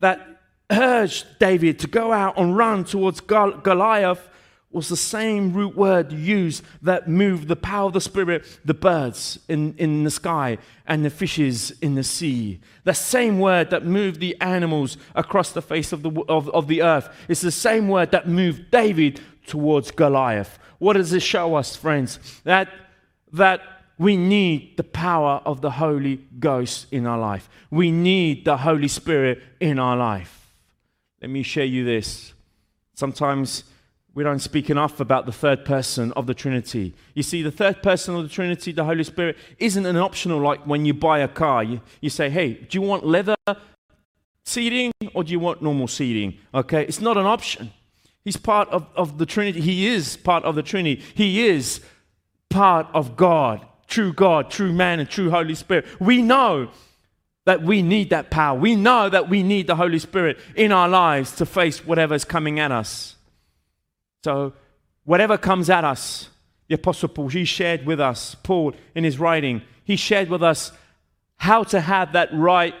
that 0.00 0.40
urged 0.72 1.26
David 1.38 1.78
to 1.80 1.86
go 1.86 2.12
out 2.12 2.36
and 2.36 2.56
run 2.56 2.82
towards 2.82 3.20
Goliath 3.20 4.28
was 4.74 4.88
the 4.88 4.96
same 4.96 5.52
root 5.52 5.76
word 5.76 6.12
used 6.12 6.64
that 6.82 7.08
moved 7.08 7.48
the 7.48 7.56
power 7.56 7.86
of 7.86 7.92
the 7.92 8.00
Spirit, 8.00 8.44
the 8.64 8.74
birds 8.74 9.38
in, 9.48 9.74
in 9.78 10.04
the 10.04 10.10
sky 10.10 10.58
and 10.86 11.04
the 11.04 11.10
fishes 11.10 11.70
in 11.80 11.94
the 11.94 12.02
sea. 12.02 12.60
The 12.84 12.94
same 12.94 13.38
word 13.38 13.70
that 13.70 13.84
moved 13.84 14.20
the 14.20 14.40
animals 14.40 14.96
across 15.14 15.52
the 15.52 15.62
face 15.62 15.92
of 15.92 16.02
the, 16.02 16.10
of, 16.28 16.48
of 16.50 16.66
the 16.66 16.82
earth. 16.82 17.08
It's 17.28 17.40
the 17.40 17.50
same 17.50 17.88
word 17.88 18.10
that 18.10 18.28
moved 18.28 18.70
David 18.70 19.20
towards 19.46 19.90
Goliath. 19.90 20.58
What 20.78 20.94
does 20.94 21.10
this 21.10 21.22
show 21.22 21.54
us, 21.54 21.76
friends? 21.76 22.18
That, 22.44 22.68
that 23.32 23.60
we 23.98 24.16
need 24.16 24.76
the 24.76 24.84
power 24.84 25.40
of 25.44 25.60
the 25.60 25.70
Holy 25.70 26.16
Ghost 26.38 26.86
in 26.90 27.06
our 27.06 27.18
life. 27.18 27.48
We 27.70 27.90
need 27.90 28.44
the 28.44 28.56
Holy 28.56 28.88
Spirit 28.88 29.42
in 29.60 29.78
our 29.78 29.96
life. 29.96 30.52
Let 31.22 31.30
me 31.30 31.42
share 31.42 31.64
you 31.64 31.84
this. 31.84 32.34
Sometimes 32.94 33.64
we 34.14 34.22
don't 34.22 34.38
speak 34.38 34.70
enough 34.70 35.00
about 35.00 35.26
the 35.26 35.32
third 35.32 35.64
person 35.64 36.12
of 36.12 36.26
the 36.26 36.34
Trinity. 36.34 36.94
You 37.14 37.24
see, 37.24 37.42
the 37.42 37.50
third 37.50 37.82
person 37.82 38.14
of 38.14 38.22
the 38.22 38.28
Trinity, 38.28 38.70
the 38.70 38.84
Holy 38.84 39.02
Spirit, 39.02 39.36
isn't 39.58 39.84
an 39.84 39.96
optional 39.96 40.40
like 40.40 40.64
when 40.66 40.84
you 40.84 40.94
buy 40.94 41.18
a 41.18 41.28
car. 41.28 41.64
You, 41.64 41.80
you 42.00 42.10
say, 42.10 42.30
hey, 42.30 42.54
do 42.54 42.78
you 42.78 42.82
want 42.82 43.04
leather 43.04 43.34
seating 44.44 44.92
or 45.14 45.24
do 45.24 45.32
you 45.32 45.40
want 45.40 45.62
normal 45.62 45.88
seating? 45.88 46.38
Okay, 46.54 46.84
it's 46.84 47.00
not 47.00 47.16
an 47.16 47.26
option. 47.26 47.72
He's 48.24 48.36
part 48.36 48.68
of, 48.68 48.86
of 48.94 49.18
the 49.18 49.26
Trinity. 49.26 49.60
He 49.60 49.88
is 49.88 50.16
part 50.16 50.44
of 50.44 50.54
the 50.54 50.62
Trinity. 50.62 51.02
He 51.14 51.46
is 51.46 51.80
part 52.50 52.86
of 52.94 53.16
God, 53.16 53.66
true 53.88 54.12
God, 54.12 54.48
true 54.48 54.72
man, 54.72 55.00
and 55.00 55.10
true 55.10 55.30
Holy 55.30 55.56
Spirit. 55.56 55.86
We 56.00 56.22
know 56.22 56.70
that 57.46 57.62
we 57.62 57.82
need 57.82 58.10
that 58.10 58.30
power. 58.30 58.56
We 58.58 58.76
know 58.76 59.08
that 59.08 59.28
we 59.28 59.42
need 59.42 59.66
the 59.66 59.76
Holy 59.76 59.98
Spirit 59.98 60.38
in 60.54 60.70
our 60.70 60.88
lives 60.88 61.32
to 61.36 61.46
face 61.46 61.84
whatever's 61.84 62.24
coming 62.24 62.60
at 62.60 62.70
us. 62.70 63.13
So, 64.24 64.54
whatever 65.04 65.36
comes 65.36 65.68
at 65.68 65.84
us, 65.84 66.30
the 66.68 66.76
Apostle 66.76 67.10
Paul, 67.10 67.28
he 67.28 67.44
shared 67.44 67.84
with 67.84 68.00
us, 68.00 68.34
Paul 68.36 68.72
in 68.94 69.04
his 69.04 69.18
writing, 69.18 69.60
he 69.84 69.96
shared 69.96 70.30
with 70.30 70.42
us 70.42 70.72
how 71.36 71.62
to 71.64 71.78
have 71.78 72.14
that 72.14 72.30
right 72.32 72.74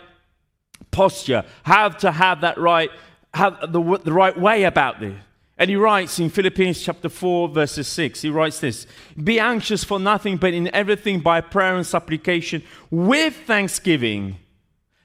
posture, 0.90 1.44
how 1.62 1.90
to 1.90 2.10
have 2.10 2.40
that 2.40 2.56
right, 2.56 2.88
have 3.34 3.60
the, 3.60 4.00
the 4.02 4.12
right 4.14 4.40
way 4.40 4.64
about 4.64 5.00
this. 5.00 5.14
And 5.58 5.68
he 5.68 5.76
writes 5.76 6.18
in 6.18 6.30
Philippians 6.30 6.82
chapter 6.82 7.10
4, 7.10 7.50
verses 7.50 7.88
6, 7.88 8.22
he 8.22 8.30
writes 8.30 8.60
this 8.60 8.86
Be 9.22 9.38
anxious 9.38 9.84
for 9.84 10.00
nothing, 10.00 10.38
but 10.38 10.54
in 10.54 10.74
everything 10.74 11.20
by 11.20 11.42
prayer 11.42 11.76
and 11.76 11.86
supplication 11.86 12.62
with 12.90 13.36
thanksgiving, 13.46 14.38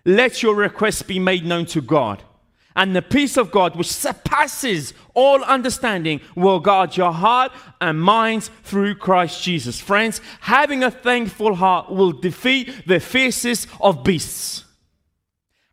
let 0.06 0.42
your 0.42 0.56
requests 0.56 1.02
be 1.02 1.20
made 1.20 1.46
known 1.46 1.66
to 1.66 1.82
God 1.82 2.24
and 2.76 2.96
the 2.96 3.02
peace 3.02 3.36
of 3.36 3.52
God, 3.52 3.76
which 3.76 3.92
surpasses 3.92 4.94
all 5.14 5.44
understanding, 5.44 6.22
will 6.36 6.60
guard 6.60 6.96
your 6.96 7.12
heart 7.12 7.52
and 7.82 8.00
minds 8.00 8.50
through 8.64 8.96
Christ 8.96 9.44
Jesus. 9.44 9.80
Friends, 9.80 10.22
having 10.42 10.84
a 10.84 10.92
thankful 10.92 11.56
heart 11.56 11.92
will 11.92 12.12
defeat 12.12 12.88
the 12.88 13.00
fiercest 13.00 13.68
of 13.82 14.04
beasts. 14.04 14.66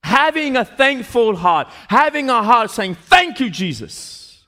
Having 0.02 0.56
a 0.56 0.64
thankful 0.64 1.36
heart, 1.36 1.68
having 1.88 2.30
a 2.30 2.42
heart 2.42 2.70
saying, 2.70 2.94
Thank 2.94 3.40
you, 3.40 3.50
Jesus. 3.50 4.44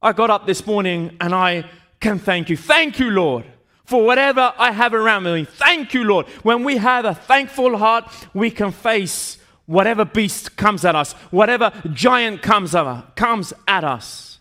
I 0.00 0.12
got 0.12 0.30
up 0.30 0.46
this 0.46 0.66
morning 0.66 1.16
and 1.20 1.34
I 1.34 1.68
can 2.00 2.18
thank 2.18 2.48
you. 2.50 2.56
Thank 2.56 2.98
you, 2.98 3.10
Lord, 3.10 3.44
for 3.84 4.04
whatever 4.04 4.52
I 4.56 4.72
have 4.72 4.94
around 4.94 5.24
me. 5.24 5.44
Thank 5.44 5.92
you, 5.94 6.04
Lord. 6.04 6.26
When 6.42 6.64
we 6.64 6.76
have 6.76 7.04
a 7.04 7.14
thankful 7.14 7.76
heart, 7.76 8.12
we 8.32 8.50
can 8.50 8.72
face 8.72 9.38
whatever 9.68 10.02
beast 10.02 10.56
comes 10.56 10.82
at 10.82 10.96
us, 10.96 11.12
whatever 11.30 11.70
giant 11.92 12.40
comes 12.40 12.74
at, 12.74 13.14
comes 13.14 13.52
at 13.68 13.84
us. 13.84 14.38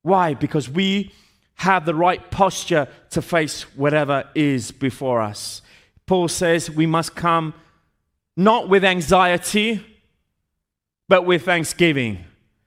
Why? 0.00 0.32
Because 0.32 0.68
we 0.68 1.12
have 1.56 1.84
the 1.84 1.94
right 1.94 2.30
posture 2.30 2.88
to 3.10 3.20
face 3.20 3.62
whatever 3.76 4.24
is 4.34 4.70
before 4.70 5.20
us. 5.20 5.60
Paul 6.06 6.28
says 6.28 6.70
we 6.70 6.86
must 6.86 7.14
come 7.14 7.52
not 8.34 8.70
with 8.70 8.82
anxiety, 8.82 9.84
but 11.06 11.26
with 11.26 11.44
thanksgiving. 11.44 12.24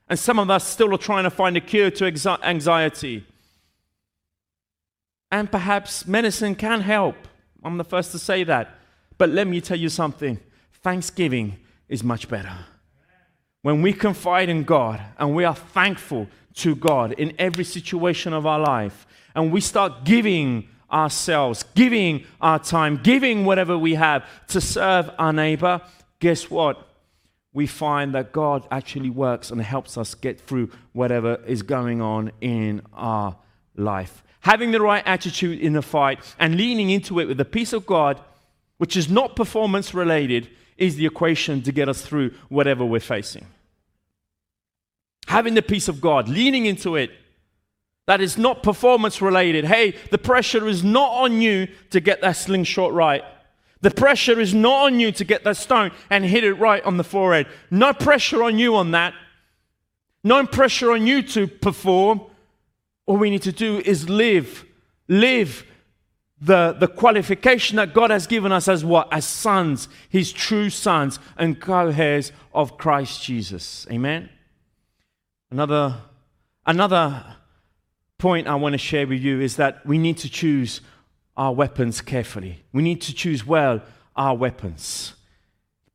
And 0.08 0.20
some 0.20 0.38
of 0.38 0.52
us 0.52 0.68
still 0.68 0.94
are 0.94 1.00
trying 1.00 1.24
to 1.24 1.32
find 1.32 1.58
a 1.58 1.62
cure 1.62 1.90
to 1.90 2.38
anxiety. 2.44 3.26
And 5.32 5.52
perhaps 5.52 6.06
medicine 6.06 6.54
can 6.54 6.82
help. 6.82 7.16
I'm 7.64 7.78
the 7.78 7.84
first 7.84 8.12
to 8.12 8.20
say 8.20 8.44
that. 8.44 8.78
But 9.18 9.30
let 9.30 9.48
me 9.48 9.60
tell 9.60 9.78
you 9.80 9.90
something 9.90 10.40
thanksgiving 10.82 11.58
is 11.88 12.04
much 12.04 12.30
better. 12.30 12.54
When 13.62 13.82
we 13.82 13.94
confide 13.94 14.50
in 14.50 14.64
God 14.64 15.02
and 15.18 15.36
we 15.36 15.44
are 15.44 15.56
thankful 15.56 16.28
to 16.56 16.76
God 16.76 17.14
in 17.14 17.34
every 17.38 17.64
situation 17.64 18.34
of 18.34 18.46
our 18.46 18.60
life, 18.60 19.06
and 19.36 19.52
we 19.52 19.62
start 19.62 20.04
giving 20.04 20.68
ourselves, 20.92 21.64
giving 21.76 22.26
our 22.42 22.60
time, 22.60 23.00
giving 23.02 23.46
whatever 23.46 23.78
we 23.78 23.96
have 23.96 24.26
to 24.48 24.60
serve 24.60 25.10
our 25.18 25.32
neighbor, 25.32 25.82
guess 26.20 26.50
what? 26.50 26.88
We 27.54 27.68
find 27.68 28.14
that 28.16 28.32
God 28.32 28.68
actually 28.72 29.10
works 29.10 29.52
and 29.52 29.62
helps 29.62 29.98
us 29.98 30.16
get 30.16 30.40
through 30.42 30.72
whatever 30.94 31.42
is 31.46 31.62
going 31.62 32.02
on 32.02 32.32
in 32.42 32.82
our 32.94 33.38
life 33.76 34.24
having 34.42 34.72
the 34.72 34.82
right 34.82 35.04
attitude 35.06 35.60
in 35.60 35.74
the 35.74 35.82
fight, 35.82 36.20
and 36.38 36.56
leaning 36.56 36.90
into 36.90 37.20
it 37.20 37.28
with 37.28 37.38
the 37.38 37.46
peace 37.46 37.74
of 37.74 37.86
God, 37.86 38.20
which 38.78 38.98
is 38.98 39.10
not 39.10 39.36
performance 39.36 39.94
related, 39.94 40.50
is 40.78 40.96
the 40.96 41.06
equation 41.06 41.62
to 41.64 41.72
get 41.72 41.90
us 41.90 42.02
through 42.02 42.32
whatever 42.50 42.86
we're 42.86 43.00
facing. 43.00 43.46
Having 45.28 45.54
the 45.54 45.62
peace 45.62 45.88
of 45.88 46.02
God, 46.02 46.28
leaning 46.28 46.66
into 46.66 46.96
it, 46.96 47.12
that 48.08 48.22
is 48.22 48.38
not 48.38 48.64
performance 48.64 49.22
related. 49.22 49.66
Hey, 49.66 49.96
the 50.10 50.18
pressure 50.18 50.68
is 50.68 50.84
not 50.84 51.12
on 51.12 51.42
you 51.42 51.68
to 51.92 52.00
get 52.00 52.22
that 52.22 52.36
slingshot 52.36 52.94
right. 52.94 53.24
The 53.82 53.92
pressure 53.92 54.40
is 54.40 54.54
not 54.54 54.88
on 54.88 55.00
you 55.00 55.12
to 55.14 55.24
get 55.24 55.44
that 55.44 55.58
stone 55.58 55.92
and 56.10 56.24
hit 56.24 56.44
it 56.44 56.54
right 56.56 56.84
on 56.84 56.98
the 56.98 57.04
forehead. 57.04 57.48
No 57.70 57.94
pressure 57.94 58.44
on 58.44 58.60
you 58.60 58.76
on 58.76 58.92
that. 58.92 59.14
No 60.24 60.46
pressure 60.46 60.92
on 60.92 61.08
you 61.08 61.24
to 61.24 61.48
perform. 61.48 62.22
All 63.06 63.18
we 63.18 63.30
need 63.30 63.42
to 63.44 63.52
do 63.52 63.80
is 63.80 64.08
live, 64.08 64.66
live 65.08 65.66
the, 66.42 66.76
the 66.80 66.88
qualification 66.88 67.78
that 67.78 67.94
God 67.94 68.10
has 68.10 68.26
given 68.26 68.52
us 68.52 68.68
as 68.68 68.84
what? 68.84 69.08
As 69.14 69.26
sons, 69.26 69.88
his 70.10 70.34
true 70.34 70.72
sons 70.72 71.20
and 71.38 71.62
co 71.62 71.90
heirs 71.90 72.32
of 72.54 72.78
Christ 72.78 73.24
Jesus. 73.24 73.86
Amen. 73.92 74.30
Another, 75.52 75.98
another 76.66 77.38
point 78.18 78.48
I 78.48 78.56
want 78.56 78.74
to 78.74 78.80
share 78.80 79.06
with 79.06 79.22
you 79.22 79.40
is 79.40 79.58
that 79.58 79.86
we 79.86 80.00
need 80.00 80.18
to 80.20 80.30
choose 80.30 80.82
our 81.38 81.54
weapons 81.54 82.02
carefully. 82.02 82.64
We 82.74 82.82
need 82.82 83.02
to 83.02 83.14
choose 83.14 83.46
well 83.46 83.82
our 84.16 84.36
weapons. 84.36 85.14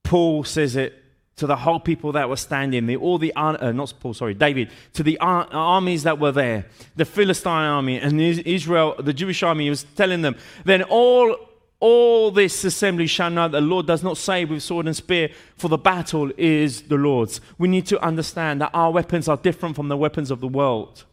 Paul 0.04 0.44
says 0.44 0.76
it 0.76 0.94
to 1.36 1.46
the 1.46 1.56
whole 1.56 1.78
people 1.78 2.12
that 2.12 2.30
were 2.30 2.36
standing 2.36 2.86
there, 2.86 2.96
all 2.96 3.18
the, 3.18 3.30
uh, 3.36 3.70
not 3.70 3.92
Paul, 4.00 4.14
sorry, 4.14 4.32
David, 4.32 4.70
to 4.94 5.02
the 5.02 5.18
ar- 5.18 5.46
armies 5.52 6.04
that 6.04 6.18
were 6.18 6.32
there, 6.32 6.64
the 6.96 7.04
Philistine 7.04 7.68
army 7.68 8.00
and 8.00 8.18
Israel, 8.18 8.94
the 8.98 9.12
Jewish 9.12 9.42
army, 9.42 9.64
he 9.64 9.70
was 9.70 9.84
telling 9.96 10.22
them, 10.22 10.34
then 10.64 10.82
all, 10.84 11.36
all 11.78 12.30
this 12.30 12.64
assembly 12.64 13.06
shall 13.06 13.28
know 13.28 13.48
that 13.48 13.60
the 13.60 13.66
Lord 13.66 13.86
does 13.86 14.02
not 14.02 14.16
save 14.16 14.48
with 14.48 14.62
sword 14.62 14.86
and 14.86 14.96
spear, 14.96 15.28
for 15.58 15.68
the 15.68 15.76
battle 15.76 16.32
is 16.38 16.80
the 16.84 16.96
Lord's. 16.96 17.42
We 17.58 17.68
need 17.68 17.84
to 17.88 18.02
understand 18.02 18.62
that 18.62 18.70
our 18.72 18.90
weapons 18.90 19.28
are 19.28 19.36
different 19.36 19.76
from 19.76 19.88
the 19.88 19.96
weapons 19.98 20.30
of 20.30 20.40
the 20.40 20.48
world. 20.48 21.04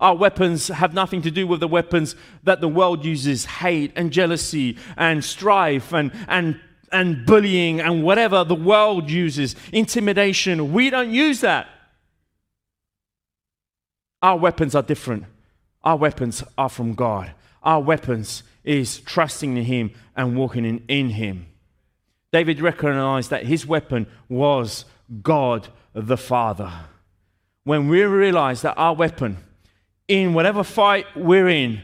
Our 0.00 0.16
weapons 0.16 0.68
have 0.68 0.92
nothing 0.92 1.22
to 1.22 1.30
do 1.30 1.46
with 1.46 1.60
the 1.60 1.68
weapons 1.68 2.16
that 2.42 2.60
the 2.60 2.68
world 2.68 3.04
uses 3.04 3.44
hate 3.44 3.92
and 3.94 4.10
jealousy 4.10 4.76
and 4.96 5.24
strife 5.24 5.92
and, 5.92 6.10
and 6.26 6.60
and 6.92 7.26
bullying 7.26 7.80
and 7.80 8.02
whatever 8.02 8.44
the 8.44 8.54
world 8.54 9.10
uses, 9.10 9.56
intimidation. 9.72 10.72
We 10.72 10.90
don't 10.90 11.10
use 11.10 11.40
that. 11.40 11.68
Our 14.22 14.36
weapons 14.36 14.74
are 14.74 14.82
different. 14.82 15.24
Our 15.82 15.96
weapons 15.96 16.42
are 16.56 16.68
from 16.68 16.94
God. 16.94 17.32
Our 17.62 17.80
weapons 17.80 18.42
is 18.64 19.00
trusting 19.00 19.56
in 19.56 19.64
Him 19.64 19.92
and 20.16 20.36
walking 20.36 20.64
in, 20.64 20.82
in 20.88 21.10
Him. 21.10 21.46
David 22.32 22.60
recognized 22.60 23.30
that 23.30 23.46
his 23.46 23.66
weapon 23.66 24.06
was 24.28 24.84
God 25.22 25.68
the 25.94 26.16
Father. 26.16 26.70
When 27.64 27.88
we 27.88 28.02
realize 28.02 28.62
that 28.62 28.74
our 28.76 28.94
weapon, 28.94 29.38
in 30.06 30.34
whatever 30.34 30.62
fight 30.62 31.06
we're 31.16 31.48
in, 31.48 31.82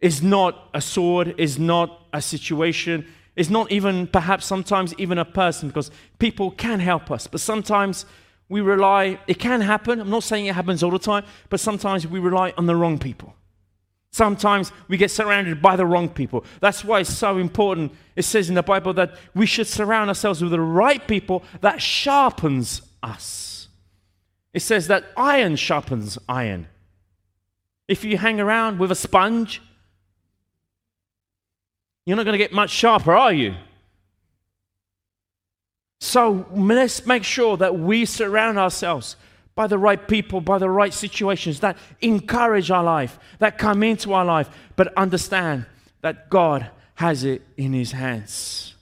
is 0.00 0.22
not 0.22 0.68
a 0.74 0.80
sword, 0.80 1.34
is 1.38 1.58
not 1.58 2.06
a 2.12 2.20
situation, 2.20 3.06
it's 3.36 3.50
not 3.50 3.70
even, 3.72 4.06
perhaps 4.06 4.46
sometimes 4.46 4.94
even 4.98 5.18
a 5.18 5.24
person, 5.24 5.68
because 5.68 5.90
people 6.18 6.50
can 6.52 6.80
help 6.80 7.10
us. 7.10 7.26
But 7.26 7.40
sometimes 7.40 8.06
we 8.48 8.60
rely, 8.60 9.18
it 9.26 9.38
can 9.38 9.60
happen. 9.60 10.00
I'm 10.00 10.10
not 10.10 10.22
saying 10.22 10.46
it 10.46 10.54
happens 10.54 10.82
all 10.82 10.90
the 10.90 10.98
time, 10.98 11.24
but 11.48 11.60
sometimes 11.60 12.06
we 12.06 12.20
rely 12.20 12.54
on 12.56 12.66
the 12.66 12.76
wrong 12.76 12.98
people. 12.98 13.34
Sometimes 14.12 14.70
we 14.86 14.96
get 14.96 15.10
surrounded 15.10 15.60
by 15.60 15.74
the 15.74 15.84
wrong 15.84 16.08
people. 16.08 16.44
That's 16.60 16.84
why 16.84 17.00
it's 17.00 17.12
so 17.12 17.38
important. 17.38 17.92
It 18.14 18.22
says 18.22 18.48
in 18.48 18.54
the 18.54 18.62
Bible 18.62 18.94
that 18.94 19.16
we 19.34 19.44
should 19.44 19.66
surround 19.66 20.08
ourselves 20.08 20.40
with 20.40 20.52
the 20.52 20.60
right 20.60 21.04
people 21.08 21.42
that 21.62 21.82
sharpens 21.82 22.82
us. 23.02 23.66
It 24.52 24.60
says 24.60 24.86
that 24.86 25.06
iron 25.16 25.56
sharpens 25.56 26.16
iron. 26.28 26.68
If 27.88 28.04
you 28.04 28.16
hang 28.16 28.38
around 28.38 28.78
with 28.78 28.92
a 28.92 28.94
sponge, 28.94 29.60
you're 32.06 32.16
not 32.16 32.24
going 32.24 32.34
to 32.34 32.38
get 32.38 32.52
much 32.52 32.70
sharper, 32.70 33.14
are 33.14 33.32
you? 33.32 33.54
So 36.00 36.46
let's 36.52 37.06
make 37.06 37.24
sure 37.24 37.56
that 37.56 37.78
we 37.78 38.04
surround 38.04 38.58
ourselves 38.58 39.16
by 39.54 39.66
the 39.66 39.78
right 39.78 40.06
people, 40.06 40.40
by 40.40 40.58
the 40.58 40.68
right 40.68 40.92
situations 40.92 41.60
that 41.60 41.78
encourage 42.02 42.70
our 42.70 42.84
life, 42.84 43.18
that 43.38 43.56
come 43.56 43.82
into 43.82 44.12
our 44.12 44.24
life, 44.24 44.50
but 44.76 44.92
understand 44.96 45.64
that 46.02 46.28
God 46.28 46.70
has 46.96 47.24
it 47.24 47.42
in 47.56 47.72
His 47.72 47.92
hands. 47.92 48.74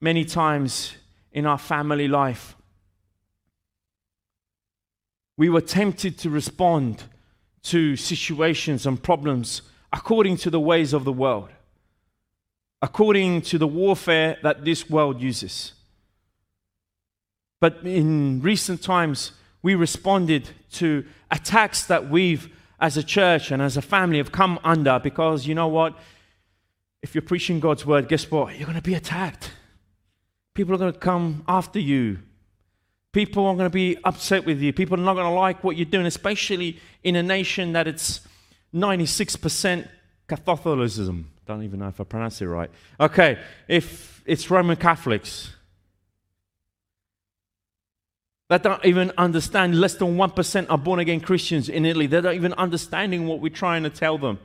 Many 0.00 0.24
times 0.24 0.94
in 1.32 1.44
our 1.44 1.58
family 1.58 2.06
life, 2.06 2.54
we 5.36 5.48
were 5.48 5.60
tempted 5.60 6.18
to 6.18 6.30
respond 6.30 7.02
to 7.64 7.96
situations 7.96 8.86
and 8.86 9.02
problems 9.02 9.62
according 9.92 10.36
to 10.36 10.50
the 10.50 10.60
ways 10.60 10.92
of 10.92 11.04
the 11.04 11.12
world 11.12 11.48
according 12.80 13.42
to 13.42 13.58
the 13.58 13.66
warfare 13.66 14.38
that 14.42 14.64
this 14.64 14.88
world 14.88 15.20
uses. 15.20 15.72
But 17.60 17.78
in 17.84 18.40
recent 18.40 18.82
times, 18.82 19.32
we 19.62 19.74
responded 19.74 20.48
to 20.72 21.04
attacks 21.30 21.86
that 21.86 22.08
we've, 22.08 22.48
as 22.80 22.96
a 22.96 23.02
church 23.02 23.50
and 23.50 23.60
as 23.60 23.76
a 23.76 23.82
family, 23.82 24.18
have 24.18 24.30
come 24.30 24.60
under 24.62 25.00
because 25.00 25.46
you 25.46 25.54
know 25.54 25.66
what? 25.66 25.98
If 27.02 27.14
you're 27.14 27.22
preaching 27.22 27.58
God's 27.60 27.84
word, 27.84 28.08
guess 28.08 28.30
what? 28.30 28.56
You're 28.56 28.66
going 28.66 28.76
to 28.76 28.82
be 28.82 28.94
attacked. 28.94 29.52
People 30.54 30.74
are 30.74 30.78
going 30.78 30.92
to 30.92 30.98
come 30.98 31.44
after 31.48 31.80
you. 31.80 32.18
People 33.12 33.46
are 33.46 33.54
going 33.54 33.66
to 33.66 33.70
be 33.70 33.96
upset 34.04 34.44
with 34.44 34.60
you. 34.60 34.72
People 34.72 34.98
are 34.98 35.02
not 35.02 35.14
going 35.14 35.26
to 35.26 35.32
like 35.32 35.64
what 35.64 35.76
you're 35.76 35.86
doing, 35.86 36.06
especially 36.06 36.78
in 37.02 37.16
a 37.16 37.22
nation 37.22 37.72
that 37.72 37.88
it's 37.88 38.20
96% 38.74 39.88
Catholicism. 40.26 41.30
Don't 41.48 41.62
even 41.62 41.78
know 41.78 41.88
if 41.88 41.98
I 41.98 42.04
pronounce 42.04 42.42
it 42.42 42.46
right. 42.46 42.70
Okay, 43.00 43.38
if 43.68 44.22
it's 44.26 44.50
Roman 44.50 44.76
Catholics 44.76 45.50
that 48.50 48.62
don't 48.62 48.84
even 48.84 49.12
understand, 49.16 49.80
less 49.80 49.94
than 49.94 50.18
1% 50.18 50.66
are 50.68 50.76
born 50.76 51.00
again 51.00 51.20
Christians 51.20 51.70
in 51.70 51.86
Italy. 51.86 52.06
They're 52.06 52.20
not 52.20 52.34
even 52.34 52.52
understanding 52.52 53.26
what 53.26 53.40
we're 53.40 53.48
trying 53.48 53.84
to 53.84 53.90
tell 53.90 54.18
them. 54.18 54.38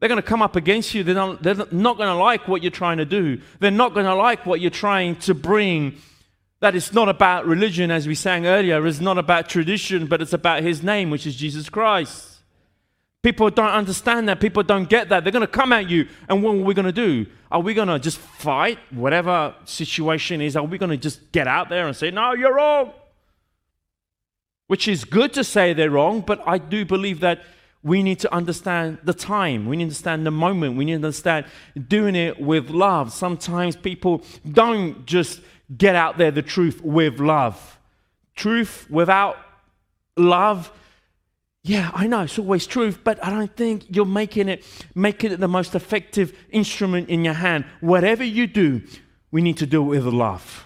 They're 0.00 0.08
going 0.08 0.20
to 0.20 0.26
come 0.26 0.42
up 0.42 0.56
against 0.56 0.92
you. 0.92 1.04
They're 1.04 1.14
not, 1.14 1.40
they're 1.40 1.54
not 1.54 1.96
going 1.96 2.08
to 2.08 2.14
like 2.14 2.48
what 2.48 2.62
you're 2.62 2.72
trying 2.72 2.98
to 2.98 3.04
do. 3.04 3.40
They're 3.60 3.70
not 3.70 3.94
going 3.94 4.06
to 4.06 4.14
like 4.16 4.44
what 4.44 4.60
you're 4.60 4.72
trying 4.72 5.16
to 5.20 5.34
bring. 5.34 5.98
That 6.58 6.74
it's 6.74 6.92
not 6.92 7.08
about 7.08 7.46
religion, 7.46 7.92
as 7.92 8.08
we 8.08 8.16
sang 8.16 8.44
earlier. 8.44 8.84
It's 8.84 8.98
not 8.98 9.18
about 9.18 9.48
tradition, 9.48 10.08
but 10.08 10.20
it's 10.20 10.32
about 10.32 10.64
His 10.64 10.82
name, 10.82 11.10
which 11.10 11.28
is 11.28 11.36
Jesus 11.36 11.68
Christ. 11.68 12.27
People 13.22 13.50
don't 13.50 13.70
understand 13.70 14.28
that. 14.28 14.40
People 14.40 14.62
don't 14.62 14.88
get 14.88 15.08
that. 15.08 15.24
They're 15.24 15.32
going 15.32 15.40
to 15.40 15.46
come 15.46 15.72
at 15.72 15.90
you. 15.90 16.06
And 16.28 16.42
what 16.42 16.54
are 16.54 16.60
we 16.60 16.72
going 16.72 16.86
to 16.86 16.92
do? 16.92 17.26
Are 17.50 17.60
we 17.60 17.74
going 17.74 17.88
to 17.88 17.98
just 17.98 18.18
fight 18.18 18.78
whatever 18.90 19.54
situation 19.64 20.40
is? 20.40 20.56
Are 20.56 20.64
we 20.64 20.78
going 20.78 20.90
to 20.90 20.96
just 20.96 21.32
get 21.32 21.48
out 21.48 21.68
there 21.68 21.86
and 21.86 21.96
say, 21.96 22.10
no, 22.10 22.32
you're 22.32 22.54
wrong? 22.54 22.92
Which 24.68 24.86
is 24.86 25.04
good 25.04 25.32
to 25.32 25.42
say 25.42 25.72
they're 25.72 25.90
wrong, 25.90 26.20
but 26.20 26.42
I 26.46 26.58
do 26.58 26.84
believe 26.84 27.20
that 27.20 27.42
we 27.82 28.02
need 28.02 28.20
to 28.20 28.32
understand 28.34 28.98
the 29.02 29.14
time. 29.14 29.66
We 29.66 29.76
need 29.76 29.84
to 29.84 29.88
understand 29.88 30.26
the 30.26 30.30
moment. 30.30 30.76
We 30.76 30.84
need 30.84 30.92
to 30.92 31.06
understand 31.06 31.46
doing 31.88 32.14
it 32.14 32.40
with 32.40 32.70
love. 32.70 33.12
Sometimes 33.12 33.76
people 33.76 34.22
don't 34.50 35.06
just 35.06 35.40
get 35.76 35.94
out 35.94 36.18
there 36.18 36.30
the 36.30 36.42
truth 36.42 36.82
with 36.82 37.18
love. 37.18 37.78
Truth 38.34 38.86
without 38.90 39.36
love, 40.16 40.70
yeah, 41.68 41.90
I 41.92 42.06
know 42.06 42.22
it's 42.22 42.38
always 42.38 42.66
truth, 42.66 43.00
but 43.04 43.22
I 43.22 43.28
don't 43.28 43.54
think 43.54 43.84
you're 43.94 44.06
making 44.06 44.48
it 44.48 44.64
making 44.94 45.32
it 45.32 45.38
the 45.38 45.48
most 45.48 45.74
effective 45.74 46.34
instrument 46.50 47.10
in 47.10 47.24
your 47.24 47.34
hand. 47.34 47.66
Whatever 47.80 48.24
you 48.24 48.46
do, 48.46 48.82
we 49.30 49.42
need 49.42 49.58
to 49.58 49.66
do 49.66 49.82
it 49.82 49.86
with 49.86 50.04
love. 50.06 50.64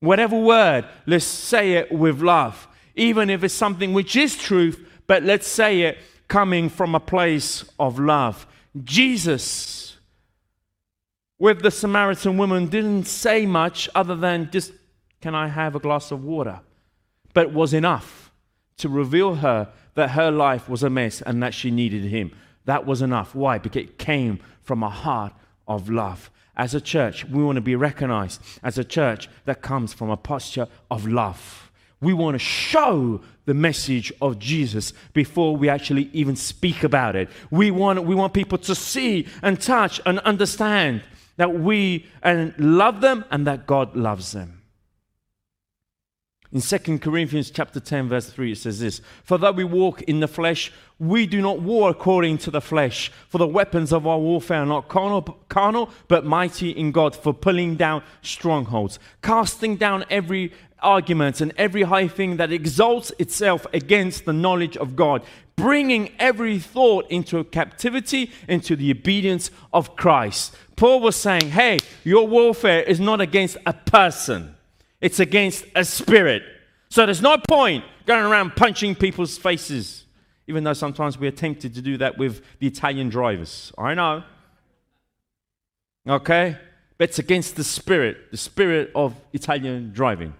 Whatever 0.00 0.36
word, 0.36 0.84
let's 1.06 1.24
say 1.24 1.74
it 1.74 1.92
with 1.92 2.20
love. 2.20 2.66
Even 2.96 3.30
if 3.30 3.44
it's 3.44 3.54
something 3.54 3.92
which 3.92 4.16
is 4.16 4.36
truth, 4.36 4.84
but 5.06 5.22
let's 5.22 5.46
say 5.46 5.82
it 5.82 5.98
coming 6.26 6.68
from 6.68 6.96
a 6.96 7.00
place 7.00 7.64
of 7.78 8.00
love. 8.00 8.48
Jesus, 8.82 9.96
with 11.38 11.62
the 11.62 11.70
Samaritan 11.70 12.36
woman, 12.36 12.66
didn't 12.66 13.04
say 13.04 13.46
much 13.46 13.88
other 13.94 14.16
than 14.16 14.50
just, 14.50 14.72
Can 15.20 15.36
I 15.36 15.46
have 15.46 15.76
a 15.76 15.80
glass 15.80 16.10
of 16.10 16.24
water? 16.24 16.60
But 17.32 17.52
was 17.52 17.72
enough 17.72 18.21
to 18.78 18.88
reveal 18.88 19.36
her 19.36 19.72
that 19.94 20.10
her 20.10 20.30
life 20.30 20.68
was 20.68 20.82
a 20.82 20.90
mess 20.90 21.22
and 21.22 21.42
that 21.42 21.54
she 21.54 21.70
needed 21.70 22.04
him. 22.04 22.32
That 22.64 22.86
was 22.86 23.02
enough. 23.02 23.34
Why? 23.34 23.58
Because 23.58 23.82
it 23.82 23.98
came 23.98 24.40
from 24.62 24.82
a 24.82 24.88
heart 24.88 25.32
of 25.68 25.90
love. 25.90 26.30
As 26.56 26.74
a 26.74 26.80
church, 26.80 27.24
we 27.24 27.42
want 27.42 27.56
to 27.56 27.62
be 27.62 27.76
recognized 27.76 28.40
as 28.62 28.78
a 28.78 28.84
church 28.84 29.28
that 29.46 29.62
comes 29.62 29.92
from 29.92 30.10
a 30.10 30.16
posture 30.16 30.68
of 30.90 31.06
love. 31.06 31.70
We 32.00 32.12
want 32.12 32.34
to 32.34 32.38
show 32.38 33.20
the 33.44 33.54
message 33.54 34.12
of 34.20 34.38
Jesus 34.38 34.92
before 35.12 35.56
we 35.56 35.68
actually 35.68 36.10
even 36.12 36.36
speak 36.36 36.84
about 36.84 37.16
it. 37.16 37.28
We 37.50 37.70
want, 37.70 38.04
we 38.04 38.14
want 38.14 38.34
people 38.34 38.58
to 38.58 38.74
see 38.74 39.26
and 39.42 39.60
touch 39.60 40.00
and 40.04 40.18
understand 40.20 41.02
that 41.36 41.54
we 41.54 42.06
and 42.22 42.54
love 42.58 43.00
them 43.00 43.24
and 43.30 43.46
that 43.46 43.66
God 43.66 43.96
loves 43.96 44.32
them. 44.32 44.61
In 46.52 46.60
2 46.60 46.98
Corinthians 46.98 47.50
chapter 47.50 47.80
10 47.80 48.10
verse 48.10 48.28
3 48.28 48.52
it 48.52 48.58
says 48.58 48.78
this, 48.78 49.00
"For 49.24 49.38
though 49.38 49.52
we 49.52 49.64
walk 49.64 50.02
in 50.02 50.20
the 50.20 50.28
flesh, 50.28 50.70
we 50.98 51.26
do 51.26 51.40
not 51.40 51.60
war 51.60 51.88
according 51.88 52.36
to 52.38 52.50
the 52.50 52.60
flesh, 52.60 53.10
for 53.30 53.38
the 53.38 53.46
weapons 53.46 53.90
of 53.90 54.06
our 54.06 54.18
warfare 54.18 54.62
are 54.62 54.66
not 54.66 54.88
carnal, 54.88 55.22
carnal 55.48 55.88
but 56.08 56.26
mighty 56.26 56.68
in 56.68 56.92
God 56.92 57.16
for 57.16 57.32
pulling 57.32 57.76
down 57.76 58.02
strongholds, 58.20 58.98
casting 59.22 59.76
down 59.76 60.04
every 60.10 60.52
argument 60.80 61.40
and 61.40 61.54
every 61.56 61.84
high 61.84 62.08
thing 62.08 62.36
that 62.36 62.52
exalts 62.52 63.12
itself 63.18 63.66
against 63.72 64.26
the 64.26 64.32
knowledge 64.34 64.76
of 64.76 64.94
God, 64.94 65.22
bringing 65.56 66.10
every 66.18 66.58
thought 66.58 67.06
into 67.08 67.42
captivity 67.44 68.30
into 68.46 68.76
the 68.76 68.90
obedience 68.90 69.50
of 69.72 69.96
Christ." 69.96 70.54
Paul 70.76 71.00
was 71.00 71.16
saying, 71.16 71.52
"Hey, 71.52 71.78
your 72.04 72.26
warfare 72.28 72.82
is 72.82 73.00
not 73.00 73.22
against 73.22 73.56
a 73.64 73.72
person." 73.72 74.51
It's 75.02 75.20
against 75.20 75.66
a 75.74 75.84
spirit. 75.84 76.42
So 76.88 77.04
there's 77.04 77.20
no 77.20 77.36
point 77.36 77.84
going 78.06 78.24
around 78.24 78.56
punching 78.56 78.94
people's 78.94 79.36
faces, 79.36 80.04
even 80.46 80.64
though 80.64 80.72
sometimes 80.72 81.18
we're 81.18 81.32
tempted 81.32 81.74
to 81.74 81.82
do 81.82 81.98
that 81.98 82.16
with 82.16 82.40
the 82.60 82.68
Italian 82.68 83.08
drivers. 83.08 83.72
I 83.76 83.94
know. 83.94 84.22
Okay? 86.08 86.56
But 86.96 87.10
it's 87.10 87.18
against 87.18 87.56
the 87.56 87.64
spirit, 87.64 88.30
the 88.30 88.36
spirit 88.36 88.92
of 88.94 89.14
Italian 89.32 89.92
driving. 89.92 90.34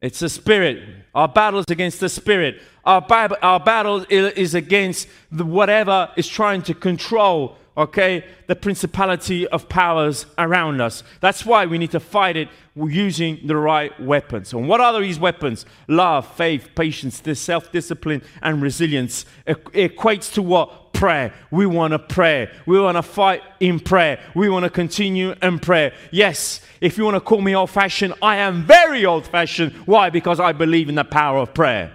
It's 0.00 0.20
a 0.20 0.28
spirit. 0.28 0.82
Our 1.14 1.28
battle 1.28 1.60
is 1.60 1.66
against 1.68 2.00
the 2.00 2.08
spirit. 2.08 2.60
Our, 2.84 3.04
our 3.42 3.60
battle 3.60 4.04
is 4.10 4.54
against 4.54 5.08
whatever 5.30 6.10
is 6.16 6.26
trying 6.28 6.62
to 6.62 6.74
control 6.74 7.56
okay, 7.76 8.24
the 8.48 8.56
principality 8.56 9.46
of 9.48 9.68
powers 9.68 10.26
around 10.38 10.80
us. 10.80 11.02
That's 11.20 11.46
why 11.46 11.66
we 11.66 11.78
need 11.78 11.92
to 11.92 12.00
fight 12.00 12.36
it 12.36 12.48
using 12.76 13.46
the 13.46 13.56
right 13.56 13.98
weapons. 14.00 14.52
And 14.52 14.68
what 14.68 14.80
are 14.80 14.98
these 15.00 15.18
weapons? 15.18 15.64
Love, 15.88 16.26
faith, 16.34 16.70
patience, 16.74 17.22
self 17.38 17.72
discipline, 17.72 18.22
and 18.42 18.62
resilience. 18.62 19.24
It 19.46 19.64
equates 19.64 20.32
to 20.34 20.42
what? 20.42 20.92
Prayer. 20.92 21.32
We 21.50 21.66
want 21.66 21.92
to 21.92 21.98
pray. 21.98 22.48
We 22.66 22.78
want 22.78 22.96
to 22.96 23.02
fight 23.02 23.42
in 23.58 23.80
prayer. 23.80 24.20
We 24.34 24.48
want 24.48 24.64
to 24.64 24.70
continue 24.70 25.34
in 25.42 25.58
prayer. 25.58 25.94
Yes, 26.12 26.60
if 26.80 26.96
you 26.96 27.04
want 27.04 27.16
to 27.16 27.20
call 27.20 27.40
me 27.40 27.56
old 27.56 27.70
fashioned, 27.70 28.14
I 28.22 28.36
am 28.36 28.64
very 28.64 29.04
old 29.04 29.26
fashioned. 29.26 29.72
Why? 29.86 30.10
Because 30.10 30.38
I 30.38 30.52
believe 30.52 30.88
in 30.88 30.94
the 30.94 31.04
power 31.04 31.38
of 31.38 31.54
prayer. 31.54 31.92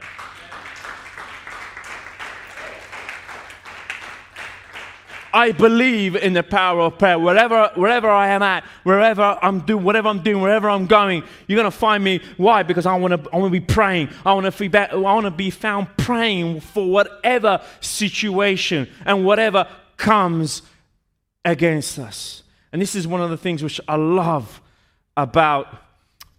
I 5.34 5.51
believe 5.51 6.15
in 6.15 6.34
the 6.34 6.43
power 6.43 6.82
of 6.82 6.97
prayer. 6.97 7.17
Wherever, 7.19 7.71
wherever 7.75 8.09
I 8.09 8.30
am 8.30 8.41
at, 8.41 8.63
wherever 8.84 9.38
I'm 9.41 9.61
doing, 9.61 9.84
whatever 9.84 10.09
I'm 10.09 10.21
doing, 10.21 10.41
wherever 10.41 10.69
I'm 10.69 10.88
going, 10.88 11.23
you're 11.47 11.63
to 11.63 11.71
find 11.71 12.03
me. 12.03 12.21
Why? 12.38 12.63
Because 12.63 12.86
I 12.86 12.95
want 12.95 13.23
to, 13.23 13.30
I 13.32 13.38
want 13.38 13.53
to 13.53 13.59
be 13.59 13.65
praying. 13.65 14.09
I 14.25 14.34
want 14.34 14.51
to 14.51 14.69
be, 14.69 14.78
I 14.78 14.95
want 14.95 15.25
to 15.25 15.32
be 15.32 15.49
found 15.49 15.88
praying 15.97 16.61
for 16.61 16.89
whatever 16.89 17.61
situation 17.82 18.88
and 19.05 19.25
whatever 19.25 19.67
comes 19.97 20.61
against 21.43 21.99
us. 21.99 22.43
And 22.71 22.82
this 22.82 22.95
is 22.95 23.07
one 23.07 23.21
of 23.21 23.30
the 23.30 23.38
things 23.38 23.63
which 23.63 23.80
I 23.88 23.95
love 23.95 24.61
about 25.15 25.67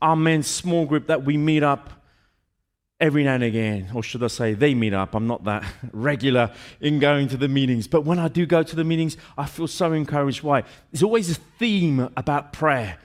our 0.01 0.16
men's 0.16 0.47
small 0.47 0.86
group 0.86 1.09
that 1.09 1.24
we 1.24 1.36
meet 1.36 1.62
up 1.62 1.91
every 3.01 3.24
now 3.24 3.34
and 3.34 3.44
again, 3.44 3.90
or 3.94 4.03
should 4.03 4.22
I 4.24 4.26
say, 4.26 4.55
they 4.55 4.74
meet 4.74 4.92
up. 4.92 5.14
I'm 5.14 5.26
not 5.26 5.44
that 5.44 5.64
regular 5.92 6.53
in 6.80 6.99
going 6.99 7.28
to 7.28 7.36
the 7.36 7.49
meetings, 7.49 7.86
but 7.86 8.05
when 8.05 8.18
I 8.18 8.28
do 8.28 8.46
go 8.46 8.62
to 8.62 8.76
the 8.76 8.84
meetings, 8.84 9.16
I 9.36 9.46
feel 9.46 9.68
so 9.68 9.92
encouraged. 9.92 10.42
Why? 10.42 10.64
There's 10.90 11.03
always 11.03 11.30
a 11.30 11.34
theme 11.59 12.09
about 12.16 12.53
prayer. 12.53 12.99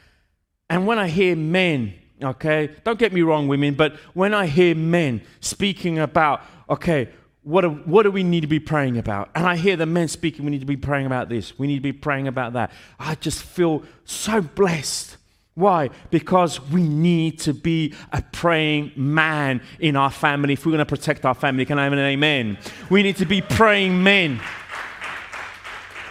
And 0.69 0.87
when 0.87 0.97
I 0.97 1.07
hear 1.07 1.35
men, 1.35 1.93
okay, 2.21 2.71
don't 2.83 2.97
get 2.97 3.13
me 3.13 3.21
wrong, 3.21 3.47
women, 3.47 3.75
but 3.75 3.95
when 4.13 4.33
I 4.33 4.47
hear 4.47 4.73
men 4.73 5.21
speaking 5.39 5.99
about, 5.99 6.41
okay, 6.69 7.09
what 7.43 7.61
do, 7.61 7.69
what 7.69 8.03
do 8.03 8.11
we 8.11 8.23
need 8.23 8.41
to 8.41 8.47
be 8.47 8.59
praying 8.59 8.97
about? 8.97 9.29
And 9.35 9.45
I 9.45 9.57
hear 9.57 9.75
the 9.75 9.85
men 9.85 10.07
speaking, 10.07 10.45
we 10.45 10.51
need 10.51 10.61
to 10.61 10.65
be 10.65 10.77
praying 10.77 11.05
about 11.05 11.29
this, 11.29 11.59
we 11.59 11.67
need 11.67 11.75
to 11.75 11.81
be 11.81 11.93
praying 11.93 12.27
about 12.27 12.53
that. 12.53 12.71
I 12.97 13.15
just 13.15 13.43
feel 13.43 13.83
so 14.05 14.41
blessed 14.41 15.17
why? 15.55 15.91
Because 16.09 16.59
we 16.69 16.81
need 16.81 17.39
to 17.41 17.53
be 17.53 17.93
a 18.11 18.23
praying 18.31 18.91
man 18.95 19.61
in 19.79 19.95
our 19.95 20.09
family 20.09 20.53
if 20.53 20.65
we're 20.65 20.71
going 20.71 20.79
to 20.79 20.85
protect 20.85 21.25
our 21.25 21.35
family. 21.35 21.65
Can 21.65 21.77
I 21.77 21.83
have 21.83 21.93
an 21.93 21.99
amen? 21.99 22.57
We 22.89 23.03
need 23.03 23.17
to 23.17 23.25
be 23.25 23.41
praying 23.41 24.01
men 24.01 24.41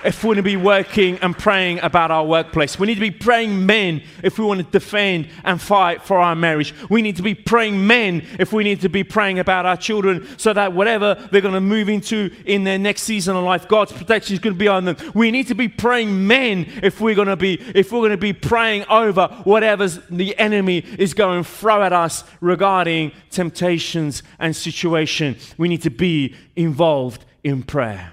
if 0.05 0.23
we 0.23 0.29
want 0.29 0.37
to 0.39 0.43
be 0.43 0.57
working 0.57 1.19
and 1.19 1.37
praying 1.37 1.81
about 1.81 2.11
our 2.11 2.25
workplace. 2.25 2.79
We 2.79 2.87
need 2.87 2.95
to 2.95 3.01
be 3.01 3.11
praying 3.11 3.65
men 3.67 4.03
if 4.23 4.39
we 4.39 4.45
want 4.45 4.61
to 4.61 4.67
defend 4.79 5.29
and 5.45 5.61
fight 5.61 6.03
for 6.03 6.19
our 6.19 6.35
marriage. 6.35 6.75
We 6.89 7.03
need 7.03 7.17
to 7.17 7.23
be 7.23 7.35
praying 7.35 7.87
men 7.87 8.27
if 8.39 8.53
we 8.53 8.65
need 8.65 8.81
to 8.83 8.89
be 8.89 9.05
praying 9.05 9.39
about 9.39 9.67
our 9.67 9.77
children 9.77 10.27
so 10.39 10.53
that 10.53 10.73
whatever 10.73 11.29
they're 11.31 11.41
going 11.41 11.55
to 11.55 11.61
move 11.61 11.89
into 11.89 12.31
in 12.45 12.65
their 12.65 12.79
next 12.79 13.03
season 13.03 13.37
of 13.37 13.45
life, 13.45 13.69
God's 13.69 13.93
protection 13.93 14.35
is 14.35 14.41
going 14.41 14.55
to 14.55 14.59
be 14.59 14.69
on 14.69 14.85
them. 14.85 14.97
We 15.15 15.31
need 15.31 15.49
to 15.49 15.55
be 15.55 15.69
praying 15.69 16.27
men 16.27 16.67
if 16.83 17.01
we're 17.01 17.15
going 17.15 17.29
to 17.29 17.37
be 17.37 17.55
if 17.75 17.93
we're 17.93 18.01
going 18.01 18.11
to 18.11 18.17
be 18.17 18.33
praying 18.33 18.85
over 18.89 19.29
whatever 19.45 19.87
the 19.87 20.39
enemy 20.39 20.79
is 20.99 21.15
going 21.15 21.45
to 21.45 21.49
throw 21.49 21.83
at 21.83 21.93
us 21.93 22.25
regarding 22.41 23.13
temptations 23.31 24.23
and 24.39 24.55
situation. 24.55 25.37
We 25.57 25.69
need 25.69 25.83
to 25.83 25.91
be 25.91 26.35
involved 26.57 27.25
in 27.45 27.63
prayer. 27.63 28.13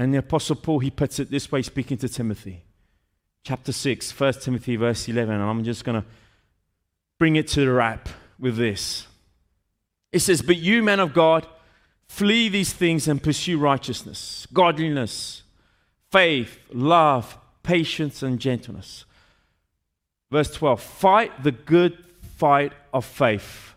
And 0.00 0.14
the 0.14 0.18
Apostle 0.20 0.56
Paul, 0.56 0.78
he 0.78 0.90
puts 0.90 1.18
it 1.18 1.30
this 1.30 1.52
way, 1.52 1.60
speaking 1.60 1.98
to 1.98 2.08
Timothy. 2.08 2.62
Chapter 3.44 3.70
6, 3.70 4.18
1 4.18 4.32
Timothy, 4.32 4.76
verse 4.76 5.06
11. 5.06 5.34
And 5.34 5.42
I'm 5.42 5.62
just 5.62 5.84
going 5.84 6.00
to 6.00 6.08
bring 7.18 7.36
it 7.36 7.46
to 7.48 7.66
the 7.66 7.70
wrap 7.70 8.08
with 8.38 8.56
this. 8.56 9.06
It 10.10 10.20
says, 10.20 10.40
But 10.40 10.56
you, 10.56 10.82
men 10.82 11.00
of 11.00 11.12
God, 11.12 11.46
flee 12.08 12.48
these 12.48 12.72
things 12.72 13.08
and 13.08 13.22
pursue 13.22 13.58
righteousness, 13.58 14.46
godliness, 14.54 15.42
faith, 16.10 16.58
love, 16.72 17.36
patience, 17.62 18.22
and 18.22 18.40
gentleness. 18.40 19.04
Verse 20.30 20.50
12 20.50 20.80
Fight 20.80 21.42
the 21.42 21.52
good 21.52 22.02
fight 22.38 22.72
of 22.94 23.04
faith. 23.04 23.74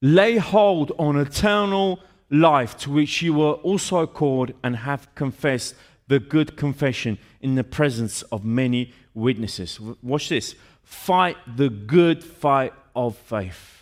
Lay 0.00 0.38
hold 0.38 0.92
on 0.98 1.18
eternal 1.18 2.00
life 2.32 2.76
to 2.78 2.90
which 2.90 3.22
you 3.22 3.34
were 3.34 3.52
also 3.52 4.06
called 4.06 4.52
and 4.64 4.74
have 4.74 5.14
confessed 5.14 5.74
the 6.08 6.18
good 6.18 6.56
confession 6.56 7.18
in 7.40 7.54
the 7.54 7.62
presence 7.62 8.22
of 8.22 8.44
many 8.44 8.92
witnesses. 9.14 9.78
Watch 10.02 10.30
this. 10.30 10.56
Fight 10.82 11.36
the 11.56 11.68
good 11.68 12.24
fight 12.24 12.72
of 12.96 13.16
faith. 13.16 13.78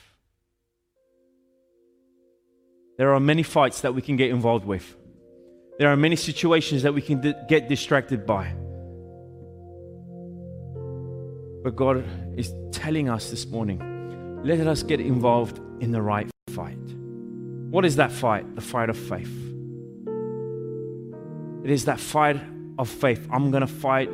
There 2.98 3.14
are 3.14 3.20
many 3.20 3.42
fights 3.42 3.80
that 3.80 3.94
we 3.94 4.02
can 4.02 4.16
get 4.16 4.30
involved 4.30 4.66
with. 4.66 4.96
There 5.78 5.88
are 5.88 5.96
many 5.96 6.16
situations 6.16 6.82
that 6.82 6.92
we 6.92 7.00
can 7.00 7.20
d- 7.20 7.32
get 7.48 7.68
distracted 7.68 8.26
by. 8.26 8.52
But 11.62 11.76
God 11.76 12.04
is 12.36 12.52
telling 12.72 13.08
us 13.08 13.30
this 13.30 13.46
morning 13.46 13.78
let 14.42 14.60
us 14.66 14.82
get 14.82 15.00
involved 15.00 15.60
in 15.80 15.90
the 15.90 16.02
right 16.02 16.28
fight. 16.50 16.99
What 17.70 17.84
is 17.84 17.96
that 17.96 18.10
fight? 18.10 18.54
The 18.56 18.60
fight 18.60 18.90
of 18.90 18.98
faith. 18.98 19.32
It 21.64 21.70
is 21.70 21.84
that 21.84 22.00
fight 22.00 22.40
of 22.78 22.88
faith. 22.88 23.28
I'm 23.30 23.50
going 23.50 23.60
to 23.60 23.66
fight 23.66 24.10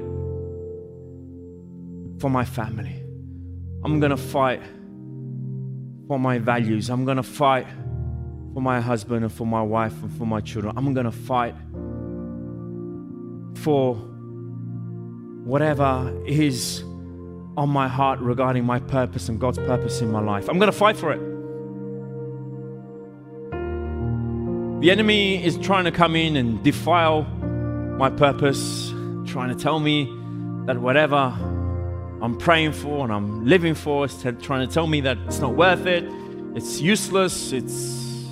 for 2.20 2.28
my 2.28 2.44
family. 2.44 3.02
I'm 3.82 3.98
going 3.98 4.10
to 4.10 4.16
fight 4.16 4.60
for 6.06 6.18
my 6.18 6.38
values. 6.38 6.90
I'm 6.90 7.04
going 7.04 7.16
to 7.16 7.22
fight 7.22 7.66
for 8.52 8.60
my 8.60 8.80
husband 8.80 9.24
and 9.24 9.32
for 9.32 9.46
my 9.46 9.62
wife 9.62 10.02
and 10.02 10.12
for 10.18 10.26
my 10.26 10.40
children. 10.40 10.76
I'm 10.76 10.92
going 10.92 11.06
to 11.06 11.12
fight 11.12 11.54
for 13.62 13.94
whatever 15.44 16.12
is 16.26 16.82
on 17.56 17.70
my 17.70 17.88
heart 17.88 18.18
regarding 18.20 18.64
my 18.64 18.80
purpose 18.80 19.28
and 19.28 19.40
God's 19.40 19.58
purpose 19.58 20.00
in 20.00 20.10
my 20.10 20.20
life. 20.20 20.48
I'm 20.48 20.58
going 20.58 20.70
to 20.70 20.76
fight 20.76 20.96
for 20.96 21.12
it. 21.12 21.35
The 24.86 24.92
enemy 24.92 25.44
is 25.44 25.58
trying 25.58 25.84
to 25.86 25.90
come 25.90 26.14
in 26.14 26.36
and 26.36 26.62
defile 26.62 27.22
my 27.98 28.08
purpose, 28.08 28.90
trying 29.26 29.48
to 29.48 29.56
tell 29.56 29.80
me 29.80 30.04
that 30.66 30.78
whatever 30.78 31.34
I'm 32.22 32.38
praying 32.38 32.70
for 32.70 33.02
and 33.02 33.12
I'm 33.12 33.44
living 33.44 33.74
for 33.74 34.04
is 34.04 34.16
trying 34.22 34.64
to 34.64 34.72
tell 34.72 34.86
me 34.86 35.00
that 35.00 35.18
it's 35.26 35.40
not 35.40 35.56
worth 35.56 35.86
it, 35.86 36.04
it's 36.54 36.80
useless, 36.80 37.50
it's. 37.50 38.28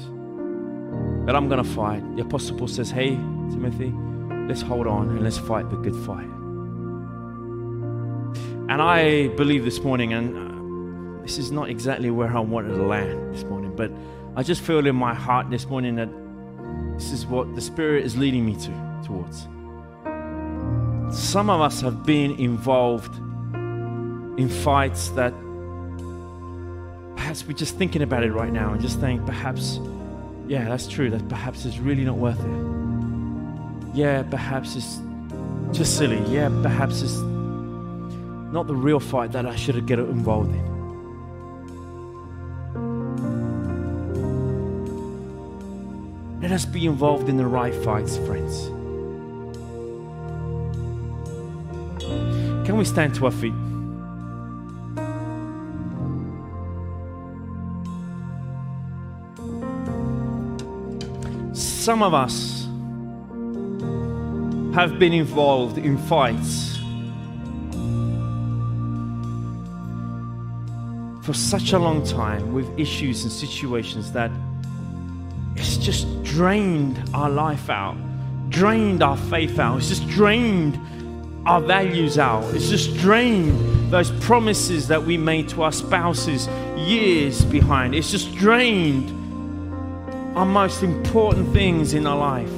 But 1.27 1.35
I'm 1.35 1.49
going 1.49 1.61
to 1.61 1.69
fight. 1.69 2.15
The 2.15 2.23
Apostle 2.23 2.57
Paul 2.57 2.69
says, 2.69 2.89
Hey, 2.89 3.17
Timothy, 3.51 3.93
let's 4.47 4.63
hold 4.63 4.87
on 4.87 5.09
and 5.09 5.25
let's 5.25 5.39
fight 5.39 5.69
the 5.71 5.77
good 5.77 5.97
fight. 6.07 6.31
And 8.71 8.81
I 8.81 9.27
believe 9.37 9.65
this 9.65 9.81
morning, 9.81 10.13
and 10.13 11.19
uh, 11.19 11.23
this 11.23 11.37
is 11.37 11.51
not 11.51 11.69
exactly 11.69 12.13
where 12.13 12.33
I 12.33 12.39
wanted 12.39 12.77
to 12.77 12.85
land 12.85 13.35
this 13.35 13.43
morning, 13.43 13.75
but 13.75 13.91
I 14.37 14.45
just 14.45 14.61
feel 14.61 14.87
in 14.87 14.95
my 14.95 15.15
heart 15.15 15.51
this 15.51 15.67
morning 15.67 15.97
that 15.97 16.09
this 16.95 17.13
is 17.13 17.27
what 17.27 17.55
the 17.55 17.61
Spirit 17.61 18.05
is 18.05 18.17
leading 18.17 18.47
me 18.47 18.55
to 18.57 19.03
towards. 19.05 19.49
Some 21.15 21.51
of 21.51 21.61
us 21.61 21.81
have 21.81 22.05
been 22.05 22.33
involved 22.33 23.15
in 24.39 24.49
fights 24.49 25.11
that 25.11 25.33
perhaps 27.17 27.47
we're 27.47 27.57
just 27.57 27.77
thinking 27.77 28.03
about 28.03 28.25
it 28.25 28.33
right 28.33 28.53
now 28.53 28.73
and 28.73 28.81
just 28.81 28.99
think 29.01 29.25
perhaps, 29.27 29.79
yeah, 30.47 30.69
that's 30.69 30.89
true, 30.89 31.11
that 31.11 31.29
perhaps 31.29 31.65
it's 31.65 31.79
really 31.79 32.05
not 32.05 32.17
worth 32.17 32.41
it. 32.41 33.97
Yeah, 33.97 34.23
perhaps 34.25 34.75
it's 34.77 35.01
just 35.77 35.97
silly. 35.97 36.21
Yeah, 36.33 36.49
perhaps 36.63 37.03
it's 37.03 37.19
not 38.53 38.67
the 38.67 38.75
real 38.75 39.01
fight 39.01 39.33
that 39.33 39.47
I 39.47 39.57
should 39.57 39.87
get 39.87 39.99
involved 39.99 40.51
in. 40.51 40.74
Let 46.45 46.53
us 46.53 46.67
be 46.67 46.85
involved 46.85 47.31
in 47.31 47.39
the 47.39 47.47
right 47.47 47.75
fights, 47.75 48.19
friends. 48.19 48.67
Can 52.67 52.77
we 52.77 52.85
stand 52.85 53.15
to 53.15 53.25
our 53.25 53.31
feet? 53.31 53.55
Some 61.57 62.03
of 62.03 62.13
us 62.13 62.67
have 64.75 64.99
been 64.99 65.15
involved 65.15 65.79
in 65.79 65.97
fights 65.97 66.77
for 71.25 71.33
such 71.33 71.73
a 71.73 71.79
long 71.79 72.05
time 72.07 72.53
with 72.53 72.69
issues 72.79 73.23
and 73.23 73.33
situations 73.33 74.13
that 74.13 74.31
it's 75.57 75.79
just 75.79 76.07
drained 76.35 77.01
our 77.14 77.30
life 77.30 77.70
out, 77.70 77.97
drained 78.51 79.05
our 79.05 79.16
faith 79.16 79.61
out, 79.61 79.78
it's 79.78 79.89
just 79.89 80.09
drained 80.09 80.76
our 81.47 81.61
values 81.61 82.18
out, 82.18 82.43
it's 82.53 82.68
just 82.68 82.97
drained 82.97 83.93
those 83.93 84.11
promises 84.20 84.89
that 84.89 85.01
we 85.01 85.16
made 85.16 85.49
to 85.49 85.62
our 85.62 85.70
spouses 85.70 86.49
years 86.76 87.45
behind, 87.45 87.95
it's 87.95 88.11
just 88.11 88.35
drained 88.35 89.09
our 90.37 90.45
most 90.45 90.82
important 90.82 91.53
things 91.53 91.95
in 91.95 92.05
our 92.05 92.16
life. 92.16 92.51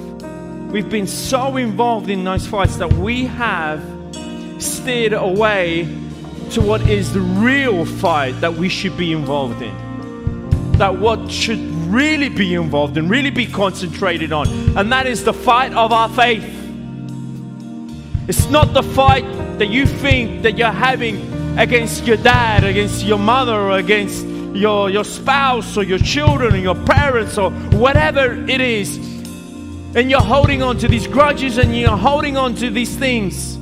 We've 0.73 0.89
been 0.89 1.07
so 1.07 1.59
involved 1.59 2.09
in 2.09 2.25
those 2.25 2.47
fights 2.47 2.77
that 2.77 2.91
we 2.95 3.27
have 3.27 3.85
steered 4.59 5.13
away 5.13 5.85
to 6.53 6.63
what 6.63 6.81
is 6.89 7.13
the 7.13 7.21
real 7.21 7.85
fight 7.85 8.41
that 8.41 8.55
we 8.55 8.71
should 8.71 8.97
be 8.97 9.13
involved 9.13 9.61
in. 9.61 10.73
That 10.79 10.99
what 10.99 11.31
should 11.31 11.76
really 11.93 12.29
be 12.29 12.55
involved 12.55 12.97
and 12.97 13.09
really 13.09 13.31
be 13.31 13.47
concentrated 13.47 14.33
on, 14.33 14.49
and 14.77 14.93
that 14.93 15.07
is 15.07 15.25
the 15.25 15.33
fight 15.33 15.73
of 15.73 15.93
our 15.93 16.09
faith. 16.09 16.45
It's 18.29 18.51
not 18.51 18.75
the 18.75 18.83
fight 18.83 19.25
that 19.59 19.69
you 19.69 19.87
think 19.87 20.43
that 20.43 20.59
you're 20.59 20.71
having 20.71 21.59
against 21.59 22.07
your 22.07 22.17
dad, 22.17 22.65
against 22.65 23.05
your 23.05 23.19
mother, 23.19 23.55
or 23.55 23.79
against 23.79 24.27
your, 24.27 24.91
your 24.91 25.05
spouse 25.05 25.77
or 25.77 25.83
your 25.83 25.99
children 25.99 26.55
or 26.55 26.59
your 26.59 26.75
parents 26.75 27.39
or 27.39 27.51
whatever 27.51 28.33
it 28.49 28.61
is, 28.61 28.97
and 29.95 30.11
you're 30.11 30.21
holding 30.21 30.63
on 30.63 30.77
to 30.79 30.89
these 30.89 31.07
grudges 31.07 31.59
and 31.59 31.77
you're 31.77 31.97
holding 31.97 32.37
on 32.37 32.55
to 32.57 32.71
these 32.71 32.97
things, 32.97 33.55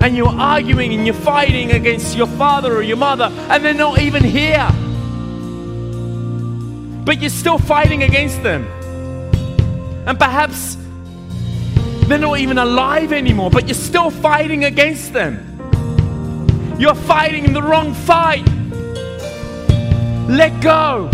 and 0.00 0.16
you're 0.16 0.28
arguing 0.28 0.94
and 0.94 1.06
you're 1.06 1.14
fighting 1.14 1.72
against 1.72 2.16
your 2.16 2.26
father 2.26 2.74
or 2.74 2.82
your 2.82 2.96
mother, 2.96 3.30
and 3.50 3.64
they're 3.64 3.74
not 3.74 4.00
even 4.00 4.24
here, 4.24 4.68
but 7.06 7.20
you're 7.20 7.30
still 7.30 7.56
fighting 7.56 8.02
against 8.02 8.42
them. 8.42 8.66
And 10.06 10.18
perhaps 10.18 10.76
they're 12.08 12.18
not 12.18 12.40
even 12.40 12.58
alive 12.58 13.12
anymore, 13.12 13.48
but 13.48 13.66
you're 13.68 13.74
still 13.74 14.10
fighting 14.10 14.64
against 14.64 15.12
them. 15.12 15.40
You're 16.78 16.96
fighting 16.96 17.44
in 17.44 17.52
the 17.52 17.62
wrong 17.62 17.94
fight. 17.94 18.46
Let 20.28 20.60
go. 20.60 21.08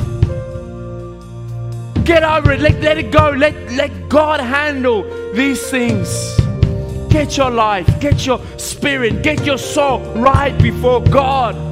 Get 2.04 2.24
over 2.24 2.52
it. 2.52 2.60
Let, 2.60 2.80
let 2.80 2.98
it 2.98 3.12
go. 3.12 3.30
Let, 3.30 3.54
let 3.72 4.08
God 4.08 4.40
handle 4.40 5.04
these 5.34 5.70
things. 5.70 6.08
Get 7.10 7.36
your 7.36 7.50
life, 7.50 8.00
get 8.00 8.24
your 8.24 8.40
spirit, 8.56 9.22
get 9.22 9.44
your 9.44 9.58
soul 9.58 10.00
right 10.14 10.56
before 10.62 11.02
God. 11.02 11.71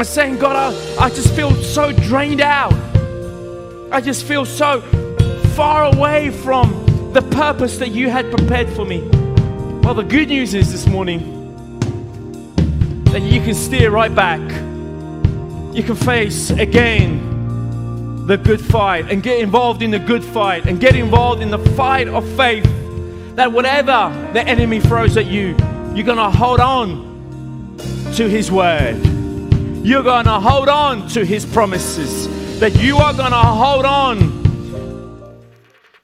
I'm 0.00 0.04
saying, 0.04 0.38
God, 0.38 0.56
I, 0.56 1.04
I 1.04 1.10
just 1.10 1.34
feel 1.34 1.54
so 1.62 1.92
drained 1.92 2.40
out. 2.40 2.72
I 3.92 4.00
just 4.00 4.24
feel 4.24 4.46
so 4.46 4.80
far 5.54 5.94
away 5.94 6.30
from 6.30 7.12
the 7.12 7.20
purpose 7.20 7.76
that 7.78 7.90
you 7.90 8.08
had 8.08 8.30
prepared 8.30 8.70
for 8.70 8.86
me. 8.86 9.02
Well, 9.82 9.92
the 9.92 10.02
good 10.02 10.28
news 10.28 10.54
is 10.54 10.72
this 10.72 10.86
morning 10.86 11.20
that 13.12 13.20
you 13.20 13.42
can 13.42 13.54
steer 13.54 13.90
right 13.90 14.14
back 14.14 14.40
you 15.74 15.84
can 15.84 15.94
face 15.94 16.48
again 16.50 18.26
the 18.26 18.36
good 18.36 18.60
fight 18.60 19.10
and 19.10 19.22
get 19.22 19.38
involved 19.38 19.82
in 19.82 19.90
the 19.90 19.98
good 19.98 20.24
fight 20.24 20.66
and 20.66 20.80
get 20.80 20.96
involved 20.96 21.42
in 21.42 21.50
the 21.50 21.58
fight 21.76 22.08
of 22.08 22.26
faith. 22.36 22.64
That 23.36 23.52
whatever 23.52 24.10
the 24.32 24.42
enemy 24.46 24.80
throws 24.80 25.16
at 25.18 25.26
you, 25.26 25.56
you're 25.94 26.06
going 26.06 26.16
to 26.16 26.30
hold 26.30 26.58
on 26.58 27.76
to 28.14 28.28
his 28.28 28.50
word. 28.50 29.19
You're 29.82 30.02
going 30.02 30.26
to 30.26 30.40
hold 30.40 30.68
on 30.68 31.08
to 31.08 31.24
his 31.24 31.44
promises. 31.46 32.28
That 32.60 32.74
you 32.76 32.98
are 32.98 33.14
going 33.14 33.30
to 33.30 33.36
hold 33.36 33.86
on 33.86 34.40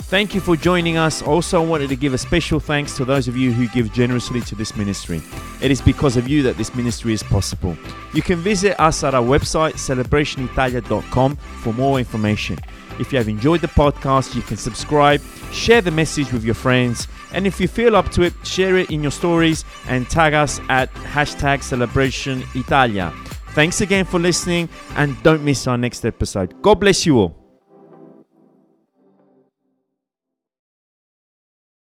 Thank 0.08 0.36
you 0.36 0.40
for 0.40 0.54
joining 0.54 0.96
us. 0.96 1.20
Also, 1.20 1.60
I 1.60 1.66
wanted 1.66 1.88
to 1.88 1.96
give 1.96 2.14
a 2.14 2.18
special 2.18 2.60
thanks 2.60 2.96
to 2.96 3.04
those 3.04 3.26
of 3.26 3.36
you 3.36 3.50
who 3.50 3.66
give 3.66 3.92
generously 3.92 4.40
to 4.42 4.54
this 4.54 4.76
ministry. 4.76 5.20
It 5.60 5.72
is 5.72 5.80
because 5.80 6.16
of 6.16 6.28
you 6.28 6.44
that 6.44 6.56
this 6.56 6.76
ministry 6.76 7.12
is 7.12 7.24
possible. 7.24 7.76
You 8.14 8.22
can 8.22 8.38
visit 8.38 8.80
us 8.80 9.02
at 9.02 9.16
our 9.16 9.22
website, 9.24 9.72
celebrationitalia.com, 9.72 11.34
for 11.34 11.72
more 11.74 11.98
information. 11.98 12.60
If 13.00 13.10
you 13.12 13.18
have 13.18 13.26
enjoyed 13.28 13.62
the 13.62 13.66
podcast, 13.66 14.36
you 14.36 14.42
can 14.42 14.56
subscribe, 14.56 15.20
share 15.50 15.80
the 15.80 15.90
message 15.90 16.32
with 16.32 16.44
your 16.44 16.54
friends, 16.54 17.08
and 17.32 17.44
if 17.44 17.60
you 17.60 17.66
feel 17.66 17.96
up 17.96 18.08
to 18.12 18.22
it, 18.22 18.32
share 18.44 18.76
it 18.76 18.92
in 18.92 19.02
your 19.02 19.10
stories 19.10 19.64
and 19.88 20.08
tag 20.08 20.34
us 20.34 20.60
at 20.68 20.94
hashtag 20.94 21.64
Celebration 21.64 22.44
Italia. 22.54 23.12
Thanks 23.56 23.80
again 23.80 24.04
for 24.04 24.20
listening, 24.20 24.68
and 24.96 25.16
don't 25.22 25.42
miss 25.42 25.66
our 25.66 25.78
next 25.78 26.04
episode. 26.04 26.60
God 26.60 26.78
bless 26.78 27.06
you 27.06 27.16
all. 27.16 27.45